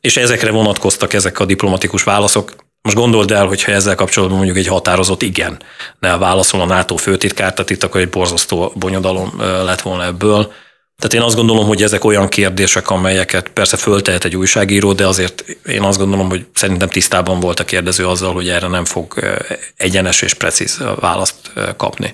és 0.02 0.18
ezekre 0.18 0.52
vonatkoztak 0.52 1.14
ezek 1.14 1.40
a 1.40 1.46
diplomatikus 1.46 2.04
válaszok. 2.04 2.56
Most 2.82 2.96
gondold 2.96 3.32
el, 3.32 3.46
hogyha 3.46 3.72
ezzel 3.72 3.96
kapcsolatban 3.96 4.38
mondjuk 4.38 4.58
egy 4.58 4.68
határozott 4.68 5.22
igen 5.22 5.60
ne 6.00 6.18
válaszol 6.18 6.62
a 6.62 6.66
NATO 6.66 6.96
főtitkár, 6.96 7.54
tehát 7.54 7.70
itt 7.70 7.84
akkor 7.84 8.02
egy 8.02 8.10
borzasztó 8.10 8.74
bonyodalom 8.76 9.34
lett 9.40 9.82
volna 9.82 10.06
ebből. 10.06 10.52
Tehát 10.98 11.14
én 11.14 11.22
azt 11.22 11.36
gondolom, 11.36 11.68
hogy 11.68 11.84
ezek 11.84 12.04
olyan 12.04 12.28
kérdések, 12.28 12.90
amelyeket 12.90 13.50
persze 13.50 13.78
föltehet 13.78 14.26
egy 14.26 14.36
újságíró, 14.36 14.94
de 14.94 15.08
azért 15.08 15.44
én 15.66 15.82
azt 15.82 15.98
gondolom, 15.98 16.30
hogy 16.30 16.46
szerintem 16.54 16.90
tisztában 16.90 17.40
volt 17.40 17.60
a 17.60 17.66
kérdező 17.66 18.08
azzal, 18.08 18.34
hogy 18.34 18.50
erre 18.50 18.68
nem 18.68 18.86
fog 18.86 19.38
egyenes 19.76 20.22
és 20.22 20.34
precíz 20.34 20.80
választ 21.00 21.52
kapni. 21.78 22.14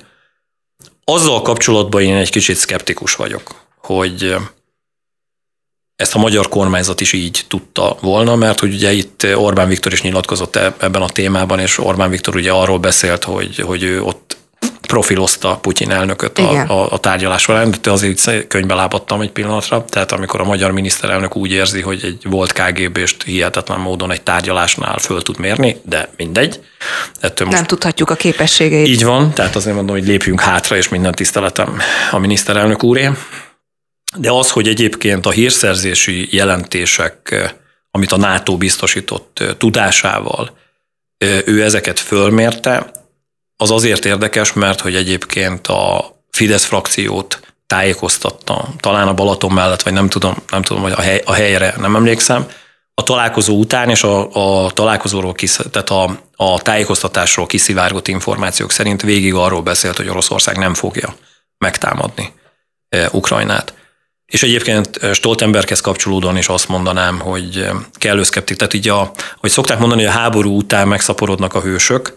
Azzal 1.05 1.41
kapcsolatban 1.41 2.01
én 2.01 2.15
egy 2.15 2.29
kicsit 2.29 2.55
szkeptikus 2.55 3.15
vagyok, 3.15 3.55
hogy 3.77 4.35
ezt 5.95 6.15
a 6.15 6.19
magyar 6.19 6.49
kormányzat 6.49 7.01
is 7.01 7.13
így 7.13 7.45
tudta 7.47 7.97
volna, 8.01 8.35
mert 8.35 8.59
hogy 8.59 8.73
ugye 8.73 8.91
itt 8.91 9.25
Orbán 9.35 9.67
Viktor 9.67 9.91
is 9.91 10.01
nyilatkozott 10.01 10.55
e- 10.55 10.75
ebben 10.79 11.01
a 11.01 11.09
témában, 11.09 11.59
és 11.59 11.77
Orbán 11.77 12.09
Viktor 12.09 12.35
ugye 12.35 12.51
arról 12.51 12.79
beszélt, 12.79 13.23
hogy, 13.23 13.57
hogy 13.57 13.83
ő 13.83 14.03
ott 14.03 14.37
profilozta 14.93 15.57
Putyin 15.57 15.91
elnököt 15.91 16.39
a, 16.39 16.59
a, 16.67 16.91
a 16.91 16.97
tárgyalás 16.97 17.41
során, 17.41 17.73
de 17.81 17.91
azért 17.91 18.47
könyvbe 18.47 18.73
lábadtam 18.73 19.21
egy 19.21 19.31
pillanatra, 19.31 19.85
tehát 19.85 20.11
amikor 20.11 20.41
a 20.41 20.43
magyar 20.43 20.71
miniszterelnök 20.71 21.35
úgy 21.35 21.51
érzi, 21.51 21.81
hogy 21.81 22.03
egy 22.03 22.25
volt 22.29 22.51
KGB-st 22.51 23.23
hihetetlen 23.23 23.79
módon 23.79 24.11
egy 24.11 24.21
tárgyalásnál 24.21 24.97
föl 24.97 25.21
tud 25.21 25.39
mérni, 25.39 25.77
de 25.85 26.09
mindegy. 26.17 26.59
Ettől 27.19 27.47
most 27.47 27.57
Nem 27.57 27.67
tudhatjuk 27.67 28.09
a 28.09 28.15
képességeit. 28.15 28.87
Így 28.87 29.03
van, 29.03 29.33
tehát 29.33 29.55
azért 29.55 29.75
mondom, 29.75 29.95
hogy 29.95 30.07
lépjünk 30.07 30.41
hátra, 30.41 30.75
és 30.75 30.89
minden 30.89 31.11
tiszteletem 31.11 31.77
a 32.11 32.17
miniszterelnök 32.17 32.83
úré. 32.83 33.09
De 34.17 34.31
az, 34.31 34.49
hogy 34.49 34.67
egyébként 34.67 35.25
a 35.25 35.31
hírszerzési 35.31 36.27
jelentések, 36.31 37.35
amit 37.91 38.11
a 38.11 38.17
NATO 38.17 38.57
biztosított 38.57 39.43
tudásával, 39.57 40.57
ő 41.45 41.63
ezeket 41.63 41.99
fölmérte, 41.99 42.91
az 43.57 43.71
azért 43.71 44.05
érdekes, 44.05 44.53
mert 44.53 44.81
hogy 44.81 44.95
egyébként 44.95 45.67
a 45.67 46.11
Fidesz 46.29 46.65
frakciót 46.65 47.39
tájékoztatta, 47.67 48.67
talán 48.79 49.07
a 49.07 49.13
Balaton 49.13 49.51
mellett, 49.51 49.81
vagy 49.81 49.93
nem 49.93 50.09
tudom, 50.09 50.35
nem 50.49 50.61
tudom, 50.61 50.81
hogy 50.81 50.91
a, 50.91 51.01
hely, 51.01 51.21
a 51.25 51.33
helyre 51.33 51.73
nem 51.77 51.95
emlékszem, 51.95 52.47
a 52.93 53.03
találkozó 53.03 53.57
után 53.57 53.89
és 53.89 54.03
a, 54.03 54.65
a 54.65 54.71
találkozóról, 54.71 55.33
kisz, 55.33 55.59
tehát 55.71 55.89
a, 55.89 56.19
a 56.35 56.61
tájékoztatásról 56.61 57.45
kiszivárgott 57.45 58.07
információk 58.07 58.71
szerint 58.71 59.01
végig 59.01 59.33
arról 59.33 59.61
beszélt, 59.61 59.97
hogy 59.97 60.09
Oroszország 60.09 60.57
nem 60.57 60.73
fogja 60.73 61.15
megtámadni 61.57 62.33
e, 62.89 63.09
Ukrajnát. 63.11 63.73
És 64.25 64.43
egyébként 64.43 64.99
Stoltenberghez 65.13 65.79
kapcsolódóan 65.79 66.37
is 66.37 66.47
azt 66.47 66.67
mondanám, 66.67 67.19
hogy 67.19 67.69
kellő 67.93 68.23
szkeptik. 68.23 68.57
Tehát 68.57 68.73
így, 68.73 68.87
a, 68.89 69.11
hogy 69.37 69.49
szokták 69.49 69.79
mondani, 69.79 70.03
hogy 70.03 70.11
a 70.11 70.17
háború 70.17 70.57
után 70.57 70.87
megszaporodnak 70.87 71.53
a 71.53 71.61
hősök, 71.61 72.15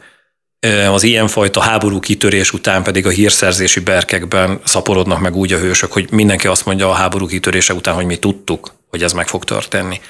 az 0.90 1.02
ilyenfajta 1.02 1.60
háború 1.60 2.00
kitörés 2.00 2.52
után 2.52 2.82
pedig 2.82 3.06
a 3.06 3.10
hírszerzési 3.10 3.80
berkekben 3.80 4.60
szaporodnak 4.64 5.20
meg 5.20 5.36
úgy 5.36 5.52
a 5.52 5.58
hősök, 5.58 5.92
hogy 5.92 6.10
mindenki 6.10 6.46
azt 6.46 6.64
mondja 6.64 6.88
a 6.88 6.92
háború 6.92 7.26
kitörése 7.26 7.74
után, 7.74 7.94
hogy 7.94 8.04
mi 8.04 8.16
tudtuk, 8.16 8.74
hogy 8.90 9.02
ez 9.02 9.12
meg 9.12 9.28
fog 9.28 9.44
történni. 9.44 10.00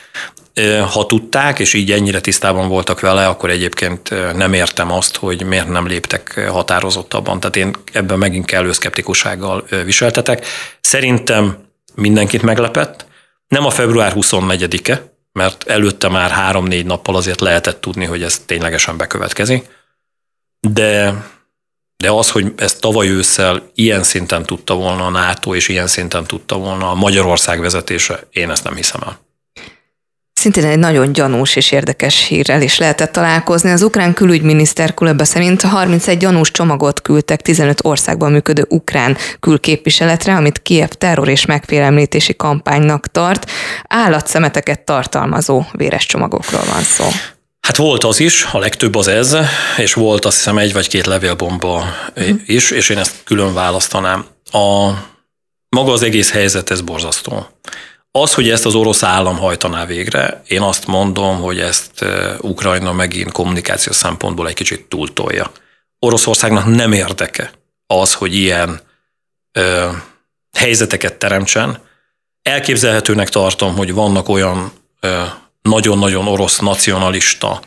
Ha 0.92 1.06
tudták, 1.06 1.58
és 1.58 1.74
így 1.74 1.90
ennyire 1.90 2.20
tisztában 2.20 2.68
voltak 2.68 3.00
vele, 3.00 3.26
akkor 3.26 3.50
egyébként 3.50 4.10
nem 4.34 4.52
értem 4.52 4.92
azt, 4.92 5.16
hogy 5.16 5.42
miért 5.42 5.68
nem 5.68 5.86
léptek 5.86 6.48
határozottabban. 6.48 7.40
Tehát 7.40 7.56
én 7.56 7.76
ebben 7.92 8.18
megint 8.18 8.46
kellő 8.46 8.72
szkeptikussággal 8.72 9.66
viseltetek. 9.84 10.46
Szerintem 10.80 11.58
mindenkit 11.94 12.42
meglepett. 12.42 13.06
Nem 13.48 13.64
a 13.66 13.70
február 13.70 14.12
24-e, 14.14 15.12
mert 15.32 15.64
előtte 15.68 16.08
már 16.08 16.30
három-négy 16.30 16.86
nappal 16.86 17.16
azért 17.16 17.40
lehetett 17.40 17.80
tudni, 17.80 18.04
hogy 18.04 18.22
ez 18.22 18.42
ténylegesen 18.46 18.96
bekövetkezik 18.96 19.74
de, 20.60 21.14
de 21.96 22.10
az, 22.10 22.30
hogy 22.30 22.52
ezt 22.56 22.80
tavaly 22.80 23.08
ősszel 23.08 23.70
ilyen 23.74 24.02
szinten 24.02 24.42
tudta 24.42 24.74
volna 24.74 25.06
a 25.06 25.10
NATO, 25.10 25.54
és 25.54 25.68
ilyen 25.68 25.86
szinten 25.86 26.24
tudta 26.24 26.56
volna 26.56 26.90
a 26.90 26.94
Magyarország 26.94 27.60
vezetése, 27.60 28.20
én 28.30 28.50
ezt 28.50 28.64
nem 28.64 28.74
hiszem 28.74 29.00
el. 29.04 29.24
Szintén 30.46 30.64
egy 30.64 30.78
nagyon 30.78 31.12
gyanús 31.12 31.56
és 31.56 31.72
érdekes 31.72 32.26
hírrel 32.26 32.62
is 32.62 32.78
lehetett 32.78 33.12
találkozni. 33.12 33.70
Az 33.70 33.82
ukrán 33.82 34.14
külügyminiszter 34.14 34.94
Kuleba 34.94 35.24
szerint 35.24 35.62
31 35.62 36.18
gyanús 36.18 36.50
csomagot 36.50 37.02
küldtek 37.02 37.42
15 37.42 37.84
országban 37.84 38.32
működő 38.32 38.66
ukrán 38.68 39.16
külképviseletre, 39.40 40.34
amit 40.34 40.62
Kiev 40.62 40.88
terror 40.88 41.28
és 41.28 41.46
megfélemlítési 41.46 42.36
kampánynak 42.36 43.06
tart. 43.06 43.50
Állatszemeteket 43.88 44.80
tartalmazó 44.80 45.64
véres 45.72 46.06
csomagokról 46.06 46.64
van 46.72 46.82
szó. 46.82 47.04
Hát 47.66 47.76
volt 47.76 48.04
az 48.04 48.20
is, 48.20 48.44
a 48.52 48.58
legtöbb 48.58 48.94
az 48.94 49.06
ez, 49.06 49.36
és 49.76 49.94
volt 49.94 50.24
azt 50.24 50.36
hiszem 50.36 50.58
egy 50.58 50.72
vagy 50.72 50.88
két 50.88 51.06
levélbomba 51.06 51.84
mm. 52.20 52.34
is, 52.46 52.70
és 52.70 52.88
én 52.88 52.98
ezt 52.98 53.22
külön 53.24 53.54
választanám. 53.54 54.26
A, 54.50 54.90
maga 55.68 55.92
az 55.92 56.02
egész 56.02 56.30
helyzet, 56.30 56.70
ez 56.70 56.80
borzasztó. 56.80 57.48
Az, 58.10 58.34
hogy 58.34 58.50
ezt 58.50 58.66
az 58.66 58.74
orosz 58.74 59.02
állam 59.02 59.38
hajtaná 59.38 59.86
végre, 59.86 60.42
én 60.46 60.60
azt 60.60 60.86
mondom, 60.86 61.40
hogy 61.40 61.60
ezt 61.60 62.04
Ukrajna 62.40 62.92
megint 62.92 63.32
kommunikáció 63.32 63.92
szempontból 63.92 64.48
egy 64.48 64.54
kicsit 64.54 64.88
túltolja. 64.88 65.50
Oroszországnak 65.98 66.66
nem 66.66 66.92
érdeke 66.92 67.50
az, 67.86 68.14
hogy 68.14 68.34
ilyen 68.34 68.80
ö, 69.52 69.88
helyzeteket 70.58 71.14
teremtsen. 71.14 71.78
Elképzelhetőnek 72.42 73.28
tartom, 73.28 73.76
hogy 73.76 73.92
vannak 73.92 74.28
olyan 74.28 74.72
ö, 75.00 75.22
nagyon-nagyon 75.66 76.28
orosz 76.28 76.58
nacionalista 76.58 77.60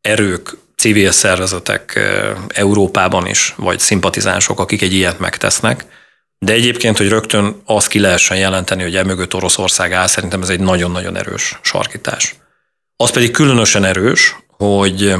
erők, 0.00 0.56
civil 0.76 1.10
szervezetek 1.10 2.00
Európában 2.48 3.26
is, 3.26 3.54
vagy 3.56 3.78
szimpatizánsok, 3.78 4.60
akik 4.60 4.82
egy 4.82 4.92
ilyet 4.92 5.18
megtesznek. 5.18 5.84
De 6.38 6.52
egyébként, 6.52 6.96
hogy 6.96 7.08
rögtön 7.08 7.62
azt 7.64 7.88
ki 7.88 7.98
lehessen 7.98 8.36
jelenteni, 8.36 8.82
hogy 8.82 8.96
emögött 8.96 9.34
Oroszország 9.34 9.92
áll, 9.92 10.06
szerintem 10.06 10.42
ez 10.42 10.48
egy 10.48 10.60
nagyon-nagyon 10.60 11.16
erős 11.16 11.58
sarkítás. 11.62 12.34
Az 12.96 13.10
pedig 13.10 13.30
különösen 13.30 13.84
erős, 13.84 14.36
hogy 14.48 15.14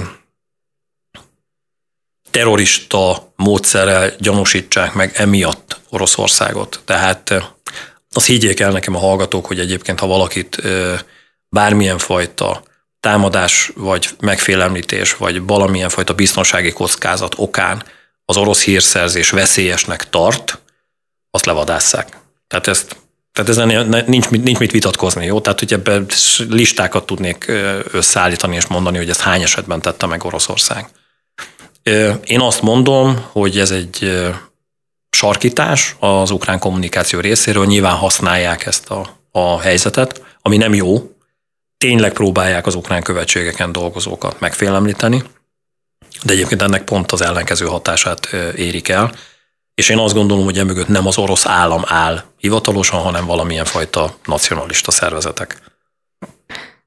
terrorista 2.30 3.32
módszerrel 3.36 4.12
gyanúsítsák 4.18 4.92
meg 4.92 5.12
emiatt 5.14 5.80
Oroszországot. 5.88 6.80
Tehát 6.84 7.34
azt 8.12 8.26
higgyék 8.26 8.60
el 8.60 8.70
nekem 8.70 8.94
a 8.94 8.98
hallgatók, 8.98 9.46
hogy 9.46 9.58
egyébként, 9.58 10.00
ha 10.00 10.06
valakit 10.06 10.62
bármilyen 11.54 11.98
fajta 11.98 12.62
támadás, 13.00 13.72
vagy 13.74 14.08
megfélemlítés, 14.20 15.16
vagy 15.16 15.46
valamilyen 15.46 15.88
fajta 15.88 16.14
biztonsági 16.14 16.72
kockázat 16.72 17.34
okán 17.36 17.82
az 18.24 18.36
orosz 18.36 18.62
hírszerzés 18.64 19.30
veszélyesnek 19.30 20.08
tart, 20.10 20.58
azt 21.30 21.46
levadásszák. 21.46 22.18
Tehát 22.46 22.66
ezt 22.66 22.96
tehát 23.32 23.50
ezen 23.50 24.04
nincs, 24.06 24.28
nincs 24.28 24.58
mit 24.58 24.70
vitatkozni, 24.70 25.24
jó? 25.24 25.40
Tehát, 25.40 25.58
hogy 25.58 25.72
ebben 25.72 26.06
listákat 26.48 27.06
tudnék 27.06 27.52
összeállítani 27.90 28.56
és 28.56 28.66
mondani, 28.66 28.96
hogy 28.96 29.08
ezt 29.08 29.20
hány 29.20 29.42
esetben 29.42 29.80
tette 29.80 30.06
meg 30.06 30.24
Oroszország. 30.24 30.88
Én 32.24 32.40
azt 32.40 32.62
mondom, 32.62 33.24
hogy 33.32 33.58
ez 33.58 33.70
egy 33.70 34.22
sarkítás 35.10 35.96
az 35.98 36.30
ukrán 36.30 36.58
kommunikáció 36.58 37.20
részéről, 37.20 37.66
nyilván 37.66 37.94
használják 37.96 38.66
ezt 38.66 38.90
a, 38.90 39.18
a 39.30 39.60
helyzetet, 39.60 40.22
ami 40.42 40.56
nem 40.56 40.74
jó, 40.74 41.13
tényleg 41.84 42.12
próbálják 42.12 42.66
az 42.66 42.74
ukrán 42.74 43.02
követségeken 43.02 43.72
dolgozókat 43.72 44.40
megfélemlíteni, 44.40 45.22
de 46.22 46.32
egyébként 46.32 46.62
ennek 46.62 46.84
pont 46.84 47.12
az 47.12 47.22
ellenkező 47.22 47.66
hatását 47.66 48.28
érik 48.56 48.88
el, 48.88 49.12
és 49.74 49.88
én 49.88 49.98
azt 49.98 50.14
gondolom, 50.14 50.44
hogy 50.44 50.58
emögött 50.58 50.88
nem 50.88 51.06
az 51.06 51.18
orosz 51.18 51.46
állam 51.46 51.82
áll 51.86 52.22
hivatalosan, 52.36 53.00
hanem 53.00 53.26
valamilyen 53.26 53.64
fajta 53.64 54.16
nacionalista 54.24 54.90
szervezetek. 54.90 55.58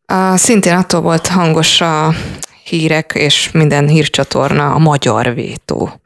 A, 0.05 0.37
szintén 0.37 0.75
attól 0.75 1.01
volt 1.01 1.27
hangos 1.27 1.81
a 1.81 2.13
hírek 2.63 3.11
és 3.15 3.51
minden 3.51 3.87
hírcsatorna 3.87 4.73
a 4.73 4.77
magyar 4.77 5.33
vétó 5.33 6.01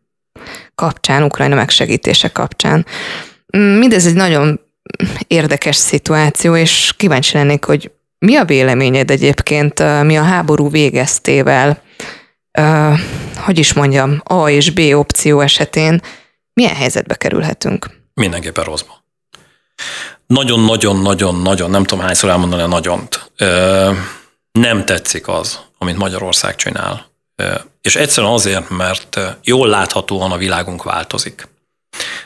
kapcsán, 0.76 1.24
Ukrajna 1.24 1.56
megsegítése 1.56 2.30
kapcsán. 2.30 2.86
Mindez 3.58 4.06
egy 4.06 4.16
nagyon 4.16 4.60
érdekes 5.28 5.76
szituáció, 5.76 6.56
és 6.56 6.94
kíváncsi 6.98 7.38
lennék, 7.38 7.66
hogy 7.66 7.92
mi 8.26 8.36
a 8.36 8.46
véleményed 8.46 9.12
egyébként, 9.12 10.04
mi 10.04 10.18
a 10.18 10.24
háború 10.24 10.70
végeztével, 10.70 11.82
hogy 13.36 13.58
is 13.58 13.74
mondjam, 13.74 14.22
A 14.24 14.50
és 14.50 14.70
B 14.70 14.80
opció 14.80 15.40
esetén 15.40 16.02
milyen 16.54 16.76
helyzetbe 16.76 17.16
kerülhetünk? 17.16 17.90
Mindenképpen 18.14 18.64
rosszba. 18.64 19.04
Nagyon-nagyon-nagyon-nagyon, 20.28 21.70
nem 21.70 21.84
tudom 21.84 22.06
hányszor 22.06 22.30
elmondani 22.30 22.62
a 22.62 22.68
nagyont. 22.68 23.32
Nem 24.52 24.86
tetszik 24.86 25.28
az, 25.28 25.60
amit 25.78 25.98
Magyarország 25.98 26.56
csinál. 26.56 27.06
És 27.82 27.96
egyszerűen 27.96 28.34
azért, 28.34 28.70
mert 28.70 29.20
jól 29.44 29.68
láthatóan 29.68 30.32
a 30.32 30.38
világunk 30.38 30.84
változik. 30.84 31.48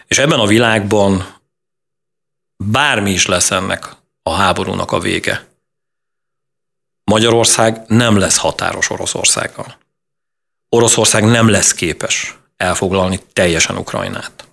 És 0.07 0.17
ebben 0.17 0.39
a 0.39 0.45
világban 0.45 1.35
bármi 2.57 3.11
is 3.11 3.25
lesz 3.25 3.51
ennek 3.51 3.89
a 4.23 4.33
háborúnak 4.33 4.91
a 4.91 4.99
vége. 4.99 5.47
Magyarország 7.05 7.81
nem 7.87 8.17
lesz 8.17 8.37
határos 8.37 8.89
Oroszországgal. 8.89 9.77
Oroszország 10.69 11.23
nem 11.23 11.49
lesz 11.49 11.73
képes 11.73 12.37
elfoglalni 12.57 13.19
teljesen 13.33 13.77
Ukrajnát. 13.77 14.47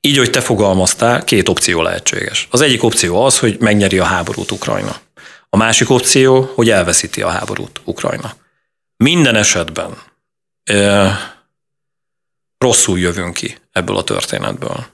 így, 0.00 0.16
hogy 0.16 0.30
te 0.30 0.40
fogalmaztál, 0.40 1.24
két 1.24 1.48
opció 1.48 1.82
lehetséges. 1.82 2.48
Az 2.50 2.60
egyik 2.60 2.82
opció 2.82 3.24
az, 3.24 3.38
hogy 3.38 3.56
megnyeri 3.60 3.98
a 3.98 4.04
háborút 4.04 4.50
Ukrajna. 4.50 4.96
A 5.48 5.56
másik 5.56 5.90
opció, 5.90 6.52
hogy 6.54 6.70
elveszíti 6.70 7.22
a 7.22 7.28
háborút 7.28 7.80
Ukrajna. 7.84 8.34
Minden 8.96 9.34
esetben 9.34 10.02
e, 10.64 11.12
rosszul 12.58 12.98
jövünk 12.98 13.34
ki 13.34 13.58
ebből 13.72 13.96
a 13.96 14.04
történetből. 14.04 14.86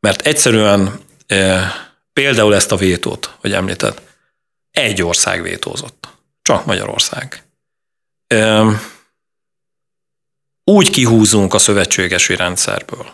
Mert 0.00 0.20
egyszerűen 0.20 1.00
e, 1.26 1.72
például 2.12 2.54
ezt 2.54 2.72
a 2.72 2.76
vétót, 2.76 3.34
hogy 3.40 3.52
említed, 3.52 4.02
egy 4.70 5.02
ország 5.02 5.42
vétózott. 5.42 6.17
Csak 6.48 6.64
Magyarország. 6.64 7.42
Úgy 10.64 10.90
kihúzunk 10.90 11.54
a 11.54 11.58
szövetségesi 11.58 12.36
rendszerből, 12.36 13.06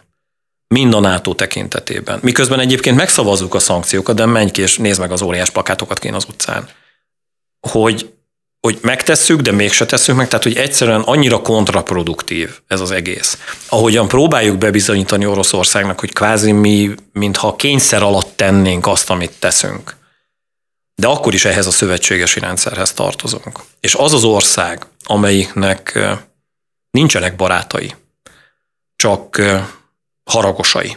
mind 0.66 0.94
a 0.94 1.00
NATO 1.00 1.34
tekintetében. 1.34 2.18
Miközben 2.22 2.60
egyébként 2.60 2.96
megszavazzuk 2.96 3.54
a 3.54 3.58
szankciókat, 3.58 4.16
de 4.16 4.26
menj 4.26 4.50
ki 4.50 4.62
és 4.62 4.76
nézd 4.76 5.00
meg 5.00 5.12
az 5.12 5.22
óriás 5.22 5.50
plakátokat 5.50 5.98
kén 5.98 6.14
az 6.14 6.24
utcán. 6.28 6.68
Hogy, 7.60 8.12
hogy 8.60 8.78
megtesszük, 8.82 9.40
de 9.40 9.52
mégse 9.52 9.86
tesszük 9.86 10.16
meg, 10.16 10.28
tehát 10.28 10.44
hogy 10.44 10.56
egyszerűen 10.56 11.00
annyira 11.00 11.42
kontraproduktív 11.42 12.60
ez 12.66 12.80
az 12.80 12.90
egész. 12.90 13.38
Ahogyan 13.68 14.08
próbáljuk 14.08 14.58
bebizonyítani 14.58 15.26
Oroszországnak, 15.26 16.00
hogy 16.00 16.12
kvázi 16.12 16.52
mi, 16.52 16.94
mintha 17.12 17.56
kényszer 17.56 18.02
alatt 18.02 18.36
tennénk 18.36 18.86
azt, 18.86 19.10
amit 19.10 19.38
teszünk. 19.38 20.02
De 20.94 21.06
akkor 21.06 21.34
is 21.34 21.44
ehhez 21.44 21.66
a 21.66 21.70
szövetségesi 21.70 22.40
rendszerhez 22.40 22.92
tartozunk. 22.92 23.60
És 23.80 23.94
az 23.94 24.12
az 24.12 24.24
ország, 24.24 24.86
amelyiknek 25.02 25.98
nincsenek 26.90 27.36
barátai, 27.36 27.94
csak 28.96 29.42
haragosai. 30.24 30.96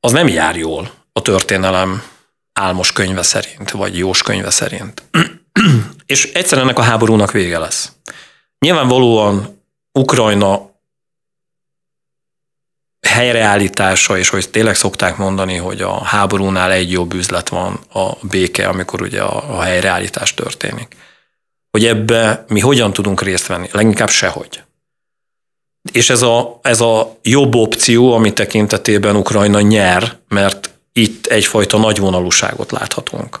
Az 0.00 0.12
nem 0.12 0.28
jár 0.28 0.56
jól 0.56 0.92
a 1.12 1.22
történelem 1.22 2.02
álmos 2.52 2.92
könyve 2.92 3.22
szerint, 3.22 3.70
vagy 3.70 3.98
jós 3.98 4.22
könyve 4.22 4.50
szerint. 4.50 5.02
És 6.06 6.32
egyszerűen 6.32 6.66
ennek 6.66 6.78
a 6.78 6.82
háborúnak 6.82 7.32
vége 7.32 7.58
lesz. 7.58 7.92
Nyilvánvalóan 8.58 9.62
Ukrajna 9.92 10.67
helyreállítása, 13.18 14.18
és 14.18 14.28
hogy 14.28 14.50
tényleg 14.50 14.74
szokták 14.74 15.16
mondani, 15.16 15.56
hogy 15.56 15.80
a 15.80 16.04
háborúnál 16.04 16.72
egy 16.72 16.90
jobb 16.90 17.14
üzlet 17.14 17.48
van 17.48 17.80
a 17.92 18.10
béke, 18.22 18.68
amikor 18.68 19.02
ugye 19.02 19.22
a, 19.22 19.56
a 19.56 19.60
helyreállítás 19.60 20.34
történik. 20.34 20.96
Hogy 21.70 21.86
ebbe 21.86 22.44
mi 22.48 22.60
hogyan 22.60 22.92
tudunk 22.92 23.22
részt 23.22 23.46
venni? 23.46 23.68
Leginkább 23.72 24.08
sehogy. 24.08 24.62
És 25.92 26.10
ez 26.10 26.22
a, 26.22 26.58
ez 26.62 26.80
a 26.80 27.16
jobb 27.22 27.54
opció, 27.54 28.12
ami 28.12 28.32
tekintetében 28.32 29.16
Ukrajna 29.16 29.60
nyer, 29.60 30.16
mert 30.28 30.70
itt 30.92 31.26
egyfajta 31.26 31.78
nagyvonalúságot 31.78 32.70
láthatunk. 32.70 33.40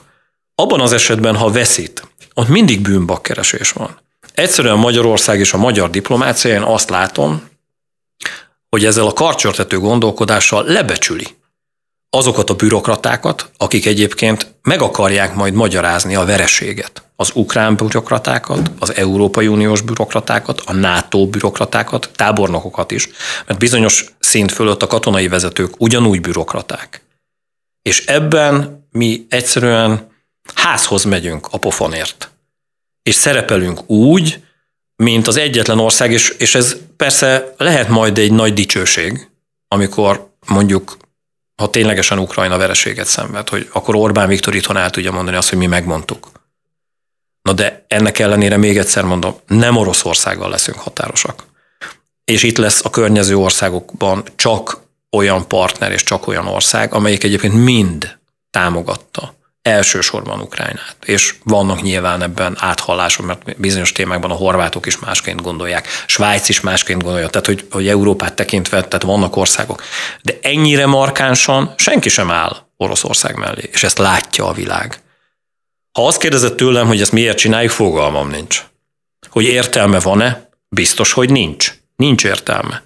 Abban 0.54 0.80
az 0.80 0.92
esetben, 0.92 1.36
ha 1.36 1.50
veszít, 1.50 2.02
ott 2.34 2.48
mindig 2.48 2.80
bűnbakkeresés 2.80 3.72
van. 3.72 3.98
Egyszerűen 4.34 4.78
Magyarország 4.78 5.38
és 5.38 5.52
a 5.52 5.58
magyar 5.58 5.90
diplomácia, 5.90 6.54
én 6.54 6.62
azt 6.62 6.90
látom, 6.90 7.48
hogy 8.68 8.84
ezzel 8.84 9.06
a 9.06 9.12
karcsörtető 9.12 9.78
gondolkodással 9.78 10.64
lebecsüli 10.64 11.36
azokat 12.10 12.50
a 12.50 12.54
bürokratákat, 12.54 13.50
akik 13.56 13.86
egyébként 13.86 14.54
meg 14.62 14.82
akarják 14.82 15.34
majd 15.34 15.54
magyarázni 15.54 16.14
a 16.14 16.24
vereséget. 16.24 17.02
Az 17.16 17.30
ukrán 17.34 17.76
bürokratákat, 17.76 18.70
az 18.78 18.94
Európai 18.94 19.46
Uniós 19.46 19.80
bürokratákat, 19.80 20.62
a 20.66 20.72
NATO 20.72 21.26
bürokratákat, 21.26 22.10
tábornokokat 22.14 22.90
is, 22.90 23.08
mert 23.46 23.58
bizonyos 23.58 24.14
szint 24.18 24.52
fölött 24.52 24.82
a 24.82 24.86
katonai 24.86 25.28
vezetők 25.28 25.80
ugyanúgy 25.80 26.20
bürokraták. 26.20 27.02
És 27.82 28.06
ebben 28.06 28.86
mi 28.90 29.26
egyszerűen 29.28 30.10
házhoz 30.54 31.04
megyünk 31.04 31.48
a 31.50 31.58
pofonért. 31.58 32.30
És 33.02 33.14
szerepelünk 33.14 33.90
úgy, 33.90 34.42
mint 35.02 35.26
az 35.26 35.36
egyetlen 35.36 35.78
ország, 35.78 36.12
és, 36.12 36.28
és 36.38 36.54
ez 36.54 36.76
persze 36.96 37.54
lehet 37.56 37.88
majd 37.88 38.18
egy 38.18 38.32
nagy 38.32 38.52
dicsőség, 38.52 39.28
amikor 39.68 40.30
mondjuk 40.46 40.96
ha 41.56 41.70
ténylegesen 41.70 42.18
Ukrajna 42.18 42.56
vereséget 42.56 43.06
szenved, 43.06 43.48
hogy 43.48 43.68
akkor 43.72 43.96
Orbán 43.96 44.28
Viktor 44.28 44.54
itthon 44.54 44.76
el 44.76 44.90
tudja 44.90 45.12
mondani 45.12 45.36
azt, 45.36 45.48
hogy 45.48 45.58
mi 45.58 45.66
megmondtuk. 45.66 46.30
Na 47.42 47.52
de 47.52 47.84
ennek 47.88 48.18
ellenére 48.18 48.56
még 48.56 48.78
egyszer 48.78 49.04
mondom, 49.04 49.36
nem 49.46 49.76
Oroszországgal 49.76 50.50
leszünk 50.50 50.78
határosak. 50.78 51.46
És 52.24 52.42
itt 52.42 52.56
lesz 52.56 52.84
a 52.84 52.90
környező 52.90 53.36
országokban 53.36 54.24
csak 54.36 54.80
olyan 55.10 55.48
partner 55.48 55.92
és 55.92 56.02
csak 56.02 56.26
olyan 56.26 56.46
ország, 56.46 56.94
amelyik 56.94 57.24
egyébként 57.24 57.54
mind 57.54 58.18
támogatta 58.50 59.34
elsősorban 59.68 60.40
Ukrajnát. 60.40 60.96
És 61.04 61.34
vannak 61.44 61.82
nyilván 61.82 62.22
ebben 62.22 62.56
áthallások, 62.58 63.26
mert 63.26 63.60
bizonyos 63.60 63.92
témákban 63.92 64.30
a 64.30 64.34
horvátok 64.34 64.86
is 64.86 64.98
másként 64.98 65.42
gondolják, 65.42 65.88
Svájc 66.06 66.48
is 66.48 66.60
másként 66.60 67.02
gondolja, 67.02 67.28
tehát 67.28 67.46
hogy, 67.46 67.66
hogy 67.70 67.88
Európát 67.88 68.34
tekintve, 68.34 68.76
tehát 68.84 69.02
vannak 69.02 69.36
országok. 69.36 69.82
De 70.22 70.38
ennyire 70.42 70.86
markánsan 70.86 71.74
senki 71.76 72.08
sem 72.08 72.30
áll 72.30 72.56
Oroszország 72.76 73.36
mellé, 73.36 73.68
és 73.72 73.82
ezt 73.82 73.98
látja 73.98 74.46
a 74.46 74.52
világ. 74.52 75.02
Ha 75.92 76.06
azt 76.06 76.20
kérdezett 76.20 76.56
tőlem, 76.56 76.86
hogy 76.86 77.00
ezt 77.00 77.12
miért 77.12 77.38
csináljuk, 77.38 77.72
fogalmam 77.72 78.30
nincs. 78.30 78.64
Hogy 79.30 79.44
értelme 79.44 80.00
van-e? 80.00 80.48
Biztos, 80.68 81.12
hogy 81.12 81.30
nincs. 81.30 81.74
Nincs 81.96 82.24
értelme. 82.24 82.82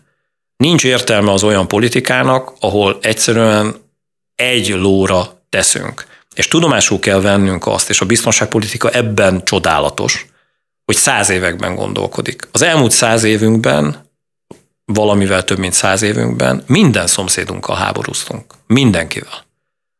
Nincs 0.56 0.84
értelme 0.84 1.32
az 1.32 1.42
olyan 1.42 1.68
politikának, 1.68 2.52
ahol 2.60 2.98
egyszerűen 3.02 3.74
egy 4.34 4.68
lóra 4.68 5.44
teszünk. 5.48 6.06
És 6.34 6.48
tudomásul 6.48 6.98
kell 6.98 7.20
vennünk 7.20 7.66
azt, 7.66 7.88
és 7.90 8.00
a 8.00 8.06
biztonságpolitika 8.06 8.90
ebben 8.90 9.44
csodálatos, 9.44 10.26
hogy 10.84 10.96
száz 10.96 11.28
években 11.28 11.74
gondolkodik. 11.74 12.48
Az 12.52 12.62
elmúlt 12.62 12.92
száz 12.92 13.22
évünkben, 13.22 14.10
valamivel 14.84 15.44
több 15.44 15.58
mint 15.58 15.72
száz 15.72 16.02
évünkben 16.02 16.64
minden 16.66 17.06
szomszédunkkal 17.06 17.76
háborúztunk. 17.76 18.54
Mindenkivel. 18.66 19.44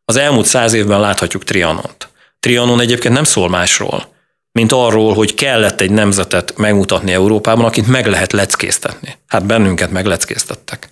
Az 0.05 0.17
elmúlt 0.17 0.47
száz 0.47 0.73
évben 0.73 1.01
láthatjuk 1.01 1.45
Trianont. 1.45 2.09
Trianon 2.41 2.81
egyébként 2.81 3.15
nem 3.15 3.25
szól 3.25 3.49
másról, 3.49 4.13
mint 4.53 4.73
arról, 4.73 5.15
hogy 5.15 5.35
kellett 5.35 5.81
egy 5.81 5.91
nemzetet 5.91 6.57
megmutatni 6.57 7.13
Európában, 7.13 7.65
akit 7.65 7.87
meg 7.87 8.07
lehet 8.07 8.33
leckéztetni. 8.33 9.19
Hát 9.27 9.47
bennünket 9.47 9.91
megleckéztettek. 9.91 10.89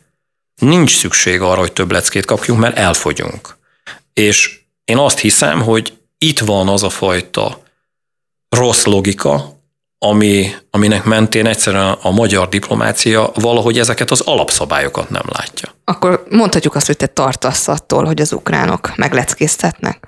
Nincs 0.60 0.96
szükség 0.96 1.40
arra, 1.40 1.60
hogy 1.60 1.72
több 1.72 1.90
leckét 1.90 2.24
kapjunk, 2.24 2.60
mert 2.60 2.76
elfogyunk. 2.76 3.56
És 4.12 4.59
én 4.90 4.98
azt 4.98 5.18
hiszem, 5.18 5.62
hogy 5.62 5.92
itt 6.18 6.38
van 6.38 6.68
az 6.68 6.82
a 6.82 6.90
fajta 6.90 7.62
rossz 8.48 8.84
logika, 8.84 9.58
ami, 9.98 10.54
aminek 10.70 11.04
mentén 11.04 11.46
egyszerűen 11.46 11.96
a 12.02 12.10
magyar 12.10 12.48
diplomácia 12.48 13.30
valahogy 13.34 13.78
ezeket 13.78 14.10
az 14.10 14.20
alapszabályokat 14.20 15.10
nem 15.10 15.22
látja. 15.26 15.74
Akkor 15.84 16.24
mondhatjuk 16.30 16.74
azt, 16.74 16.86
hogy 16.86 16.96
te 16.96 17.06
tartasz 17.06 17.68
attól, 17.68 18.04
hogy 18.04 18.20
az 18.20 18.32
ukránok 18.32 18.96
megleckéztetnek? 18.96 20.04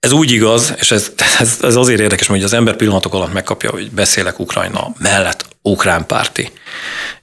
Ez 0.00 0.12
úgy 0.12 0.30
igaz, 0.30 0.74
és 0.78 0.90
ez, 0.90 1.12
ez, 1.38 1.58
ez 1.62 1.76
azért 1.76 2.00
érdekes, 2.00 2.26
hogy 2.26 2.42
az 2.42 2.52
ember 2.52 2.76
pillanatok 2.76 3.14
alatt 3.14 3.32
megkapja, 3.32 3.70
hogy 3.70 3.90
beszélek 3.90 4.38
Ukrajna 4.38 4.92
mellett, 4.98 5.46
ukrán 5.62 6.06
párti. 6.06 6.50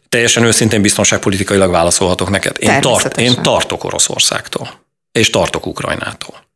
Teljesen 0.09 0.43
őszintén 0.43 0.81
biztonságpolitikailag 0.81 1.71
válaszolhatok 1.71 2.29
neked. 2.29 2.55
Én, 2.59 2.81
tart, 2.81 3.17
én 3.17 3.41
tartok 3.41 3.83
Oroszországtól, 3.83 4.69
és 5.11 5.29
tartok 5.29 5.65
Ukrajnától 5.65 6.49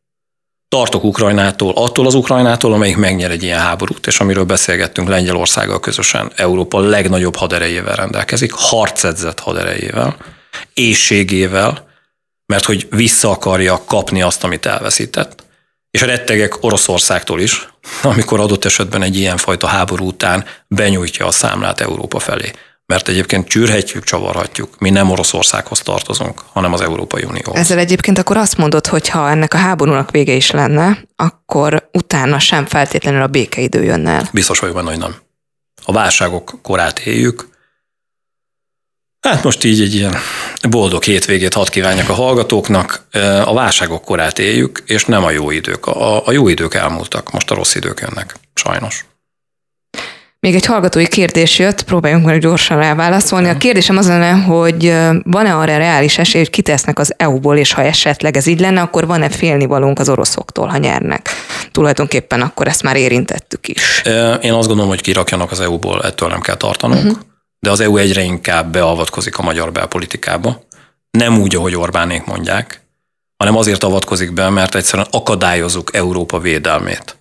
tartok 0.68 1.04
Ukrajnától, 1.04 1.72
attól 1.72 2.06
az 2.06 2.14
Ukrajnától, 2.14 2.72
amelyik 2.72 2.96
megnyer 2.96 3.30
egy 3.30 3.42
ilyen 3.42 3.60
háborút, 3.60 4.06
és 4.06 4.20
amiről 4.20 4.44
beszélgettünk 4.44 5.08
Lengyelországgal 5.08 5.80
közösen, 5.80 6.32
Európa 6.36 6.80
legnagyobb 6.80 7.36
haderejével 7.36 7.96
rendelkezik, 7.96 8.52
harcedzett 8.52 9.40
haderejével, 9.40 10.16
éjségével, 10.74 11.86
mert 12.46 12.64
hogy 12.64 12.86
vissza 12.90 13.30
akarja 13.30 13.82
kapni 13.86 14.22
azt, 14.22 14.44
amit 14.44 14.66
elveszített. 14.66 15.44
És 15.90 16.00
rettegek 16.00 16.64
Oroszországtól 16.64 17.40
is, 17.40 17.68
amikor 18.02 18.40
adott 18.40 18.64
esetben 18.64 19.02
egy 19.02 19.16
ilyenfajta 19.16 19.66
háború 19.66 20.06
után 20.06 20.44
benyújtja 20.68 21.26
a 21.26 21.30
számlát 21.30 21.80
Európa 21.80 22.18
felé 22.18 22.50
mert 22.86 23.08
egyébként 23.08 23.48
csűrhetjük, 23.48 24.04
csavarhatjuk. 24.04 24.78
Mi 24.78 24.90
nem 24.90 25.10
Oroszországhoz 25.10 25.80
tartozunk, 25.80 26.42
hanem 26.52 26.72
az 26.72 26.80
Európai 26.80 27.22
Unióhoz. 27.22 27.58
Ezzel 27.58 27.78
egyébként 27.78 28.18
akkor 28.18 28.36
azt 28.36 28.56
mondod, 28.56 28.86
hogy 28.86 29.08
ha 29.08 29.30
ennek 29.30 29.54
a 29.54 29.56
háborúnak 29.56 30.10
vége 30.10 30.32
is 30.32 30.50
lenne, 30.50 31.04
akkor 31.16 31.88
utána 31.92 32.38
sem 32.38 32.66
feltétlenül 32.66 33.22
a 33.22 33.26
békeidő 33.26 33.82
jönne 33.84 34.10
el. 34.10 34.28
Biztos 34.32 34.58
vagyok 34.58 34.74
benne, 34.74 34.88
hogy 34.88 34.98
nem. 34.98 35.14
A 35.84 35.92
válságok 35.92 36.58
korát 36.62 36.98
éljük. 36.98 37.48
Hát 39.20 39.42
most 39.42 39.64
így 39.64 39.80
egy 39.80 39.94
ilyen 39.94 40.14
boldog 40.68 41.02
hétvégét 41.02 41.54
hadd 41.54 41.70
kívánjak 41.70 42.08
a 42.08 42.14
hallgatóknak. 42.14 43.06
A 43.44 43.54
válságok 43.54 44.04
korát 44.04 44.38
éljük, 44.38 44.82
és 44.86 45.04
nem 45.04 45.24
a 45.24 45.30
jó 45.30 45.50
idők. 45.50 45.86
A, 45.86 46.26
a 46.26 46.32
jó 46.32 46.48
idők 46.48 46.74
elmúltak, 46.74 47.32
most 47.32 47.50
a 47.50 47.54
rossz 47.54 47.74
idők 47.74 48.00
jönnek, 48.00 48.34
sajnos. 48.54 49.04
Még 50.46 50.54
egy 50.54 50.66
hallgatói 50.66 51.06
kérdés 51.06 51.58
jött, 51.58 51.82
próbáljunk 51.82 52.24
meg 52.24 52.40
gyorsan 52.40 52.78
rá 52.78 52.94
válaszolni. 52.94 53.48
A 53.48 53.56
kérdésem 53.56 53.96
az 53.96 54.08
lenne, 54.08 54.30
hogy 54.30 54.94
van-e 55.22 55.54
arra 55.54 55.76
reális 55.76 56.18
esély, 56.18 56.40
hogy 56.40 56.50
kitesznek 56.50 56.98
az 56.98 57.14
EU-ból, 57.16 57.56
és 57.56 57.72
ha 57.72 57.82
esetleg 57.82 58.36
ez 58.36 58.46
így 58.46 58.60
lenne, 58.60 58.80
akkor 58.80 59.06
van-e 59.06 59.28
félnivalónk 59.28 59.98
az 59.98 60.08
oroszoktól, 60.08 60.66
ha 60.66 60.76
nyernek? 60.76 61.28
Tulajdonképpen 61.72 62.40
akkor 62.40 62.68
ezt 62.68 62.82
már 62.82 62.96
érintettük 62.96 63.68
is. 63.68 64.02
Én 64.40 64.52
azt 64.52 64.66
gondolom, 64.66 64.88
hogy 64.88 65.00
kirakjanak 65.00 65.50
az 65.50 65.60
EU-ból, 65.60 66.02
ettől 66.02 66.28
nem 66.28 66.40
kell 66.40 66.56
tartanunk, 66.56 67.04
uh-huh. 67.04 67.18
de 67.58 67.70
az 67.70 67.80
EU 67.80 67.96
egyre 67.96 68.22
inkább 68.22 68.72
beavatkozik 68.72 69.38
a 69.38 69.42
magyar 69.42 69.72
belpolitikába. 69.72 70.60
Nem 71.10 71.38
úgy, 71.38 71.54
ahogy 71.54 71.76
Orbánék 71.76 72.24
mondják, 72.24 72.80
hanem 73.36 73.56
azért 73.56 73.84
avatkozik 73.84 74.32
be, 74.32 74.48
mert 74.48 74.74
egyszerűen 74.74 75.08
akadályozunk 75.10 75.90
Európa 75.92 76.38
védelmét. 76.38 77.16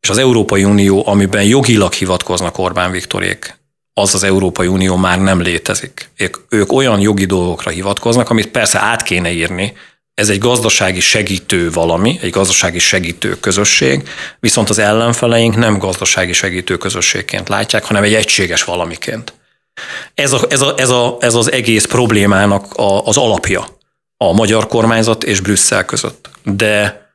És 0.00 0.08
az 0.08 0.18
Európai 0.18 0.64
Unió, 0.64 1.06
amiben 1.06 1.44
jogilag 1.44 1.92
hivatkoznak 1.92 2.58
Orbán 2.58 2.90
Viktorék, 2.90 3.56
az 3.92 4.14
az 4.14 4.22
Európai 4.22 4.66
Unió 4.66 4.96
már 4.96 5.20
nem 5.20 5.40
létezik. 5.40 6.10
Ők, 6.16 6.36
ők 6.48 6.72
olyan 6.72 7.00
jogi 7.00 7.24
dolgokra 7.24 7.70
hivatkoznak, 7.70 8.30
amit 8.30 8.48
persze 8.48 8.78
át 8.78 9.02
kéne 9.02 9.30
írni, 9.30 9.72
ez 10.14 10.28
egy 10.28 10.38
gazdasági 10.38 11.00
segítő 11.00 11.70
valami, 11.70 12.18
egy 12.22 12.30
gazdasági 12.30 12.78
segítő 12.78 13.40
közösség, 13.40 14.08
viszont 14.40 14.68
az 14.70 14.78
ellenfeleink 14.78 15.56
nem 15.56 15.78
gazdasági 15.78 16.32
segítő 16.32 16.76
közösségként 16.76 17.48
látják, 17.48 17.84
hanem 17.84 18.02
egy 18.02 18.14
egységes 18.14 18.64
valamiként. 18.64 19.32
Ez, 20.14 20.32
a, 20.32 20.40
ez, 20.48 20.60
a, 20.60 20.74
ez, 20.76 20.90
a, 20.90 21.16
ez 21.20 21.34
az 21.34 21.52
egész 21.52 21.84
problémának 21.84 22.72
a, 22.74 23.06
az 23.06 23.16
alapja 23.16 23.66
a 24.16 24.32
magyar 24.32 24.66
kormányzat 24.66 25.24
és 25.24 25.40
Brüsszel 25.40 25.84
között. 25.84 26.30
De 26.42 27.07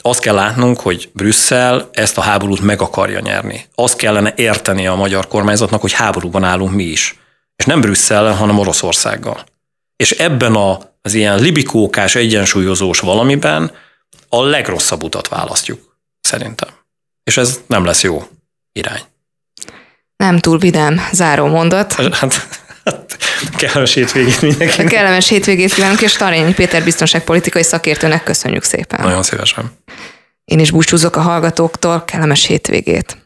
azt 0.00 0.20
kell 0.20 0.34
látnunk, 0.34 0.80
hogy 0.80 1.10
Brüsszel 1.12 1.88
ezt 1.92 2.18
a 2.18 2.20
háborút 2.20 2.60
meg 2.60 2.80
akarja 2.80 3.20
nyerni. 3.20 3.66
Azt 3.74 3.96
kellene 3.96 4.32
érteni 4.36 4.86
a 4.86 4.94
magyar 4.94 5.28
kormányzatnak, 5.28 5.80
hogy 5.80 5.92
háborúban 5.92 6.44
állunk 6.44 6.72
mi 6.72 6.84
is. 6.84 7.18
És 7.56 7.64
nem 7.64 7.80
Brüsszel, 7.80 8.32
hanem 8.32 8.58
Oroszországgal. 8.58 9.44
És 9.96 10.10
ebben 10.10 10.54
a, 10.54 10.78
az 11.02 11.14
ilyen 11.14 11.38
libikókás, 11.38 12.14
egyensúlyozós 12.14 13.00
valamiben 13.00 13.72
a 14.28 14.42
legrosszabb 14.42 15.02
utat 15.02 15.28
választjuk, 15.28 15.96
szerintem. 16.20 16.68
És 17.24 17.36
ez 17.36 17.60
nem 17.66 17.84
lesz 17.84 18.02
jó 18.02 18.28
irány. 18.72 19.00
Nem 20.16 20.38
túl 20.38 20.58
vidám 20.58 21.00
záró 21.12 21.46
mondat. 21.46 21.92
Hát, 22.20 22.48
kellemes 23.56 23.94
hétvégét 23.94 24.42
mindenkinek. 24.42 24.86
Kellemes 24.86 25.28
hétvégét 25.28 25.74
kívánunk, 25.74 26.00
és 26.00 26.12
Tarényi 26.12 26.52
Péter 26.52 26.84
biztonságpolitikai 26.84 27.62
szakértőnek 27.62 28.22
köszönjük 28.22 28.62
szépen. 28.62 29.00
Nagyon 29.02 29.22
szívesen. 29.22 29.72
Én 30.44 30.58
is 30.58 30.70
búcsúzok 30.70 31.16
a 31.16 31.20
hallgatóktól, 31.20 32.04
kellemes 32.04 32.46
hétvégét. 32.46 33.21